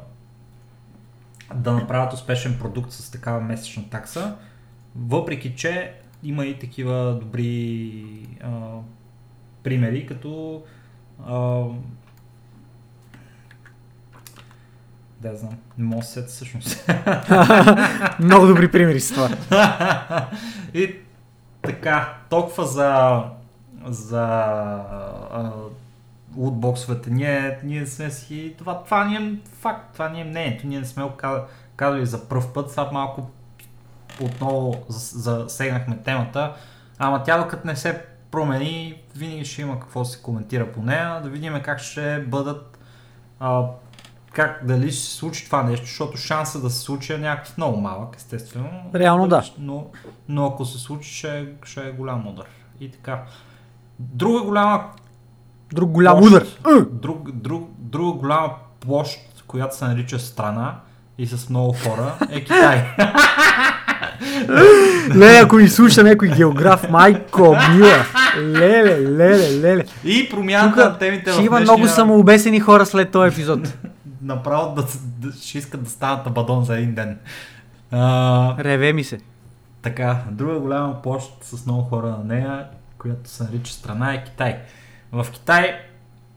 [1.55, 4.35] да направят успешен продукт с такава месечна такса,
[4.95, 5.93] въпреки че
[6.23, 8.05] има и такива добри
[8.43, 8.49] а,
[9.63, 10.63] примери, като
[11.27, 11.63] а,
[15.23, 15.53] да, знам.
[15.77, 16.89] Не мога да всъщност.
[18.19, 19.29] Много добри примери с това.
[20.73, 20.95] И
[21.61, 23.23] така, толкова за,
[23.85, 25.51] за а,
[26.37, 27.09] лутбоксовете.
[27.09, 28.55] Ние, ние сме си...
[28.57, 30.67] Това, това ни е факт, това ни е мнението.
[30.67, 31.11] Ние не сме го
[31.75, 32.69] казали за пръв път.
[32.69, 33.29] Сега малко
[34.21, 36.53] отново зас- засегнахме темата.
[36.97, 41.21] Ама тя докато не се промени, винаги ще има какво да се коментира по нея.
[41.21, 42.79] Да видим как ще бъдат
[43.39, 43.65] а,
[44.31, 47.81] как дали ще се случи това нещо, защото шанса да се случи е някакъв много
[47.81, 48.69] малък, естествено.
[48.95, 49.43] Реално да.
[49.57, 49.87] Но,
[50.27, 52.45] но ако се случи, ще, е- ще е голям удар.
[52.79, 53.23] И така.
[53.99, 54.89] Друга голяма
[55.73, 56.45] Друг голям площ, удар.
[56.91, 60.79] Друг, друг, друга голяма площ, която се нарича страна
[61.17, 62.95] и с много хора е Китай.
[65.15, 68.05] Леле, ако ни слуша някой географ, майко мила.
[68.37, 69.83] Леле, леле, леле.
[70.03, 71.77] И промяната на Тук темите ще в има днешния...
[71.77, 73.77] много самообесени хора след този епизод.
[74.21, 74.83] Направо да,
[75.17, 77.17] да, ще искат да станат абадон за един ден.
[77.91, 79.19] А, Реве ми се.
[79.81, 82.65] Така, друга голяма площ с много хора на нея,
[82.97, 84.57] която се нарича страна е Китай.
[85.11, 85.75] В Китай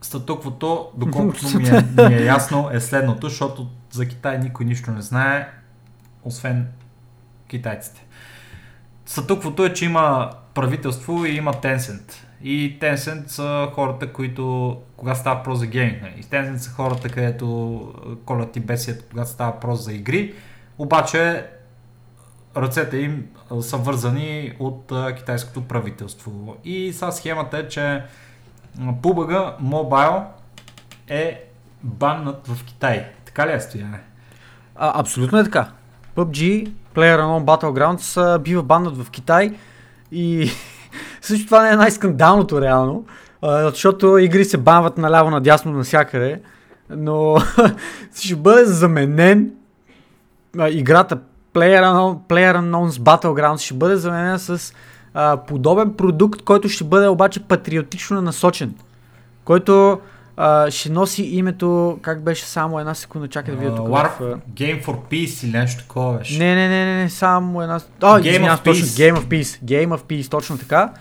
[0.01, 5.01] статуквото, доколкото ми е, ми е ясно, е следното, защото за Китай никой нищо не
[5.01, 5.49] знае,
[6.23, 6.67] освен
[7.47, 8.05] китайците.
[9.05, 12.13] Статуквото е, че има правителство и има Tencent.
[12.43, 16.13] И Tencent са хората, които, кога става въпрос за гейминг, нали?
[16.17, 17.93] И Tencent са хората, където
[18.25, 20.33] колят и бесият, когато става въпрос за игри.
[20.77, 21.45] Обаче
[22.57, 23.27] ръцете им
[23.61, 26.57] са вързани от китайското правителство.
[26.63, 28.03] И сега схемата е, че
[28.79, 30.23] PUBG Mobile
[31.07, 31.43] е
[31.83, 33.05] баннат в Китай.
[33.25, 33.99] Така ли е стояне?
[34.75, 35.71] А, абсолютно е така.
[36.15, 39.53] PUBG, PlayerUnknown Battlegrounds бива баннат в Китай.
[40.11, 40.49] И
[41.21, 43.05] също това не е най-скандалното реално,
[43.43, 46.41] защото игри се банват наляво, надясно, навсякъде,
[46.89, 47.37] но
[48.15, 49.51] ще бъде заменен
[50.69, 51.17] играта
[51.53, 54.73] PlayerUnknown, PlayerUnknown's Battlegrounds ще бъде заменена с
[55.47, 58.75] подобен продукт, който ще бъде обаче патриотично насочен,
[59.45, 59.99] който
[60.37, 63.87] а, ще носи името, как беше само една секунда, чакай да видя тук.
[63.87, 66.39] War, в, Game for Peace или нещо такова беше.
[66.39, 67.75] не, не, не, не, не, само една...
[67.75, 69.11] О, Game извинявам of точно, Peace.
[69.11, 69.63] Game of Peace.
[69.65, 70.93] Game of Peace, точно така.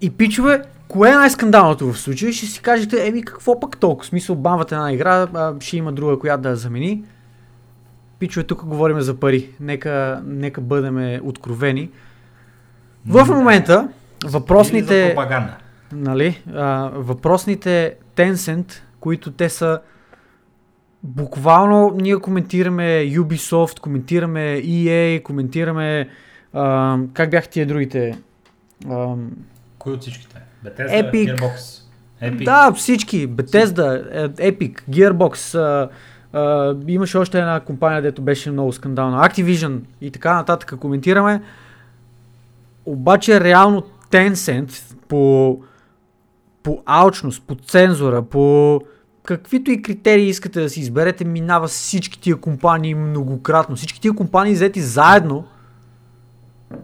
[0.00, 2.32] И пичове, кое е най-скандалното в случая?
[2.32, 4.04] Ще си кажете, еми какво пък толкова?
[4.04, 7.04] В смисъл, бамвате една игра, а, ще има друга, която да я замени.
[8.18, 9.50] Пичове, тук говорим за пари.
[9.60, 11.90] Нека, нека бъдем откровени.
[13.06, 13.88] В момента,
[14.24, 15.56] Или за въпросните пропаганда.
[15.92, 19.80] Нали, а, въпросните Tencent, които те са
[21.02, 26.08] буквално ние коментираме Ubisoft, коментираме EA, коментираме
[26.52, 28.18] а, как бяха тия другите
[28.90, 29.14] а,
[29.78, 30.36] Кой от всичките?
[30.64, 31.36] Bethesda, Epic.
[31.36, 31.82] Gearbox.
[32.22, 32.44] Epic.
[32.44, 35.88] да, всички, Bethesda, е, Epic, Gearbox, а,
[36.32, 41.42] а, имаше още една компания, дето беше много скандална, Activision и така нататък коментираме.
[42.86, 45.58] Обаче реално Tencent по,
[46.66, 48.80] по алчност, по цензура, по
[49.24, 53.76] каквито и критерии искате да си изберете, минава всички тия компании многократно.
[53.76, 55.44] Всички тия компании взети заедно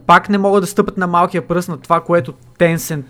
[0.06, 3.04] пак не могат да стъпят на малкия пръст на това, което Tencent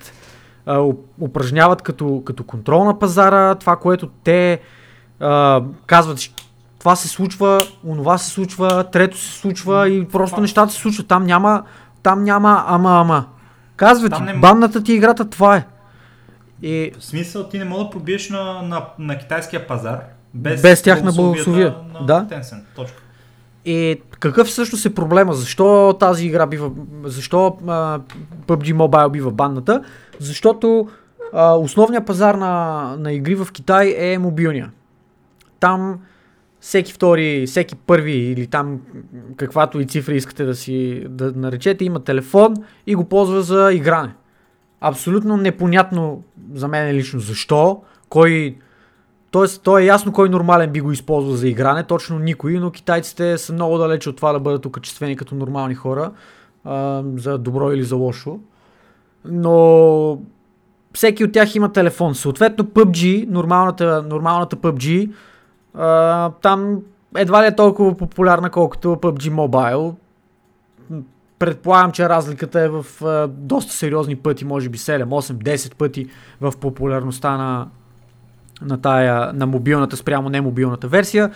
[0.66, 4.60] а, уп- упражняват като, като контрол на пазара, това, което те
[5.20, 6.42] а, казват, «Щ-
[6.78, 11.06] това се случва, онова се случва, трето се случва и просто нещата се случват.
[11.06, 11.62] Там няма,
[12.02, 13.24] там няма ама ама.
[13.76, 15.66] Казва ти, Там не банната ти играта, това е.
[16.62, 20.00] И В смисъл, ти не мога да пробиеш на, на, на китайския пазар
[20.34, 22.00] без, Без тяхна благословията благословия.
[22.00, 22.36] На Да.
[22.36, 22.62] Tencent.
[22.76, 23.02] Точка.
[23.64, 25.34] И какъв всъщност е проблема?
[25.34, 26.70] Защо тази игра бива...
[27.04, 28.00] Защо а,
[28.46, 29.84] PUBG Mobile бива банната?
[30.18, 30.88] Защото
[31.32, 34.70] а, основният пазар на, на игри в Китай е мобилния.
[35.60, 36.00] Там
[36.60, 38.80] всеки втори, всеки първи или там
[39.36, 42.54] каквато и цифра искате да си да наречете, има телефон
[42.86, 44.14] и го ползва за игране.
[44.84, 46.22] Абсолютно непонятно
[46.54, 48.56] за мен лично защо, кой
[49.32, 53.38] Тоест, то е ясно кой нормален би го използвал за игране, точно никой, но китайците
[53.38, 56.10] са много далече от това да бъдат окачествени като нормални хора,
[56.64, 58.38] а, за добро или за лошо.
[59.24, 60.18] но
[60.92, 62.14] всеки от тях има телефон.
[62.14, 65.12] Съответно PUBG, нормалната, нормалната PUBG,
[65.74, 66.82] а, там
[67.16, 69.94] едва ли е толкова популярна, колкото PUBG Mobile.
[71.42, 76.06] Предполагам, че разликата е в а, доста сериозни пъти, може би 7, 8, 10 пъти
[76.40, 77.68] в популярността на,
[78.62, 81.30] на, тая, на мобилната спрямо не мобилната версия.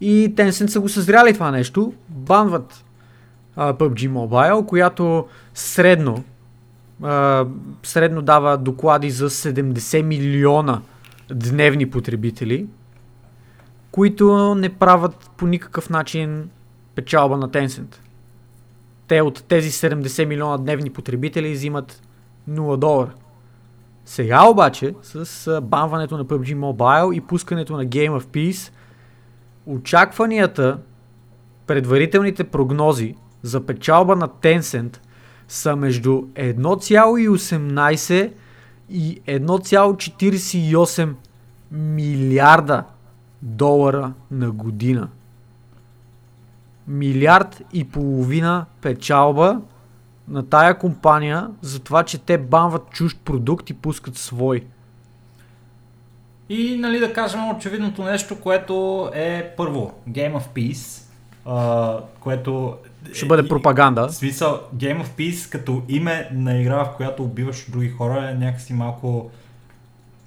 [0.00, 1.92] И Tencent са го съзряли това нещо.
[2.08, 2.84] Банват
[3.56, 6.24] а, PUBG Mobile, която средно
[7.02, 7.46] а,
[7.82, 10.80] средно дава доклади за 70 милиона
[11.30, 12.66] дневни потребители,
[13.90, 16.50] които не правят по никакъв начин
[16.94, 17.96] печалба на Tencent.
[19.08, 22.02] Те от тези 70 милиона дневни потребители взимат
[22.50, 23.12] 0 долара.
[24.04, 28.72] Сега обаче, с банването на PUBG Mobile и пускането на Game of Peace,
[29.66, 30.78] очакванията,
[31.66, 34.98] предварителните прогнози за печалба на Tencent
[35.48, 38.32] са между 1,18
[38.90, 41.14] и 1,48
[41.70, 42.84] милиарда
[43.42, 45.08] долара на година.
[46.88, 49.60] Милиард и половина печалба
[50.28, 54.64] на тая компания за това, че те банват чужд продукт и пускат свой.
[56.48, 61.02] И нали да кажем очевидното нещо, което е първо Game of Peace,
[61.46, 62.76] а, което
[63.12, 64.08] ще бъде пропаганда.
[64.08, 68.34] В смисъл, Game of Peace като име на игра, в която убиваш други хора е
[68.34, 69.30] някакси малко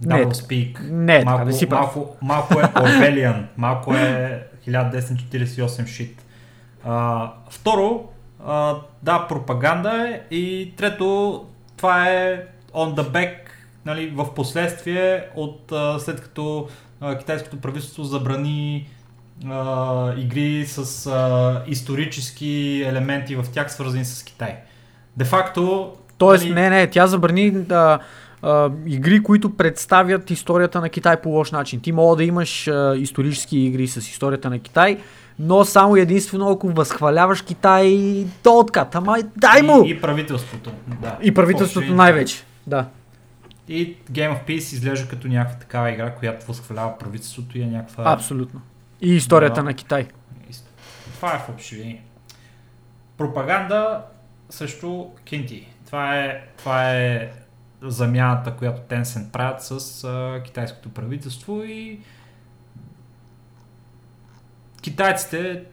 [0.03, 0.89] double speak.
[0.89, 6.24] Не, малко, да си малко, малко е Orwellian, малко е 1948 шит.
[6.85, 8.03] А, второ,
[8.45, 11.45] а, да, пропаганда е и трето,
[11.77, 12.43] това е
[12.73, 13.35] on the back,
[13.85, 16.67] нали, в последствие от а, след като
[17.01, 18.87] а, китайското правителство забрани
[19.49, 24.55] а, игри с а, исторически елементи в тях, свързани с Китай.
[25.17, 25.93] Де факто...
[26.17, 26.53] Тоест, нали...
[26.53, 27.99] не, не, тя забрани да,
[28.41, 31.79] а, игри, които представят историята на Китай по лош начин.
[31.79, 34.97] Ти мога да имаш а, исторически игри с историята на Китай,
[35.39, 37.97] но само единствено ако възхваляваш Китай,
[38.43, 38.95] то откат.
[38.95, 39.85] Ама дай му!
[39.85, 40.71] И, и правителството.
[41.01, 41.17] Да.
[41.21, 42.43] И правителството най-вече.
[42.67, 42.85] Да.
[43.67, 48.13] И Game of Peace изглежда като някаква такава игра, която възхвалява правителството и е някаква...
[48.13, 48.61] Абсолютно.
[49.01, 49.63] И историята да.
[49.63, 50.07] на Китай.
[51.15, 51.99] Това е в общи
[53.17, 54.01] Пропаганда
[54.49, 55.67] също кинти.
[55.85, 57.31] Това е, това е
[57.81, 61.99] замяната, която Tencent правят с а, китайското правителство и
[64.85, 65.63] китайците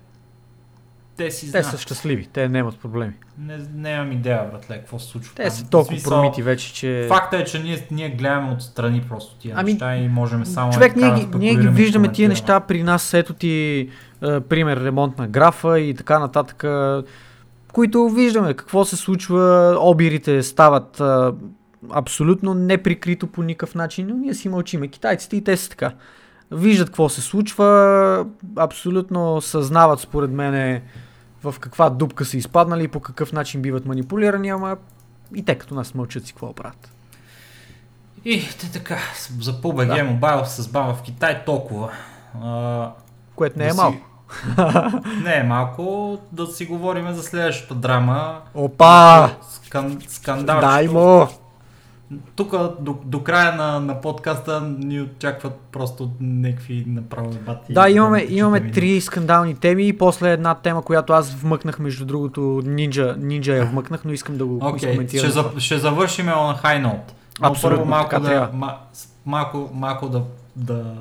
[1.16, 1.66] те си знаят.
[1.66, 3.12] Те са щастливи, те нямат проблеми.
[3.39, 5.34] Не, нямам идея, братле, какво се случва.
[5.34, 7.06] Те са толкова смисъл, промити вече, че...
[7.09, 10.97] Факта е, че ние, ние гледаме отстрани просто тия ами, неща и можем само човек,
[10.97, 13.89] ние, да ние ги виждаме тия неща при нас, ето ти,
[14.22, 16.64] е, пример, ремонт на графа и така нататък,
[17.72, 21.05] които виждаме какво се случва, обирите стават е,
[21.90, 24.89] абсолютно неприкрито по никакъв начин, но ние си мълчиме.
[24.89, 25.93] Китайците и те са така.
[26.53, 28.27] Виждат какво се случва,
[28.57, 30.83] абсолютно съзнават според мен
[31.45, 34.77] в каква дупка са изпаднали и по какъв начин биват манипулирани, ама
[35.35, 36.93] и те като нас мълчат си какво правят.
[38.24, 38.99] И те така,
[39.41, 39.95] за PUBG да.
[39.95, 41.91] Mobile с баба в Китай толкова.
[42.43, 42.91] А,
[43.37, 44.07] Което не е да е малко.
[45.23, 48.41] не е малко, да си говорим за следващата драма.
[48.55, 49.31] Опа!
[49.51, 50.61] Скан, скандал.
[50.61, 51.29] Дай му!
[52.36, 57.72] Тук до, до края на, на подкаста ни очакват просто някакви направо дебати.
[57.72, 62.62] Да, имаме, имаме три скандални теми и после една тема, която аз вмъкнах, между другото,
[62.64, 65.30] Нинджа, Нинджа я вмъкнах, но искам да го okay, коментирам.
[65.30, 66.32] Ще, за, ще завършим на
[66.64, 67.12] high note.
[67.40, 68.76] Но Абсолютно, първо малко да, ма,
[69.26, 70.22] малко, малко да,
[70.56, 70.94] да,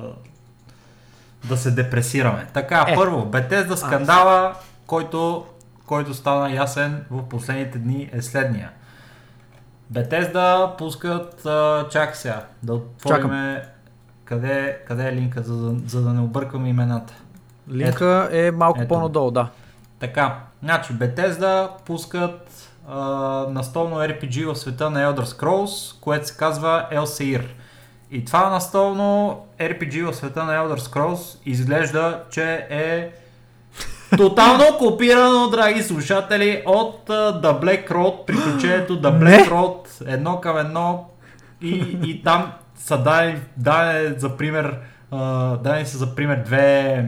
[1.44, 2.46] да се депресираме.
[2.54, 2.94] Така, е.
[2.94, 4.54] първо, Бетезда скандала,
[4.86, 5.44] който,
[5.86, 8.70] който стана ясен в последните дни е следния.
[9.92, 13.56] Bethesda пускат, а, чак сега, да отворим
[14.24, 17.14] къде, къде е линка, за, да, за да не объркваме имената.
[17.70, 18.88] Линка ето, е малко ето.
[18.88, 19.48] по-надолу, да.
[19.98, 22.98] Така, значи Bethesda пускат а,
[23.48, 27.44] настолно RPG в света на Elder Scrolls, което се казва Elseir.
[28.10, 33.10] И това настолно RPG в света на Elder Scrolls изглежда, че е
[34.16, 40.58] Тотално копирано, драги слушатели, от uh, The Black Road, приключението The Black Road, едно към
[40.58, 41.10] едно
[41.62, 44.78] и, и там са дали, дали за пример,
[45.12, 47.06] uh, дали са за пример две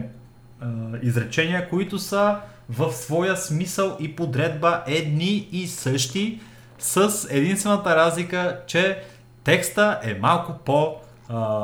[0.63, 2.35] uh, изречения, които са
[2.69, 6.39] в своя смисъл и подредба едни и същи,
[6.79, 9.03] с единствената разлика, че
[9.43, 10.95] текста е малко по-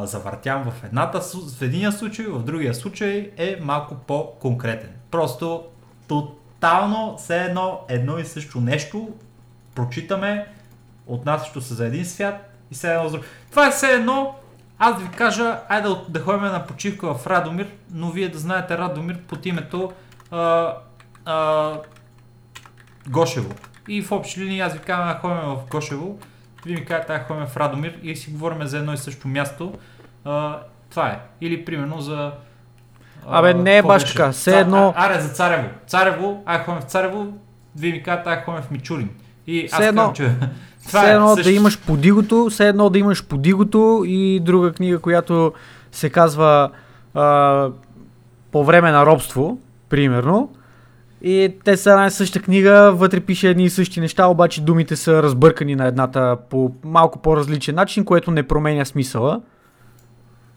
[0.04, 1.22] завъртян в едната,
[1.58, 4.90] в единия случай, в другия случай е малко по-конкретен.
[5.12, 5.64] Просто
[6.08, 9.10] тотално все едно, едно и също нещо
[9.76, 10.48] прочитаме
[11.08, 13.26] отнасящо се за един свят и все едно за друг.
[13.50, 14.36] Това е все едно,
[14.80, 19.18] аз ви кажа, айде да, ходим на почивка в Радомир, но вие да знаете Радомир
[19.22, 19.92] под името
[20.32, 20.76] а,
[21.26, 21.74] а,
[23.10, 23.54] Гошево.
[23.88, 26.20] И в общи линии аз ви казвам, да ходим в Гошево,
[26.66, 29.80] вие ми кажете, да ходим в Радомир и си говорим за едно и също място.
[30.26, 30.60] А,
[30.90, 31.20] това е.
[31.42, 32.32] Или примерно за...
[33.28, 34.32] Абе, не е баш така.
[34.32, 35.64] Все едно- А, аре, за Царево.
[35.88, 37.28] Царево, ай ходим в Царево,
[37.76, 39.10] вие ми казвате, ай ходим в Мичурин.
[39.48, 40.32] И аз едно- че...
[40.88, 41.44] Това все е едно също.
[41.44, 45.54] да имаш подигото, все едно да имаш подигото и друга книга, която
[45.92, 46.70] се казва
[47.14, 47.68] а,
[48.52, 49.58] По време на робство,
[49.90, 50.50] примерно.
[51.22, 54.96] И те са една и съща книга, вътре пише едни и същи неща, обаче думите
[54.96, 59.42] са разбъркани на едната по малко по-различен начин, което не променя смисъла.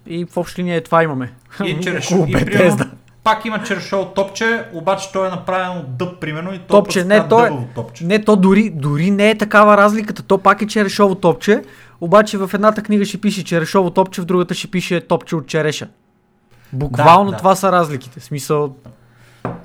[0.06, 1.32] И в общи линия това имаме.
[1.64, 2.84] И, череш, и примерно,
[3.24, 7.28] пак има черешово топче, обаче то е направено от дъб, примерно, и то Топче, не,
[7.28, 8.04] то е- топче.
[8.04, 10.22] Не, то дори, дори не е такава разликата.
[10.22, 11.62] То пак е черешово топче,
[12.00, 15.88] обаче в едната книга ще пише черешово топче, в другата ще пише топче от череша.
[16.72, 17.36] Буквално Да, да.
[17.38, 18.20] това са разликите.
[18.20, 18.74] Смисъл,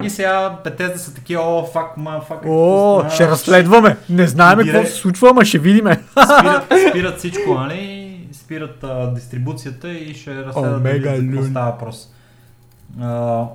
[0.04, 2.40] И сега Bethesda са такива, о, фак, ма, фак.
[2.48, 3.98] о, ще разследваме.
[4.10, 6.00] Не знаем какво се случва, ама ще видиме.
[6.12, 8.06] Спират, спират всичко, нали?
[8.32, 12.10] Спират а, дистрибуцията и ще разследват да Омега видят за какво става въпрос.
[13.02, 13.46] А,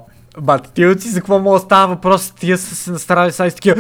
[0.41, 2.31] Бат, тия си за какво мога да става въпрос?
[2.31, 3.77] Тия са се настарали са и с такива.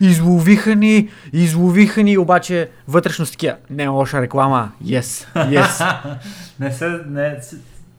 [0.00, 3.56] Изловиха ни, изловиха ни, обаче вътрешно с такива.
[3.70, 4.72] Не лоша реклама.
[4.84, 5.96] Yes, yes.
[6.60, 7.38] не се, не,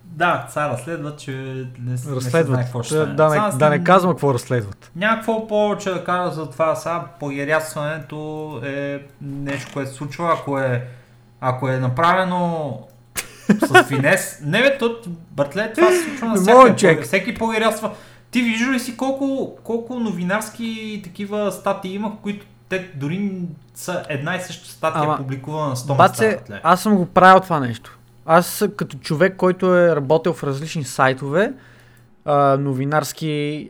[0.06, 2.60] да, сега разследват, че не, с- не се разследват.
[2.60, 4.92] какво ще Да, да, не, да не казвам какво разследват.
[4.96, 6.76] Някакво повече да кажа за това.
[6.76, 10.88] Сега поярясването е нещо, което се случва, ако е,
[11.44, 12.80] ако е направено
[13.68, 14.42] с финес.
[14.44, 14.98] Не бе, то,
[15.32, 16.36] братле, това се случва на
[16.74, 17.02] всяка.
[17.04, 17.92] Всеки поярясва.
[18.32, 23.32] Ти виждаш ли си колко, колко новинарски такива статии има, които те дори
[23.74, 26.60] са една и съща статия Ама, публикувана на 100 Баце, места.
[26.64, 27.98] аз съм го правил това нещо.
[28.26, 31.54] Аз като човек, който е работил в различни сайтове,
[32.26, 33.70] а, новинарски,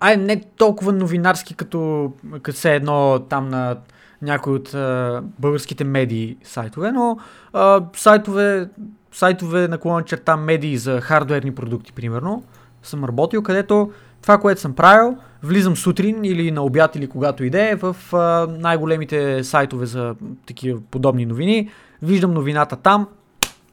[0.00, 3.76] ай не толкова новинарски, като, като се едно там на
[4.22, 7.18] някои от а, българските медии сайтове, но
[7.52, 8.68] а, сайтове,
[9.12, 12.42] сайтове на черта медии за хардуерни продукти, примерно,
[12.82, 17.74] съм работил, където това, което съм правил, влизам сутрин или на обяд или когато иде
[17.74, 20.14] в а, най-големите сайтове за
[20.46, 21.70] такива подобни новини,
[22.02, 23.06] виждам новината там,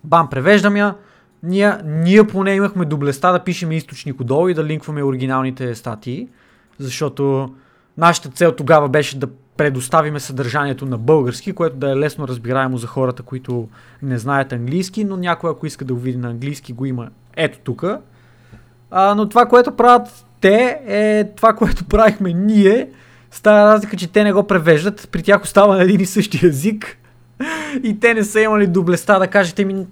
[0.03, 0.95] бам, превеждам я,
[1.44, 6.28] ние, ние поне имахме доблестта да пишем източник отдолу и да линкваме оригиналните статии,
[6.80, 7.53] защото
[7.98, 12.88] нашата цел тогава беше да предоставиме съдържанието на български, което да е лесно разбираемо за
[12.88, 13.67] хората, които
[14.01, 17.59] не знаят английски, но някой ако иска да го види на английски, го има ето
[17.63, 17.84] тук.
[18.91, 22.89] Но това, което правят те, е това, което правихме ние.
[23.31, 26.97] Става разлика, че те не го превеждат, при тях остава на един и същи език.
[27.84, 29.85] И те не са имали доблестта да кажете ми,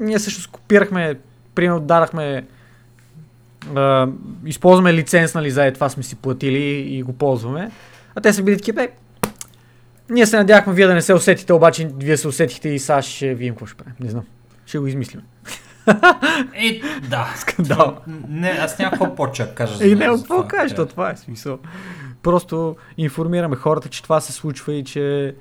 [0.00, 1.18] ние също копирахме,
[1.54, 2.46] примерно дадахме,
[3.74, 4.08] а,
[4.46, 6.62] използваме лиценз, нали, за е това сме си платили
[6.96, 7.70] и го ползваме.
[8.14, 8.88] А те са били такива,
[10.10, 13.34] ние се надявахме вие да не се усетите, обаче вие се усетихте и сега ще
[13.34, 13.94] видим какво ще правим.
[14.00, 14.24] Не знам.
[14.66, 15.22] Ще го измислим.
[16.54, 17.32] Е, да.
[17.36, 17.96] Скандал.
[18.28, 19.76] Не, аз няма какво да кажа.
[19.76, 21.58] за- И не, за какво кажеш, то това е смисъл.
[22.22, 25.34] Просто информираме хората, че това се случва и че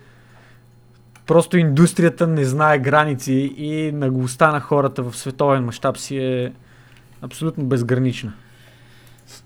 [1.26, 6.54] просто индустрията не знае граници и наглостта на хората в световен мащаб си е
[7.22, 8.34] абсолютно безгранична.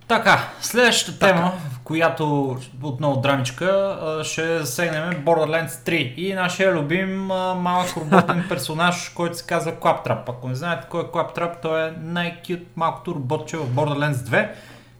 [0.07, 7.25] Така, следващата тема, в която отново драмичка, ще засегнем Borderlands 3 и нашия любим
[7.55, 10.29] малък роботен персонаж, който се казва Claptrap.
[10.29, 14.49] Ако не знаете кой е Claptrap, той е най-кют малкото роботче в Borderlands 2,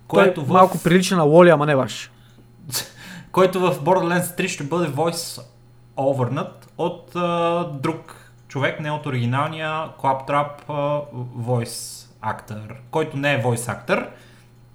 [0.07, 2.11] което Той в, малко прилича на Лоли, ама не ваш.
[3.31, 5.41] който в Borderlands 3 ще бъде voice
[5.97, 9.69] overнат от а, друг човек, не от оригиналния
[10.01, 10.73] Claptrap а,
[11.39, 14.07] voice actor, който не е voice actor.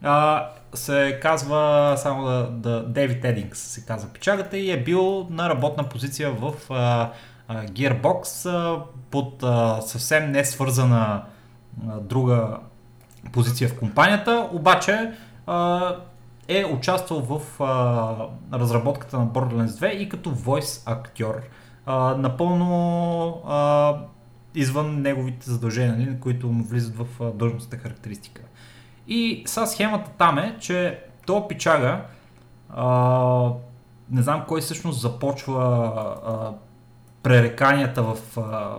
[0.03, 5.49] А, се казва само да, да Дейвид Едингс се казва печагата и е бил на
[5.49, 7.11] работна позиция в а,
[7.49, 11.23] а, Gearbox а, под а, съвсем не свързана
[11.89, 12.59] а, друга
[13.33, 15.13] позиция в компанията, обаче
[15.47, 15.97] а,
[16.49, 21.43] е участвал в а, разработката на Borderlands 2 и като voice актьор.
[21.87, 23.97] А, напълно а,
[24.55, 28.43] извън неговите задължения, нали, които му влизат в а, длъжностната характеристика.
[29.09, 32.01] И сега схемата там е, че то пичага,
[32.71, 33.51] а,
[34.11, 35.65] не знам кой всъщност започва
[36.27, 36.53] а,
[37.23, 38.79] пререканията в а,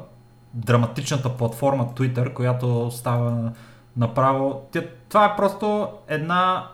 [0.53, 3.51] драматичната платформа Twitter, която става
[3.97, 4.61] направо...
[5.09, 6.67] Това е просто една,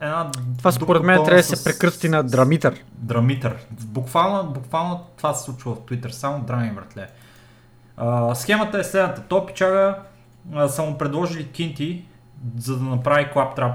[0.00, 2.84] една Това според мен трябва да се прекръсти на драмитър.
[2.92, 3.56] Драмитър.
[3.70, 7.08] Буквално, буквално това се случва в Twitter, само драми, братле.
[7.96, 9.22] А, схемата е следната.
[9.22, 9.98] То пичага
[10.54, 12.04] а, са му предложили кинти,
[12.58, 13.74] за да направи Claptrap.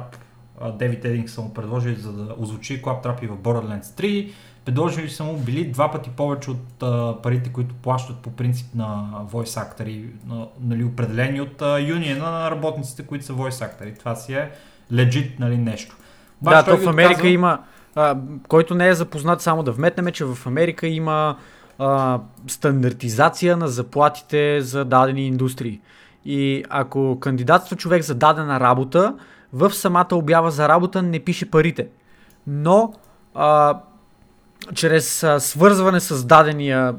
[0.73, 4.31] Девид Единг са му предложили, за да озвучи Claptrap и в Borderlands 3.
[4.65, 9.09] Предложили са му били два пъти повече от а, парите, които плащат по принцип на
[9.31, 13.95] voice на, нали, определени от юниона на работниците, които са voice актори.
[13.95, 14.51] Това си е
[14.93, 15.95] legit нали, нещо.
[16.41, 17.59] Да, Обаче то той в Америка отказва- има,
[17.95, 18.17] а,
[18.47, 21.37] който не е запознат, само да вметнем, че в Америка има
[21.79, 25.81] а, стандартизация на заплатите за дадени индустрии.
[26.29, 29.15] И ако кандидатства човек за дадена работа,
[29.53, 31.87] в самата обява за работа не пише парите.
[32.47, 32.93] Но
[33.35, 33.79] а,
[34.73, 36.95] чрез а, свързване с дадения,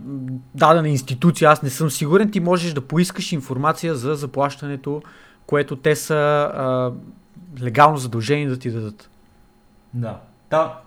[0.55, 5.03] дадена институция, аз не съм сигурен, ти можеш да поискаш информация за заплащането,
[5.47, 6.93] което те са а,
[7.63, 9.11] легално задължени да ти дадат.
[9.95, 10.21] Да.
[10.51, 10.81] Да.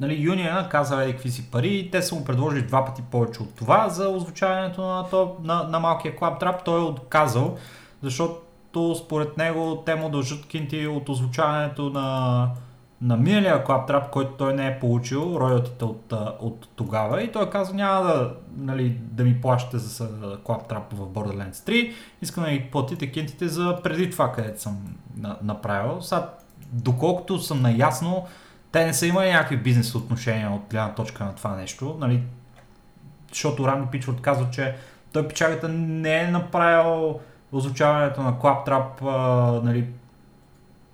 [0.00, 3.42] Нали, Юниона каза еди какви си пари и те са му предложили два пъти повече
[3.42, 6.64] от това за озвучаването на, то, на, на малкия клаб трап.
[6.64, 7.56] Той е отказал,
[8.02, 12.48] защото според него те му дължат кинти от озвучаването на,
[13.02, 17.50] на миналия клаб трап, който той не е получил, роялтите от, от тогава и той
[17.50, 22.50] каза няма да, нали, да ми плащате за клаб трап в Borderlands 3, искам да
[22.50, 24.78] ми платите кинтите за преди това, където съм
[25.16, 26.00] на, направил.
[26.00, 26.30] Сега,
[26.72, 28.26] доколкото съм наясно,
[28.72, 32.22] те не са имали някакви бизнес отношения от гледна точка на това нещо, нали,
[33.28, 34.74] защото Ранди Пичфорд казва, че
[35.12, 37.20] той печагата не е направил
[37.52, 38.38] озвучаването на
[39.02, 39.10] а,
[39.64, 39.86] нали,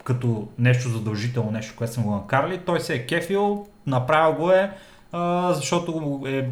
[0.04, 2.60] като нещо задължително, нещо, което съм го накарали.
[2.66, 4.76] Той се е кефил, направил го е,
[5.12, 6.50] а, защото е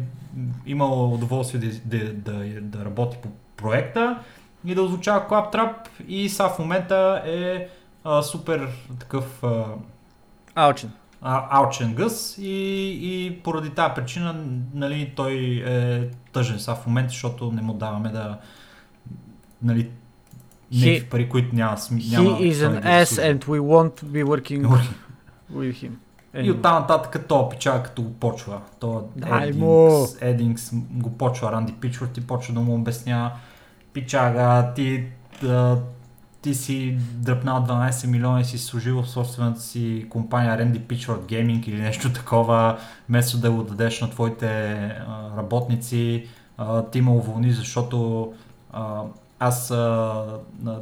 [0.65, 4.19] имал удоволствие да, да, да, да работи по проекта
[4.65, 5.73] и да озвучава Claptrap
[6.07, 7.67] и сега в момента е
[8.03, 8.69] а, супер
[8.99, 9.65] такъв а,
[10.55, 10.91] Алчен.
[11.27, 14.35] А, алчен гъс и, и поради тази причина
[14.73, 18.37] нали, той е тъжен сега в момента, защото не му даваме да
[19.63, 19.89] нали,
[20.73, 24.23] He- пари, които няма сми, няма He is an да ass and we won't be
[24.23, 24.67] working
[25.53, 25.91] with him.
[26.41, 28.61] И оттам нататък то печага като го почва.
[28.79, 29.09] То!
[29.41, 33.31] Едингс, Едингс го почва Ранди Пичфорд и почва да му обяснява
[33.93, 35.05] пичага, ти,
[35.41, 35.81] да,
[36.45, 41.67] ти си дръпнал 12 милиона и си служил в собствената си компания Randy Pitchford Gaming
[41.67, 42.77] или нещо такова,
[43.09, 44.47] вместо да го дадеш на твоите
[45.07, 46.27] а, работници,
[46.57, 48.33] а, ти ме уволни, защото
[48.73, 49.01] а,
[49.39, 50.25] аз а,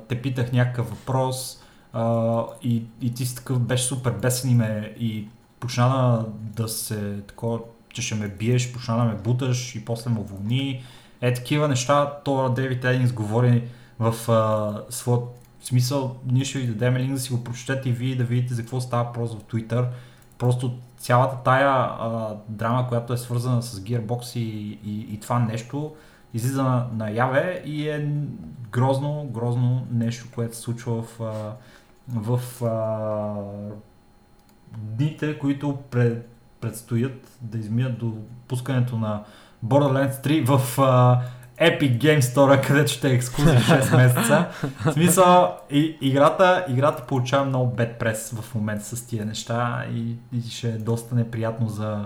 [0.07, 1.63] те питах някакъв въпрос
[1.93, 5.27] а, и, и ти си такъв беше супер бесен и, ме, и
[5.59, 6.25] почна да,
[6.63, 7.59] да се такова,
[7.89, 10.83] че ще ме биеш, почна да ме буташ и после ме уволни.
[11.21, 13.63] Е, такива неща, то Дейвид Единс говори
[13.99, 18.15] в а, своят смисъл, ние ще ви дадем линк да си го прочетете и вие
[18.15, 19.87] да видите за какво става въпрос в Twitter.
[20.37, 25.95] Просто цялата тая а, драма, която е свързана с Gearbox и, и, и това нещо,
[26.33, 28.11] излиза на, наяве и е
[28.71, 31.23] грозно, грозно нещо, което се случва в, а,
[32.07, 32.41] в
[34.77, 36.29] дните, които пред,
[36.61, 38.13] предстоят да изминат до
[38.47, 39.23] пускането на
[39.65, 40.79] Borderlands 3 в
[41.59, 44.47] Epic Game Store, където ще е ексклюзив 6 месеца.
[44.85, 50.15] В смисъл, и, играта, играта получава много бед прес в момента с тия неща и,
[50.37, 52.05] и ще е доста неприятно за,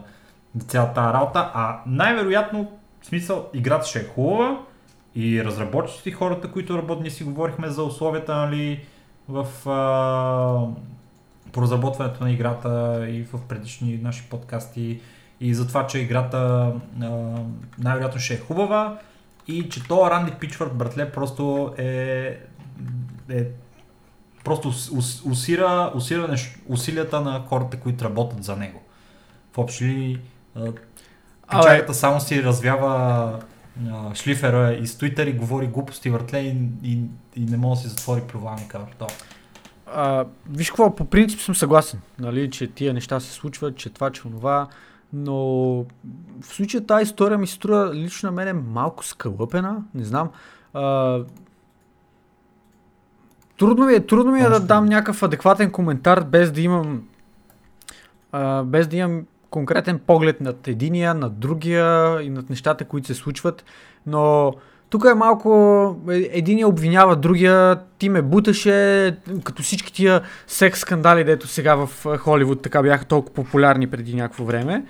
[0.55, 1.51] за цялата работа.
[1.53, 2.71] А най-вероятно,
[3.01, 4.59] в смисъл, играта ще е хубава
[5.15, 8.85] и разработчиците хората, които работят, ние си говорихме за условията, нали,
[9.29, 10.67] в а,
[11.51, 14.99] по разработването на играта и в предишни наши подкасти
[15.41, 16.71] и за това, че играта
[17.01, 17.09] а,
[17.79, 18.97] най-вероятно ще е хубава
[19.47, 22.39] и че то Ранди Пичвард, братле, просто е,
[23.29, 23.45] е
[24.43, 28.81] просто ус- ус- усира, усира нещ, усилията на хората, които работят за него.
[29.53, 30.19] В общи ли,
[30.55, 30.71] а,
[31.51, 33.39] печалята само си развява
[33.91, 36.99] а, шлифера и с Twitter и говори глупости въртле и, и,
[37.35, 38.79] и не може да си затвори провалника.
[38.99, 39.07] То.
[39.93, 44.09] А, виж какво, по принцип съм съгласен, нали, че тия неща се случват, че това,
[44.09, 44.67] че онова,
[45.13, 45.35] но
[46.41, 50.29] в случая тази история ми струва лично на мен е малко скълъпена, не знам.
[50.73, 51.19] А,
[53.57, 57.03] трудно ми е, трудно ми е да дам някакъв адекватен коментар, без да имам
[58.31, 63.13] а, без да имам конкретен поглед над единия, над другия и над нещата, които се
[63.13, 63.65] случват,
[64.05, 64.53] но
[64.89, 71.23] тук е малко, е- единия обвинява другия, ти ме буташе, като всички тия секс скандали,
[71.23, 74.85] дето сега в а, Холивуд така бяха толкова популярни преди някакво време,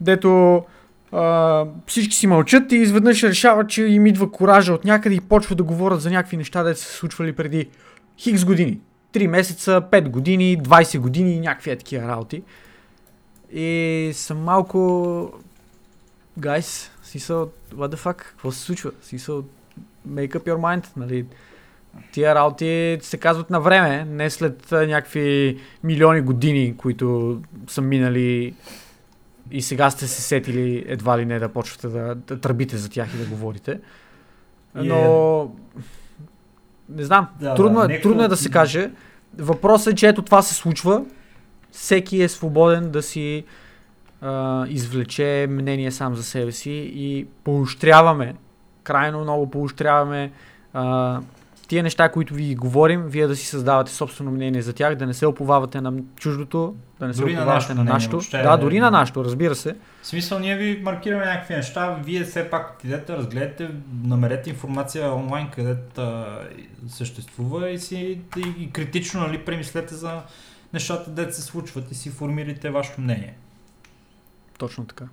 [0.00, 0.62] дето
[1.12, 5.58] а, всички си мълчат и изведнъж решават, че им идва коража от някъде и почват
[5.58, 7.68] да говорят за някакви неща, са се случвали преди
[8.18, 8.80] хикс години.
[9.12, 12.42] 3 месеца, 5 години, 20 години и някакви е такива работи.
[13.52, 15.32] И съм малко...
[16.40, 18.90] Guys, смисъл, what the fuck, какво се случва?
[19.02, 19.44] Смисъл,
[20.08, 21.26] make up your mind, нали?
[22.12, 28.54] Тия работи се казват на време, не след някакви милиони години, които са минали
[29.50, 33.14] и сега сте се сетили едва ли не да почвате да, да тръбите за тях
[33.14, 33.80] и да говорите.
[34.74, 35.52] Но...
[36.88, 38.90] Не знам, Да, трудно, да, е, трудно е да се каже.
[39.38, 41.04] Въпросът е, че ето това се случва.
[41.70, 43.44] Всеки е свободен да си
[44.20, 48.34] а, извлече мнение сам за себе си и поощряваме,
[48.82, 50.32] крайно много поощряваме
[50.72, 51.20] а,
[51.68, 55.14] тия неща, които ви говорим, вие да си създавате собствено мнение за тях, да не
[55.14, 58.10] се оповавате на чуждото, да не се Дори на оповавате на нашето.
[58.10, 59.76] въобще Да, не- дори на нашето, разбира се.
[60.02, 63.70] В смисъл, ние ви маркираме някакви неща, вие все пак отидете, разгледайте,
[64.04, 66.38] намерете информация онлайн, където а,
[66.88, 68.20] съществува и си
[68.58, 70.20] и, критично нали, премислете за
[70.72, 73.34] нещата, дете се случват и си формирайте вашето мнение.
[74.58, 75.04] Точно така.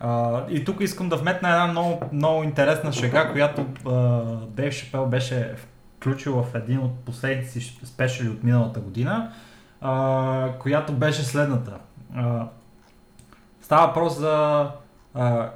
[0.00, 5.06] А, и тук искам да вметна една много, много интересна шега, която а, Дейв Шапел
[5.06, 5.54] беше
[5.96, 9.32] включил в един от последните си спешали от миналата година,
[9.80, 11.78] а, която беше следната.
[12.14, 12.48] А,
[13.60, 14.68] става въпрос за
[15.14, 15.50] а,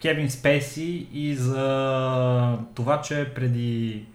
[0.00, 4.06] Кевин Спейси и за това, че преди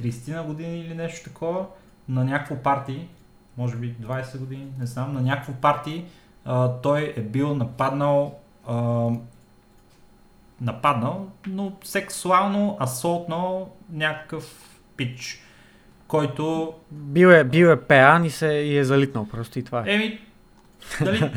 [0.00, 1.66] 30 на години или нещо такова,
[2.08, 3.08] на някакво парти,
[3.56, 6.04] може би 20 години, не знам, на някакво парти,
[6.48, 9.08] а, той е бил нападнал а,
[10.60, 14.44] нападнал, но сексуално асолтнал някакъв
[14.96, 15.42] пич,
[16.06, 19.94] който Бил е, бил е пеан и, се, и е залитнал просто и това е.
[19.94, 20.18] Еми,
[21.00, 21.30] дали,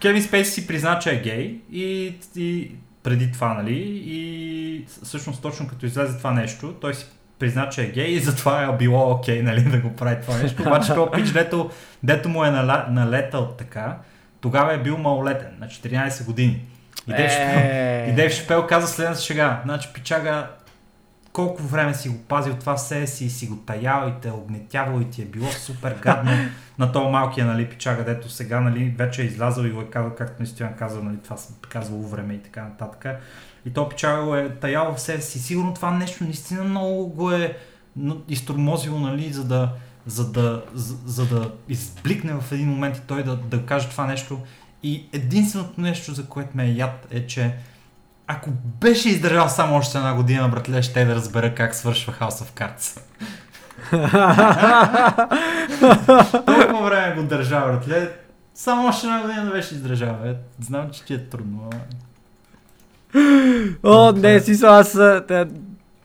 [0.00, 2.72] Кевин Спейси си призна, че е гей и, и
[3.02, 7.06] преди това, нали, и всъщност точно като излезе това нещо, той си
[7.38, 10.62] призна, че е гей и затова е било окей, нали, да го прави това нещо.
[10.62, 11.70] Обаче този пич, дето,
[12.02, 13.98] дето му е налетал така,
[14.40, 16.62] тогава е бил малолетен, на 14 години.
[17.08, 18.06] И Дейв Шапел, Е.
[18.10, 19.60] и Дейв Шапел каза следната шега.
[19.64, 20.48] Значи, пичага,
[21.32, 25.10] колко време си го пазил това все си, си го таял и те огнетявал и
[25.10, 26.32] ти е било супер гадно
[26.78, 30.14] на този малкия, нали, пичага, дето сега, нали, вече е излязъл и го е казал,
[30.14, 33.20] както наистина казал, нали, това се казвало време и така нататък.
[33.66, 35.38] И то пичага го е таял в себе си.
[35.38, 37.56] Сигурно това нещо наистина много го е
[38.28, 39.72] изтормозило, нали, за да,
[40.08, 44.06] за да, за, за да избликне в един момент и той да, да каже това
[44.06, 44.40] нещо.
[44.82, 47.54] И единственото нещо, за което ме е яд е, че
[48.26, 52.60] ако беше издържал само още една година, братле, ще да разбера как свършва House of
[52.60, 53.00] Cards.
[56.46, 58.12] Толкова време го държа, братле.
[58.54, 60.16] Само още една година да беше издържал.
[60.24, 61.70] Е, знам, че ти е трудно.
[63.82, 64.98] О, не, смисъл, аз...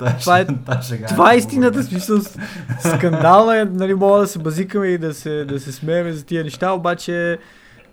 [0.05, 2.17] та Това е- та шега Това е истината, смисъл.
[2.79, 6.43] Скандална е, нали, мога да се базикаме и да се, да се смееме за тия
[6.43, 7.39] неща, обаче...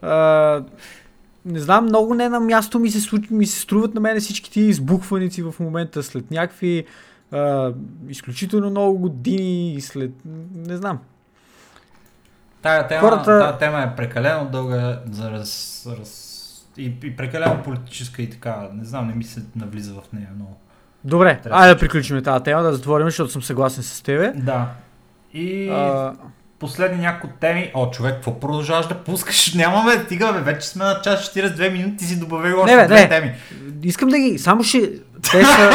[0.02, 0.62] А,
[1.44, 3.30] не знам, много не на място ми се, случ...
[3.30, 6.84] ми се струват на мен всички тия избухваници в момента след някакви
[7.32, 7.72] а,
[8.08, 10.10] изключително много години и след...
[10.54, 10.98] Не знам.
[12.62, 16.26] Тая тема, Хората- тая тема е прекалено дълга за раз, раз...
[16.76, 18.68] И, и прекалено политическа и така.
[18.74, 20.56] Не знам, не ми се навлиза в нея много.
[21.04, 24.32] Добре, Трябва айде да приключим тази тема, да затворим, защото съм съгласен с тебе.
[24.36, 24.66] Да.
[25.34, 26.12] И А,
[26.58, 27.70] последни няколко теми.
[27.74, 29.54] О, човек, какво продължаваш да пускаш?
[29.54, 33.08] Нямаме, стига, бе, вече сме на час 42 минути, си добавил още бе, две не.
[33.08, 33.34] теми.
[33.82, 34.38] искам да ги...
[34.38, 34.90] Само ще...
[35.30, 35.70] Те са...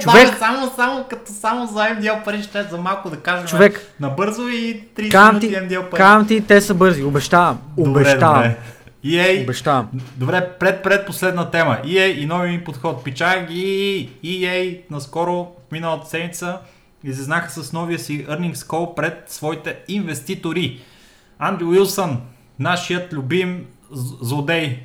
[0.00, 0.02] Човек!
[0.02, 0.38] Човек!
[0.38, 3.46] само, само, като само за MDL пари ще за малко да кажем.
[3.46, 5.98] Човек, Набързо и 30 Кам ти, минути MDL пари.
[5.98, 7.58] кам ти, те са бързи, обещавам.
[7.76, 8.42] Обещавам.
[8.42, 8.56] Добре, добре.
[9.04, 9.88] EA, Обещавам.
[10.16, 11.78] Добре, пред, пред последна тема.
[11.84, 13.04] EA и нови ми подход.
[13.04, 14.10] Пичай ги.
[14.24, 16.58] EA наскоро, миналата седмица,
[17.04, 20.80] излезнаха с новия си earnings call пред своите инвеститори.
[21.38, 22.20] Андрю Уилсън,
[22.58, 23.66] нашият любим
[24.20, 24.82] злодей,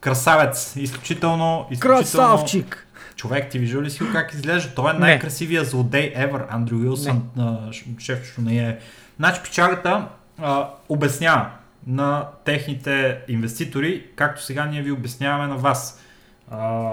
[0.00, 2.28] красавец, изключително, изключително...
[2.28, 2.86] Красавчик!
[3.16, 4.74] Човек, ти виждал ли си как изглежда?
[4.74, 4.98] Той е Не.
[4.98, 8.76] най-красивия злодей ever, Андрю Уилсън, на EA.
[9.18, 11.50] Значи печалята а, обяснява
[11.86, 16.04] на техните инвеститори, както сега ние ви обясняваме на вас.
[16.50, 16.92] А,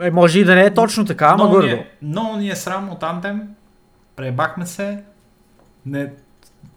[0.00, 2.56] Е, може и да не е точно така, ама много, ни е, много ни е
[2.56, 3.42] срам от Anthem,
[4.16, 5.04] пребахме се,
[5.86, 6.12] не,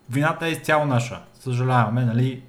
[0.10, 1.22] вината е изцяло наша.
[1.40, 2.44] Съжаляваме, нали,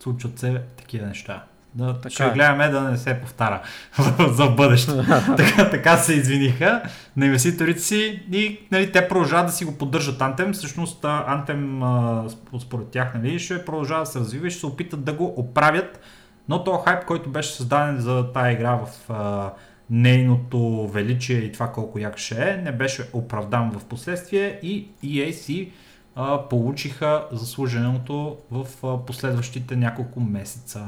[0.00, 1.44] случват се такива неща.
[1.74, 2.30] Да, Така ще е.
[2.30, 3.60] гледаме да не се повтаря
[4.30, 4.92] за бъдеще.
[5.36, 6.82] така, така се извиниха
[7.16, 10.52] на инвеститорите си и нали, те продължават да си го поддържат Anthem.
[10.52, 14.60] Всъщност а, Anthem а, сп- според тях нали, ще продължава да се развива и ще
[14.60, 16.00] се опитат да го оправят.
[16.48, 19.50] Но този хайп, който беше създаден за тази игра в а,
[19.90, 25.30] нейното величие и това колко як ще е, не беше оправдан в последствие и EA
[25.30, 25.72] си
[26.16, 30.86] а, получиха заслуженото в а, последващите няколко месеца.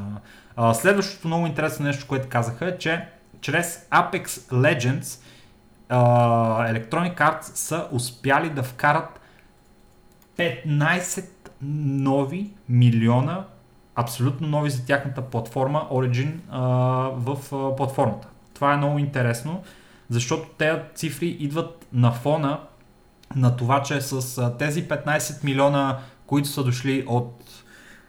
[0.74, 3.08] Следващото много интересно нещо, което казаха е, че
[3.40, 5.22] чрез Apex Legends
[5.88, 5.98] а,
[6.72, 9.20] Electronic Arts са успяли да вкарат
[10.38, 11.24] 15
[11.62, 13.44] нови милиона
[13.94, 16.32] абсолютно нови за тяхната платформа Origin
[17.12, 17.38] в
[17.76, 18.28] платформата.
[18.54, 19.62] Това е много интересно,
[20.10, 22.60] защото тези цифри идват на фона
[23.36, 27.45] на това, че с тези 15 милиона, които са дошли от,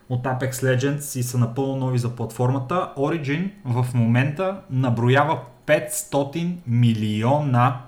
[0.09, 7.81] от Apex Legends и са напълно нови за платформата, Origin в момента наброява 500 милиона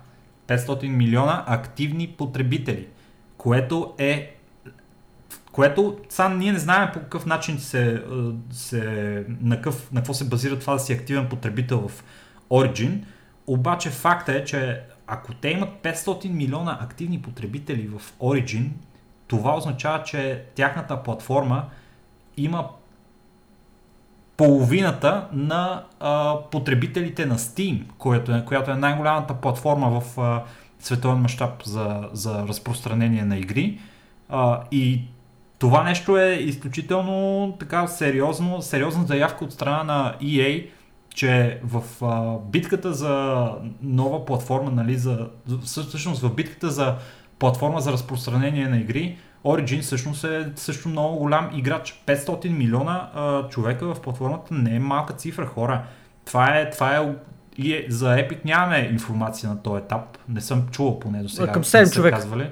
[0.48, 2.88] 500 милиона активни потребители,
[3.38, 4.36] което е
[5.52, 8.04] което сам ние не знаем по какъв начин се,
[8.52, 8.84] се
[9.42, 12.04] на, какъв, на какво се базира това да си активен потребител в
[12.50, 13.04] Origin,
[13.48, 18.70] обаче факта е, че ако те имат 500 милиона активни потребители в Origin,
[19.28, 21.66] това означава, че тяхната платформа
[22.44, 22.70] има
[24.38, 30.44] половината на а, потребителите на Steam, която е, която е най-голямата платформа в а,
[30.80, 33.80] световен мащаб за, за разпространение на игри.
[34.30, 35.02] А, и
[35.60, 40.70] това нещо е изключително така сериозно, сериозна заявка от страна на EA,
[41.16, 43.46] че в а, битката за
[43.82, 45.28] нова платформа, нали, за,
[45.64, 46.96] всъщност в битката за
[47.40, 52.04] платформа за разпространение на игри, Origin всъщност е също много голям играч.
[52.08, 55.84] 500 милиона а, човека в платформата не е малка цифра, хора.
[56.26, 57.14] Това е, това е
[57.58, 60.18] и е, за Epic нямаме информация на този етап.
[60.30, 61.52] Не съм чувал поне до сега.
[61.52, 62.18] Към 7 човека.
[62.18, 62.50] Казвали.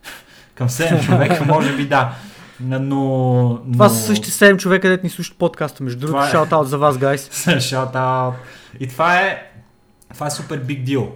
[0.54, 2.14] Към 7 човека, може би да.
[2.60, 3.72] Но, но...
[3.72, 5.82] Това са същите 7 човека, където ни слушат подкаста.
[5.82, 6.30] Между другото, е...
[6.30, 7.46] шаут за вас, гайс.
[7.60, 7.94] шаут
[8.80, 9.50] И това е,
[10.14, 11.12] това е супер биг дил.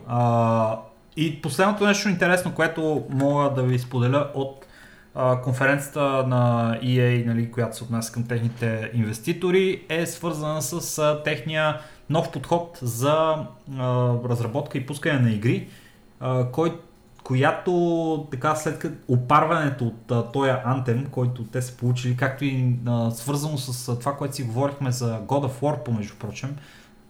[1.17, 4.64] и последното нещо интересно, което мога да ви споделя от
[5.15, 11.23] а, конференцията на EA, нали, която се отнася към техните инвеститори, е свързана с а,
[11.23, 11.81] техния
[12.11, 13.37] нов подход за
[13.79, 15.69] а, разработка и пускане на игри,
[16.21, 16.79] а, който
[17.25, 23.11] която така след като опарването от този антем, който те са получили, както и а,
[23.11, 26.57] свързано с а, това, което си говорихме за God of War, помежду прочим,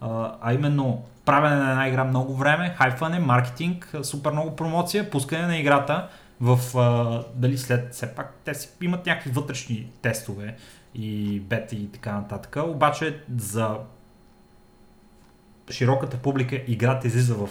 [0.01, 5.47] а, а именно правене на една игра много време, хайфване, маркетинг, супер много промоция, пускане
[5.47, 6.07] на играта
[6.41, 10.55] в а, дали след все пак те си имат някакви вътрешни тестове
[10.95, 13.77] и бети и така нататък, обаче за
[15.71, 17.49] широката публика играта излиза в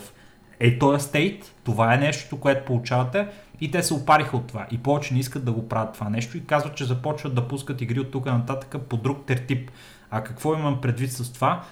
[0.61, 3.29] е този стейт, това е нещото, което получавате
[3.61, 6.37] и те се опариха от това и повече не искат да го правят това нещо
[6.37, 9.71] и казват, че започват да пускат игри от тук нататък по друг тертип.
[10.11, 11.65] А какво имам предвид с това?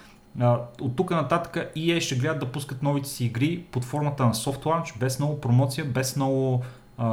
[0.81, 4.65] от тук нататък EA ще гледат да пускат новите си игри под формата на soft
[4.65, 6.65] launch, без много промоция, без много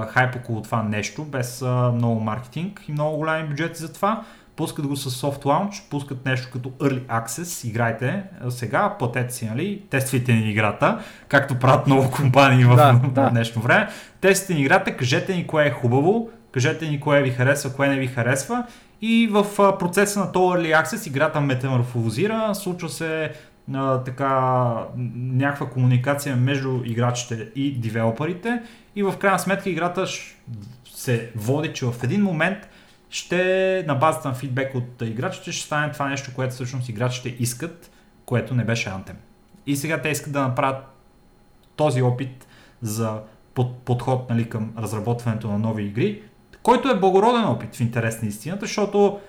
[0.10, 4.24] хайп около това нещо, без а, много маркетинг и много големи бюджети за това
[4.56, 9.82] пускат го с soft launch, пускат нещо като early access, играйте сега, платете си, нали,
[9.90, 13.30] тествайте ни играта, както правят много компании в да, да.
[13.30, 13.88] днешно време.
[14.22, 17.99] Тествайте ни играта, кажете ни кое е хубаво, кажете ни кое ви харесва, кое не
[17.99, 18.64] ви харесва
[19.02, 19.45] и в
[19.80, 23.32] процеса на този early access играта метаморфозира, случва се
[23.74, 24.74] а, така
[25.16, 28.62] някаква комуникация между играчите и девелоперите
[28.96, 30.08] и в крайна сметка играта
[30.94, 32.58] се води, че в един момент
[33.10, 37.91] ще на базата на фидбек от играчите ще стане това нещо, което всъщност играчите искат,
[38.26, 39.16] което не беше Anthem.
[39.66, 40.86] И сега те искат да направят
[41.76, 42.48] този опит
[42.82, 43.20] за
[43.54, 46.22] под, подход нали, към разработването на нови игри,
[46.64, 49.20] който е благороден опит в интерес на истината, защото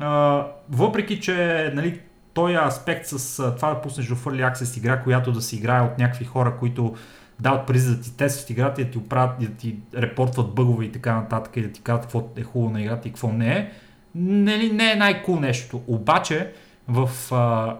[0.00, 2.00] а, въпреки, че нали,
[2.36, 5.98] този аспект с това да пуснеш до Early Access игра, която да се играе от
[5.98, 6.94] някакви хора, които
[7.40, 10.92] дават призи да ти тестват играта и да ти оправят, да ти репортват бъгове и
[10.92, 13.70] така нататък и да ти казват какво е хубаво на играта и какво не е,
[14.14, 15.82] не, не е най-кул нещо.
[15.86, 16.52] Обаче
[16.88, 17.76] в а,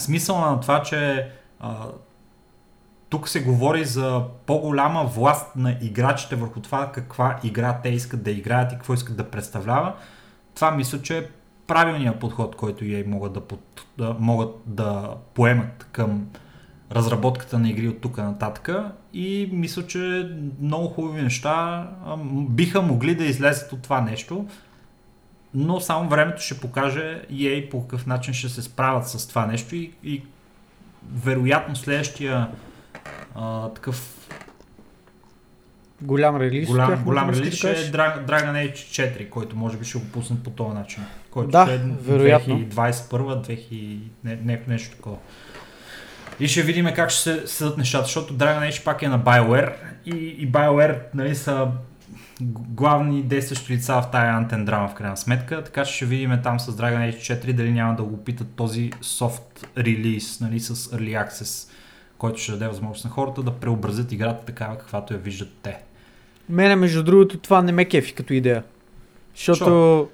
[0.00, 1.28] смисъл на това, че
[1.60, 1.86] а,
[3.08, 8.30] тук се говори за по-голяма власт на играчите върху това каква игра те искат да
[8.30, 9.94] играят и какво искат да представлява.
[10.54, 11.26] Това мисля, че е
[11.66, 16.26] правилният подход, който и могат да, под, да, могат да поемат към
[16.92, 18.70] разработката на игри от тук нататък.
[19.14, 20.30] И мисля, че
[20.60, 21.88] много хубави неща
[22.30, 24.46] биха могли да излезат от това нещо,
[25.54, 29.76] но само времето ще покаже EA по какъв начин ще се справят с това нещо
[29.76, 30.22] и, и
[31.12, 32.48] вероятно следващия
[33.34, 34.28] а, такъв
[36.02, 40.04] голям релиз, голям, голям релиз ще е Dragon Age 4, който може би ще го
[40.04, 41.02] пуснат по този начин.
[41.30, 42.58] Който да, ще е вероятно.
[42.58, 45.16] 2021, 2000, не, не, нещо такова.
[46.40, 49.72] И ще видим как ще се съдат нещата, защото Dragon Age пак е на BioWare
[50.06, 51.68] и, и BioWare нали, са
[52.40, 56.60] главни действащи лица в тая антен драма в крайна сметка, така че ще видим там
[56.60, 61.28] с Dragon Age 4 дали няма да го питат този софт релиз нали, с Early
[61.28, 61.70] Access,
[62.18, 65.78] който ще даде възможност на хората да преобразят играта такава каквато я виждат те.
[66.48, 68.62] Мене, между другото, това не ме кефи като идея.
[69.34, 69.64] Защото...
[69.64, 70.08] Защо?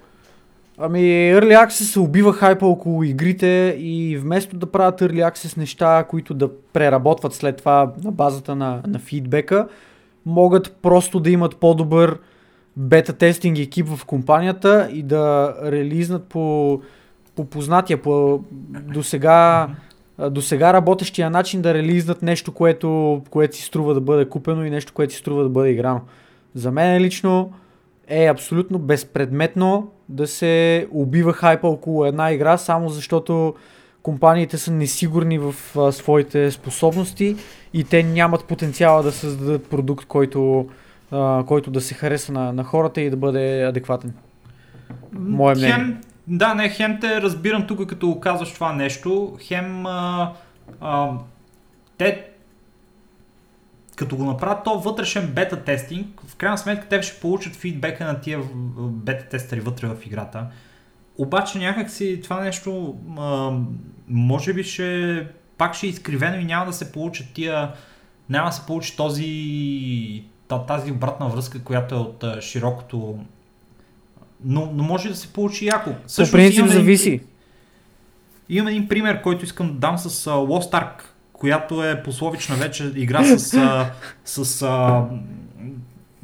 [0.77, 6.05] Ами, Early Access се убива хайпа около игрите и вместо да правят Early Access неща,
[6.09, 9.67] които да преработват след това на базата на, на фидбека,
[10.25, 12.19] могат просто да имат по-добър
[12.77, 16.81] бета тестинг екип в компанията и да релизнат по,
[17.35, 19.69] по познатия, по до сега,
[20.19, 24.69] до сега работещия начин да релизнат нещо, което, което си струва да бъде купено и
[24.69, 26.01] нещо, което си струва да бъде играно.
[26.55, 27.51] За мен лично
[28.07, 33.53] е абсолютно безпредметно да се убива хайпа около една игра, само защото
[34.03, 37.35] компаниите са несигурни в а, своите способности
[37.73, 40.67] и те нямат потенциала да създадат продукт, който,
[41.11, 44.13] а, който да се хареса на, на хората и да бъде адекватен.
[45.13, 45.75] Мое мнение.
[45.75, 49.37] Хем, да, не, хем те разбирам тук, като казваш това нещо.
[49.41, 50.33] Хем а,
[50.81, 51.11] а,
[51.97, 52.29] те
[53.95, 58.21] като го направят то вътрешен бета тестинг, в крайна сметка те ще получат фидбека на
[58.21, 58.39] тия
[58.77, 60.47] бета тестери вътре в играта.
[61.17, 63.51] Обаче някакси това нещо а,
[64.07, 65.27] може би ще
[65.57, 67.73] пак ще е изкривено и няма да се получат тия
[68.29, 73.19] няма да се получи този та- тази обратна връзка, която е от широкото
[74.45, 75.91] но, но може да се получи яко.
[76.17, 77.21] По принцип зависи.
[78.49, 81.03] Имам един пример, който искам да дам с uh, Lost Ark,
[81.33, 83.89] която е пословична вече игра с, uh,
[84.25, 85.05] с uh,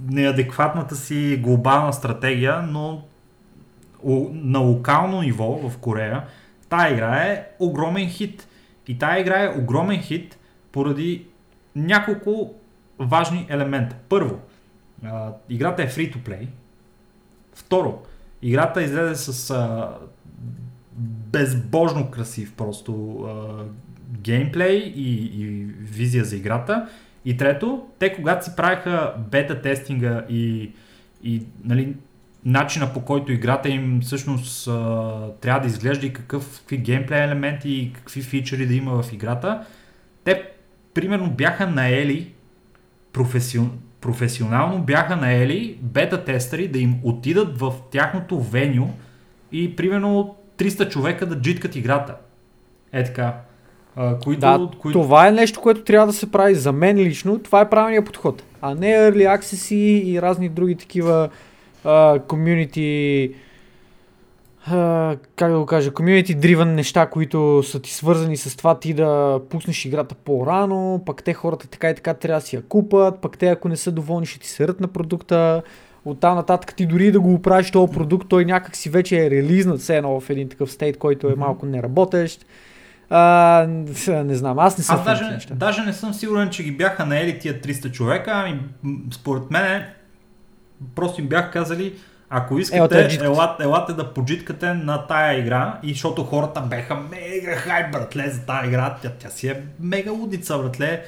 [0.09, 3.03] неадекватната си глобална стратегия, но
[4.33, 6.23] на локално ниво в Корея
[6.69, 8.47] тая игра е огромен хит.
[8.87, 10.37] И тая игра е огромен хит
[10.71, 11.25] поради
[11.75, 12.53] няколко
[12.99, 13.95] важни елемента.
[14.09, 14.39] Първо,
[15.49, 16.47] играта е free to play.
[17.53, 18.01] Второ,
[18.41, 19.89] играта излезе с а,
[21.31, 23.63] безбожно красив просто а,
[24.11, 26.89] геймплей и, и визия за играта.
[27.25, 30.71] И трето, те когато си правиха бета тестинга и,
[31.23, 31.95] и нали,
[32.45, 37.69] начина по който играта им всъщност а, трябва да изглежда и какъв, какви геймплей елементи
[37.69, 39.65] и какви фичери да има в играта,
[40.23, 40.43] те
[40.93, 42.33] примерно бяха наели
[43.13, 48.89] професион, професионално бяха наели бета тестери да им отидат в тяхното веню
[49.51, 52.15] и примерно 300 човека да джиткат играта.
[52.93, 53.35] Е така.
[53.95, 55.01] А, които, Да, които...
[55.01, 57.39] това е нещо, което трябва да се прави за мен лично.
[57.39, 58.43] Това е правилният подход.
[58.61, 61.29] А не Early Access и разни други такива
[61.85, 63.33] community а,
[65.35, 69.39] как да го кажа, community driven неща, които са ти свързани с това ти да
[69.49, 73.37] пуснеш играта по-рано, пък те хората така и така трябва да си я купат, пък
[73.37, 75.61] те ако не са доволни ще ти серат на продукта.
[76.05, 79.29] От там нататък ти дори да го оправиш този продукт, той някак си вече е
[79.29, 82.45] релизнат все едно в един такъв стейт, който е малко неработещ.
[83.09, 83.65] А,
[84.07, 85.55] не знам, аз не съм Аз даже, неща.
[85.55, 88.59] даже не съм сигурен, че ги бяха наели тия 300 човека, ами
[89.13, 89.83] според мен
[90.95, 91.93] просто им бях казали,
[92.29, 93.25] ако искате, джиткате.
[93.25, 98.41] елате, елате да поджиткате на тая игра, и защото хората беха мега хайп, братле, за
[98.41, 101.03] тая игра, тя, тя си е мега лудица, братле.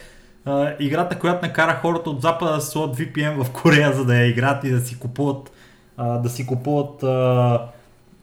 [0.45, 4.27] А, играта, която накара хората от запада да слот VPN в Корея, за да я
[4.27, 5.51] играят и да си купуват,
[5.97, 7.61] а, да си купуват а,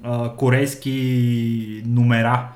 [0.04, 2.48] а, корейски номера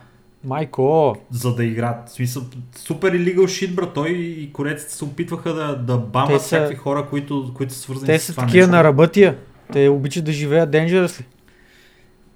[0.45, 2.09] Майко, за да играят.
[2.09, 2.43] В смисъл,
[2.77, 3.95] супер illegal shit, брат.
[3.95, 7.81] Той и корейците се опитваха да, да бамват Те са- всякакви хора, които, които са
[7.81, 8.77] свързани те с са това такива нещо.
[8.77, 9.37] на работия.
[9.73, 11.25] Те обичат да живеят dangerously.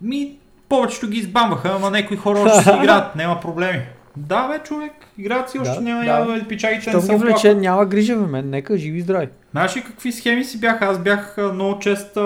[0.01, 0.39] Ми,
[0.69, 3.83] повечето ги избамваха, ама някои хора още си играят, няма проблеми.
[4.17, 6.07] Да, бе, човек, играят си, още Да, няма, да.
[6.07, 9.29] няма пичагите Що не ги влече, няма грижа бе мен, нека живи здрави.
[9.51, 10.85] Знаеш ли какви схеми си бяха?
[10.85, 12.19] Аз бях много чест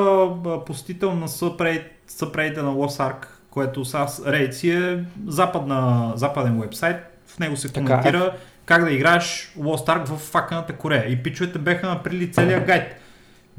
[0.67, 6.97] посетител на съпрейта на Lost Ark, което с Reddit си е западна, западен вебсайт.
[7.27, 8.33] В него се Така коментира
[8.65, 11.05] как да играеш Lost Ark в факаната Корея.
[11.09, 13.00] И пичовете беха наприли целия гайд.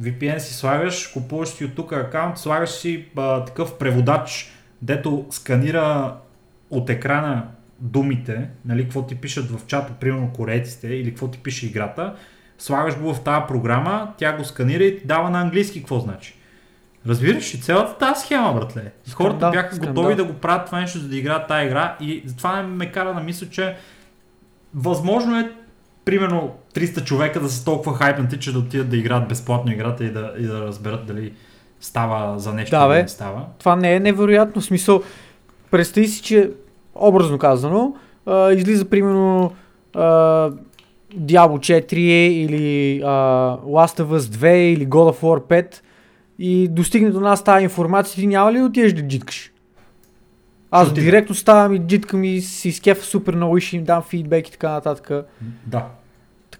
[0.02, 4.52] VPN си слагаш, купуваш си от тук акаунт, слагаш си а, такъв преводач,
[4.82, 6.16] дето сканира
[6.70, 7.48] от екрана
[7.80, 12.16] думите, нали, какво ти пишат в чата, примерно корейците, или какво ти пише играта,
[12.58, 16.36] слагаш го в тази програма, тя го сканира и ти дава на английски какво значи.
[17.08, 18.92] Разбираш ли цялата тази схема, братле?
[19.14, 19.94] Хората Скандал, бяха скандал.
[19.94, 23.14] готови да го правят това нещо, за да играят тази игра и това ме кара
[23.14, 23.76] да мисля, че
[24.74, 25.52] възможно е
[26.12, 30.12] примерно 300 човека да са толкова хайпнати, че да отидат да играят безплатно играта и
[30.12, 31.34] да, и да разберат дали
[31.80, 33.02] става за нещо Да, или бе.
[33.02, 33.46] не става.
[33.60, 34.62] Това не е невероятно.
[34.62, 35.04] В смисъл,
[35.72, 36.52] представи си, че
[36.96, 39.52] образно казано, а, излиза примерно
[39.96, 40.02] а,
[41.18, 43.08] Diablo 4 или а,
[43.58, 45.76] Last of Us 2 или God of War 5
[46.40, 49.52] и достигне до нас тази информация, ти няма ли да отидеш да джиткаш?
[50.72, 51.02] Аз отида.
[51.06, 54.52] директно ставам и джиткам и си изкефа супер много и ще им дам фидбек и
[54.52, 55.12] така нататък.
[55.66, 55.86] Да.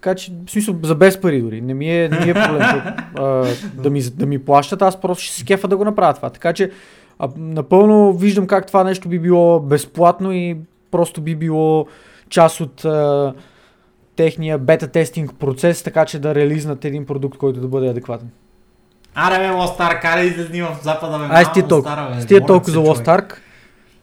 [0.02, 1.60] Така че, в смисъл, за без пари дори.
[1.60, 2.82] Не ми е, не ми е проблем
[3.14, 6.30] а, да, ми, да ми плащат, аз просто ще си кефа да го направя това.
[6.30, 6.70] Така че,
[7.18, 10.56] а, напълно виждам как това нещо би било безплатно и
[10.90, 11.86] просто би било
[12.28, 13.32] част от а,
[14.16, 18.28] техния бета-тестинг процес, така че да релизнат един продукт, който да бъде адекватен.
[19.14, 21.24] Аре, бе, Ark, аре, излезни в запада, бе.
[21.30, 22.16] Ай, стига толкова.
[22.20, 23.40] Стига моля толкова за.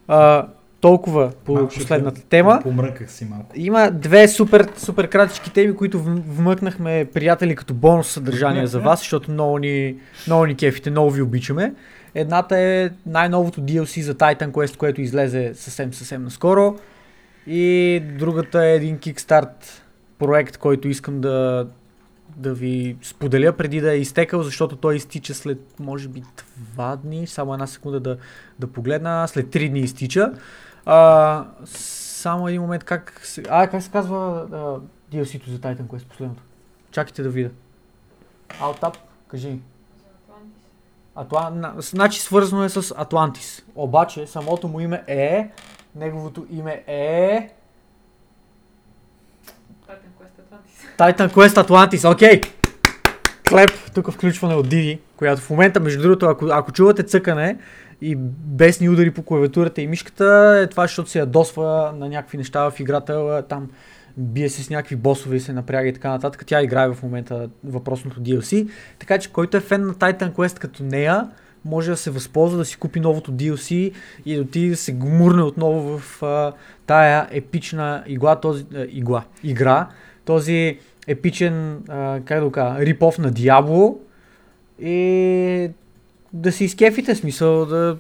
[0.08, 0.48] А,
[0.82, 2.60] толкова по Малко ще последната те- тема.
[2.64, 3.52] Помръках си малко.
[3.56, 9.00] Има две супер, супер кратички теми, които вм- вмъкнахме приятели като бонус съдържание за вас,
[9.00, 9.96] защото много ни,
[10.28, 11.74] много ни кефите, много ви обичаме.
[12.16, 16.76] Едната е най-новото DLC за Titan Quest, което излезе съвсем съвсем наскоро.
[17.48, 19.54] И другата е един Kickstart
[20.20, 21.68] проект, който искам да,
[22.38, 26.24] да ви споделя преди да е изтекал, защото той изтича след може би
[26.58, 28.18] два дни, само една секунда да,
[28.60, 30.32] да погледна, след три дни изтича.
[30.92, 33.44] А, само един момент, как се...
[33.50, 34.18] А, как се казва
[34.52, 34.56] а,
[35.16, 36.44] DLC-то за Titan Quest последното?
[36.92, 37.50] Чакайте да видя.
[38.62, 38.98] Алтап,
[39.28, 39.62] кажи ми.
[41.16, 41.60] Атлан...
[41.60, 43.64] на- Значи свързано е с Атлантис.
[43.76, 45.50] Обаче самото му име е...
[45.96, 47.50] Неговото име е...
[49.88, 51.18] Titan Quest Atlantis.
[51.18, 52.42] Titan Quest Atlantis, окей!
[53.50, 57.58] Клеп, тук включване от Диди, която в момента, между другото, ако, ако чувате цъкане
[58.02, 62.70] и бесни удари по клавиатурата и мишката, е това, защото се ядосва на някакви неща
[62.70, 63.70] в играта, а, там
[64.18, 66.44] бие се с някакви босове и се напряга и така нататък.
[66.46, 68.70] Тя играе в момента въпросното DLC.
[69.00, 71.30] Така че който е фен на Titan Quest като нея,
[71.66, 73.94] може да се възползва да си купи новото DLC
[74.26, 76.54] и да отиде да се гмурне отново в а,
[76.86, 79.88] тая епична игла, този, а, игла, игра,
[80.26, 84.00] този епичен, а, как да го кажа, рипов на Диабло
[84.82, 85.70] и
[86.34, 87.98] да се изкефите, смисъл да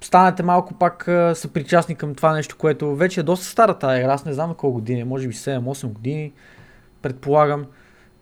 [0.00, 4.24] станете малко пак съпричастни към това нещо, което вече е доста стара тази игра, аз
[4.24, 6.32] не знам на колко години, е, може би 7-8 години,
[7.02, 7.66] предполагам.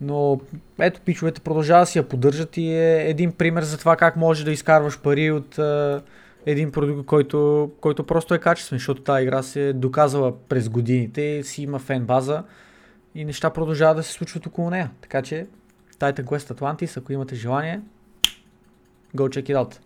[0.00, 0.40] Но
[0.78, 4.44] ето пичовете продължават да си я поддържат и е един пример за това как можеш
[4.44, 6.02] да изкарваш пари от а,
[6.46, 11.42] един продукт, който, който просто е качествен, защото тази игра се е доказала през годините
[11.42, 12.42] си има фен база
[13.14, 14.90] и неща продължават да се случват около нея.
[15.00, 15.46] Така че
[15.98, 17.80] Titan Quest Atlantis, ако имате желание,
[19.16, 19.78] go check it out.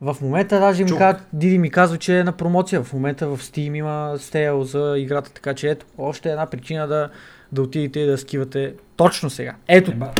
[0.00, 0.98] В момента даже ми Чук.
[0.98, 2.82] казват, Диди ми казва, че е на промоция.
[2.82, 7.10] В момента в Steam има стейл за играта, така че ето, още една причина да,
[7.52, 9.54] да отидете и да скивате точно сега.
[9.68, 10.10] Ето, Еба,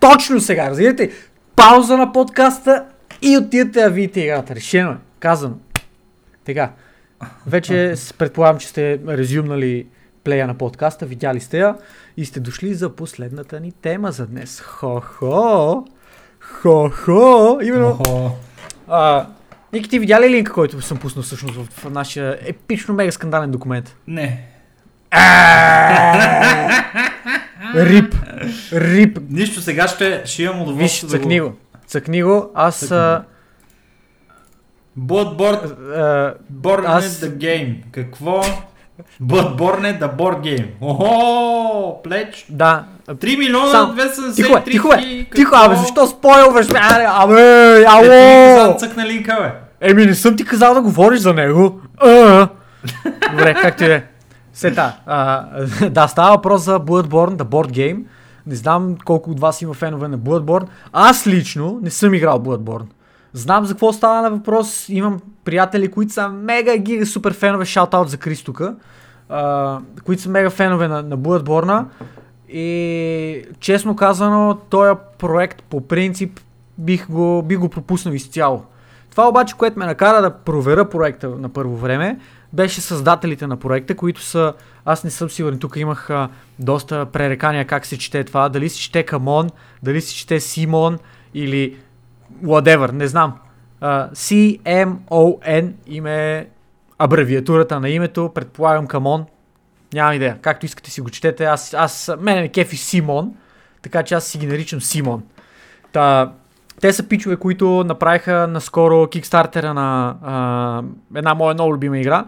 [0.00, 1.10] точно сега, разбирате?
[1.56, 2.84] Пауза на подкаста
[3.22, 4.54] и отидете да видите играта.
[4.54, 5.54] Решено е, казано.
[6.44, 6.72] Така,
[7.46, 9.86] вече предполагам, че сте резюмнали
[10.24, 11.76] плея на подкаста, видяли сте я
[12.16, 14.60] и сте дошли за последната ни тема за днес.
[14.60, 15.84] Хо-хо!
[16.40, 17.58] Хо-хо!
[17.62, 18.30] Именно Охо.
[18.88, 19.26] а,
[19.72, 23.96] Ники, ти видя ли линка, който съм пуснал всъщност в, нашия епично мега скандален документ?
[24.06, 24.46] Не.
[27.74, 28.14] Рип.
[28.72, 29.18] Рип.
[29.30, 31.54] Нищо, сега ще, ще имам Виж, удоволствие да цъкни го...
[31.86, 32.50] Цъкни го.
[32.54, 32.78] Аз...
[32.78, 33.24] Цъкни
[34.98, 35.74] Bloodborne,
[36.52, 37.76] Born Аз- the Game.
[37.92, 38.42] Какво?
[39.22, 40.66] Bloodborne the Board Game.
[40.80, 42.46] Охо, плеч.
[42.50, 42.84] да.
[43.08, 44.98] 3 милиона Сам- 273 Тихо е, тихо е.
[45.26, 45.66] Тихо, какво?
[45.66, 46.66] абе, защо спойлваш?
[47.06, 48.72] Абе, Е, ти каза ало!
[48.72, 49.52] да цъкна линка, бе.
[49.82, 51.80] Еми, не съм ти казал да говориш за него.
[51.98, 52.48] А.
[53.30, 54.02] Добре, както и да е.
[54.52, 54.92] Сета.
[55.06, 55.44] А,
[55.90, 58.02] да, става въпрос за Bloodborne, The Board Game.
[58.46, 60.64] Не знам колко от вас има фенове на Bloodborne.
[60.92, 62.86] Аз лично не съм играл Bloodborne.
[63.36, 64.88] Знам за какво става на въпрос.
[64.88, 67.64] Имам приятели, които са мега гига супер фенове.
[67.64, 68.74] Шаутаут за Кристука.
[69.28, 71.84] А, които са мега фенове на, на Bloodborne.
[72.48, 76.40] И честно казано, този проект по принцип
[76.78, 78.62] бих го, бих го пропуснал изцяло.
[79.10, 82.18] Това обаче, което ме накара да проверя проекта на първо време,
[82.52, 84.52] беше създателите на проекта, които са,
[84.84, 88.78] аз не съм сигурен, тук имах а, доста пререкания как се чете това, дали се
[88.80, 89.50] чете Камон,
[89.82, 90.98] дали се чете Симон
[91.34, 91.76] или
[92.44, 93.38] whatever, не знам.
[93.80, 96.48] А, C-M-O-N име
[96.98, 99.24] абревиатурата на името, предполагам Камон,
[99.94, 103.34] нямам идея, както искате си го четете, аз, аз мене ме кефи Симон,
[103.82, 105.22] така че аз си ги наричам Симон.
[105.92, 106.32] Та,
[106.80, 110.82] те са пичове, които направиха наскоро кикстартера на а,
[111.18, 112.24] една моя много любима игра.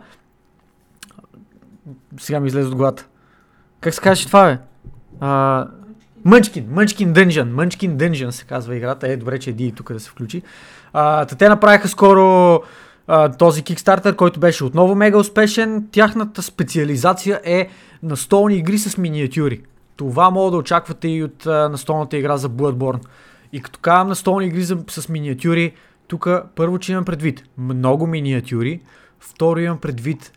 [2.20, 3.06] Сега ми излезе от главата.
[3.80, 4.58] Как се казваше това, бе?
[5.20, 5.66] А,
[6.24, 9.08] Мънчкин, Мънчкин Дънжън, Мънчкин Дънжън се казва играта.
[9.08, 10.42] Е, добре, че е Ди тук да се включи.
[10.92, 12.54] А, те направиха скоро
[13.06, 15.88] а, този Kickstarter, който беше отново мега успешен.
[15.92, 17.68] Тяхната специализация е
[18.02, 19.62] настолни игри с миниатюри.
[19.96, 23.00] Това мога да очаквате и от а, настолната игра за Bloodborne.
[23.52, 25.72] И като казвам настолни игри за, с миниатюри,
[26.08, 28.80] тук първо, че имам предвид много миниатюри,
[29.20, 30.32] второ имам предвид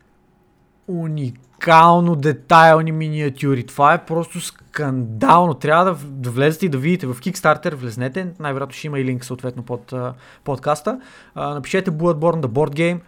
[0.87, 3.65] уникално детайлни миниатюри.
[3.65, 4.39] Това е просто
[4.71, 5.53] скандално.
[5.53, 9.63] Трябва да, влезете и да видите в Kickstarter, влезнете, най-вероятно ще има и линк съответно
[9.63, 10.99] под а, подкаста.
[11.35, 12.99] А, напишете Bloodborne The Board Game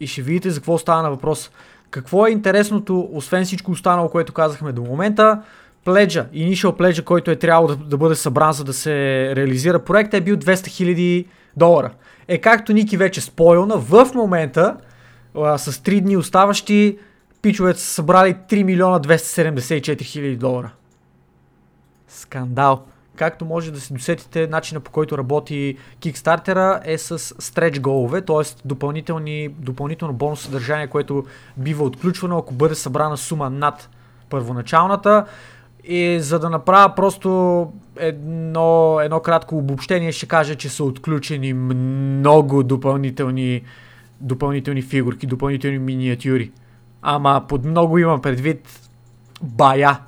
[0.00, 1.50] и ще видите за какво става на въпрос.
[1.90, 5.42] Какво е интересното, освен всичко останало, което казахме до момента?
[5.84, 8.92] Пледжа, initial пледжа, който е трябвало да, да бъде събран за да се
[9.36, 11.26] реализира проекта е бил 200 000
[11.56, 11.90] долара.
[12.28, 14.76] Е както Ники вече спойлна, в момента
[15.36, 16.98] а, с 3 дни оставащи
[17.42, 20.70] пичовете са събрали 3 милиона 274 хиляди долара.
[22.10, 22.82] Скандал.
[23.16, 28.68] Както може да се досетите, начина по който работи Kickstarter е с стреч голове, т.е.
[29.58, 31.24] допълнително бонус съдържание, което
[31.56, 33.88] бива отключвано, ако бъде събрана сума над
[34.30, 35.24] първоначалната.
[35.84, 42.62] И за да направя просто едно, едно кратко обобщение, ще кажа, че са отключени много
[42.62, 43.62] допълнителни,
[44.20, 46.50] допълнителни фигурки, допълнителни миниатюри.
[47.02, 48.88] Ама под много имам предвид
[49.42, 49.98] бая.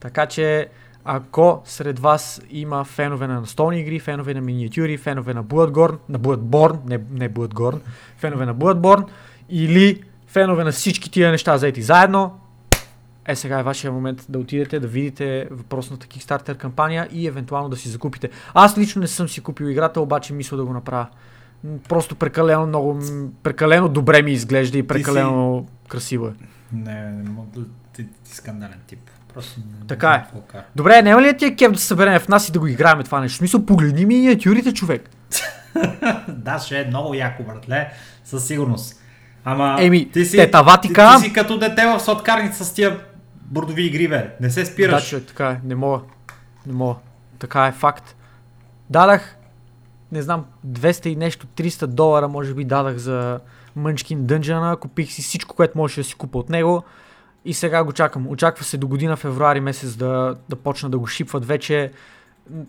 [0.00, 0.68] Така че,
[1.04, 6.20] ако сред вас има фенове на настолни игри, фенове на миниатюри, фенове на Bloodborne, на
[6.20, 7.80] Bloodborne, не, не Bloodborne,
[8.18, 9.04] фенове на Bloodborne,
[9.48, 12.40] или фенове на всички тия неща заети заедно,
[13.26, 17.76] е сега е вашия момент да отидете да видите въпросната Kickstarter кампания и евентуално да
[17.76, 18.30] си закупите.
[18.54, 21.06] Аз лично не съм си купил играта, обаче мисля да го направя
[21.88, 22.98] просто прекалено много,
[23.42, 25.88] прекалено добре ми изглежда и прекалено си...
[25.88, 26.32] красиво е.
[26.72, 27.48] Не, не мога
[27.92, 29.09] ти, ти скандален тип.
[29.34, 30.24] Просто не, така е.
[30.76, 33.02] Добре, няма ли е тия кеп да се съберем в нас и да го играем
[33.02, 33.34] това нещо?
[33.34, 35.10] В смисъл, погледни миниатюрите, човек.
[36.28, 37.92] да, ще е много яко, братле,
[38.24, 39.02] със сигурност.
[39.44, 41.10] Ама Еми, ти си, тетаватика...
[41.16, 43.00] ти, ти, си като дете в сладкарница с тия
[43.34, 44.30] бордови игри, бе.
[44.40, 45.02] Не се спираш.
[45.02, 45.60] Да, човек, така е.
[45.64, 46.00] Не мога.
[46.66, 46.94] Не мога.
[47.38, 48.16] Така е факт.
[48.90, 49.36] Дадах
[50.12, 53.40] не знам, 200 и нещо, 300 долара може би дадах за
[53.76, 56.82] Мънчкин Дънджана, купих си всичко, което можеше да си купа от него
[57.44, 58.28] и сега го чакам.
[58.28, 61.90] Очаква се до година февруари месец да, да почна да го шипват вече.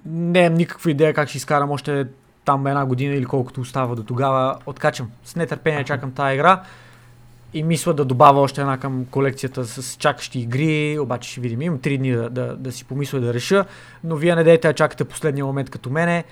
[0.06, 2.08] Не имам никаква идея как ще изкарам още
[2.46, 4.58] там една година или колкото остава до тогава.
[4.66, 5.12] Откачам.
[5.24, 6.64] С нетърпение чакам тази игра
[7.54, 11.62] и мисля да добавя още една към колекцията с чакащи игри, обаче ще видим.
[11.62, 13.66] Имам три дни да, да, да си помисля да реша,
[14.04, 16.24] но вие не дайте да чакате последния момент като мене.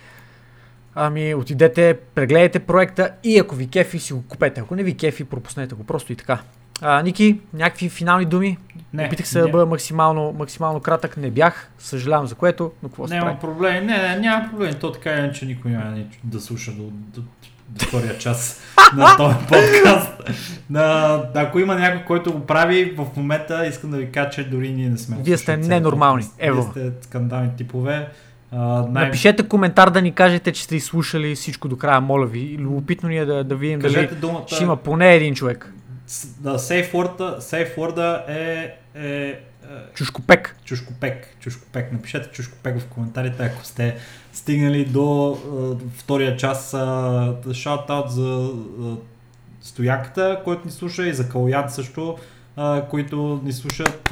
[0.96, 4.62] Ами отидете, прегледайте проекта и ако ви кефи си го купете.
[4.62, 5.84] Ако не ви кефи, пропуснете го.
[5.84, 6.40] Просто и така.
[6.82, 8.58] А, Ники, някакви финални думи?
[8.94, 9.46] Не, Опитах се не.
[9.46, 11.18] да бъда максимално, максимално кратък.
[11.18, 13.86] Не бях, съжалявам за което, но какво Няма проблем.
[13.86, 14.74] Не, не, няма проблем.
[14.82, 17.22] То така е, че никой няма да слуша до, до,
[17.70, 18.62] до втория час
[18.96, 20.12] на този подкаст.
[20.70, 24.72] На, ако има някой, който го прави, в момента искам да ви кажа, че дори
[24.72, 25.18] ние не сме.
[25.20, 26.24] Вие сте ненормални.
[26.40, 26.62] Ево.
[26.62, 28.08] Вие сте скандални типове.
[28.54, 32.58] Uh, най- Напишете коментар да ни кажете, че сте изслушали всичко до края, моля ви.
[32.60, 34.44] Любопитно ни е да, да видим Кажете дали думата...
[34.48, 35.74] ще има поне един човек.
[36.40, 39.38] Да, сейф worda е, е, е...
[39.94, 40.56] Чушкопек.
[40.66, 41.36] Чушкопек.
[41.40, 41.92] Чушкопек.
[41.92, 43.98] Напишете чушкопек в коментарите, ако сте
[44.34, 46.72] стигнали до uh, втория час.
[46.72, 49.00] Uh, шаут за uh,
[49.62, 52.18] стояката, който ни слуша и за Калояд също,
[52.58, 54.10] uh, които ни слушат.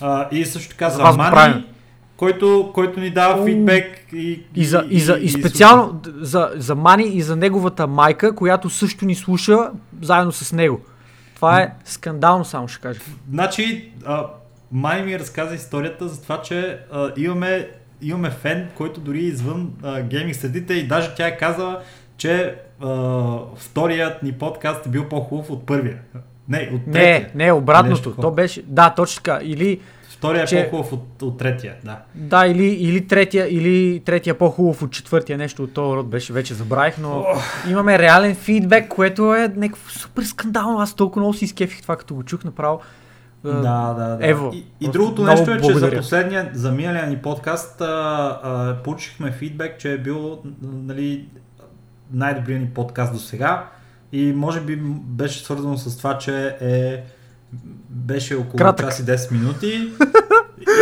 [0.00, 1.64] Uh, и също така за, за Мани
[2.16, 6.50] който, който ни дава фидбек и, и, за, и, за, и, и специално и за,
[6.56, 9.70] за Мани и за неговата майка, която също ни слуша
[10.02, 10.80] заедно с него.
[11.36, 13.00] Това е скандално, само ще кажа.
[13.30, 14.26] Значи, а,
[14.72, 17.68] Мани ми разказа историята за това, че а, имаме,
[18.02, 21.80] имаме фен, който дори извън а, гейминг следите и даже тя е казала,
[22.16, 25.98] че а, вторият ни подкаст е бил по-хубав от първия.
[26.48, 27.30] Не, от третия.
[27.34, 28.14] Не, не, обратното.
[28.20, 29.38] То беше, да, точно така.
[29.42, 29.80] Или
[30.16, 30.60] Втория е че...
[30.60, 31.98] е по-хубав от, от третия, да.
[32.14, 36.32] Да, или, или, третия, или третия е по-хубав от четвъртия, нещо от този род беше,
[36.32, 37.70] вече забравих, но oh.
[37.70, 40.80] имаме реален фидбек, което е някакво супер скандално.
[40.80, 42.80] Аз толкова много си изкефих това, като го чух направо.
[43.44, 44.18] Да, да, да.
[44.20, 44.50] Ево.
[44.54, 45.90] И, и другото нещо е, че благодаря.
[45.90, 47.84] за последния, за миналия ни подкаст а,
[48.42, 51.28] а, получихме фидбек, че е бил нали,
[52.12, 53.68] най-добрият ни подкаст до сега
[54.12, 57.02] и може би беше свързано с това, че е
[57.90, 58.86] беше около Кратък.
[58.86, 59.90] час и 10 минути.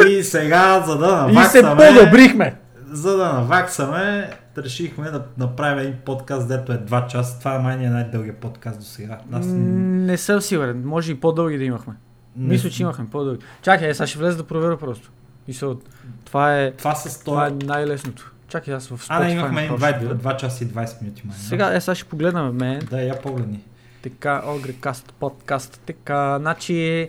[0.08, 1.42] и сега, за да наваксаме...
[1.42, 2.56] И се подобрихме!
[2.92, 7.38] За да наваксаме, решихме да направим един подкаст, дето е 2 часа.
[7.38, 9.18] Това е май е най-дългия подкаст до сега.
[9.32, 9.46] Аз...
[9.46, 10.82] Не съм сигурен.
[10.84, 11.94] Може и по-дълги да имахме.
[12.36, 12.48] Не.
[12.48, 13.44] Мисля, че имахме по-дълги.
[13.62, 15.10] Чакай, сега ще влезе да проверя просто.
[15.48, 15.76] Мисля,
[16.24, 18.32] това е, това, с това е най-лесното.
[18.48, 20.14] Чакай, аз в Spotify А, да, имахме направо 2, ще видя.
[20.14, 21.22] 2 часа и 20 минути.
[21.24, 21.36] Май?
[21.38, 22.80] Сега, е, сега ще погледнем мен.
[22.90, 23.60] Да, я погледни.
[24.04, 25.80] Така, Огрекаст, подкаст.
[25.86, 27.08] Така, значи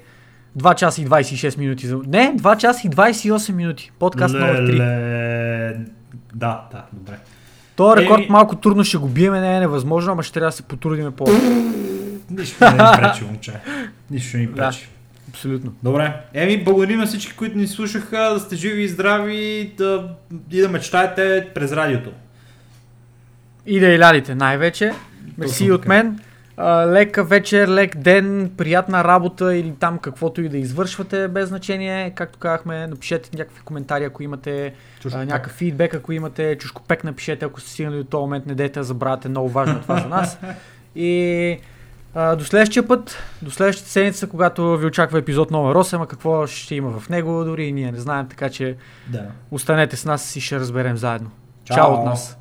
[0.55, 1.87] 2 часа и 26 минути.
[1.87, 3.91] за- Не, 2 часа и 28 минути.
[3.99, 4.73] Подкаст номер 3.
[4.73, 5.77] Леле.
[6.33, 7.13] Да, да, добре.
[7.75, 10.51] Този рекорд Еми- малко трудно ще го биеме, не е невъзможно, ама ще трябва да
[10.51, 11.25] се потрудиме по
[12.29, 13.53] Нищо не ни пречи, момче.
[14.11, 14.55] Нищо не ни Да.
[14.69, 14.87] пречи.
[15.29, 15.73] Абсолютно.
[15.83, 16.13] Добре.
[16.33, 20.09] Еми, благодарим на всички, които ни слушаха, да сте живи и здрави да,
[20.51, 22.11] и да мечтаете през радиото.
[23.65, 24.93] И да илядите най-вече.
[25.37, 26.19] Мерси от мен.
[26.57, 32.11] А, лека вечер, лек ден, приятна работа или там каквото и да извършвате, без значение.
[32.15, 34.73] Както казахме, напишете някакви коментари, ако имате
[35.13, 38.79] а, някакъв фидбек, ако имате чушкопек, напишете, ако сте стигнали до този момент, не дете
[38.79, 40.39] да забравяте, много важно е това за нас.
[40.95, 41.59] И
[42.15, 46.47] а, до следващия път, до следващата седмица, когато ви очаква епизод номер 8, а какво
[46.47, 48.75] ще има в него, дори и ние не знаем, така че
[49.07, 49.25] Да.
[49.51, 51.31] останете с нас и ще разберем заедно.
[51.63, 51.75] Чао.
[51.75, 52.37] Чао от нас!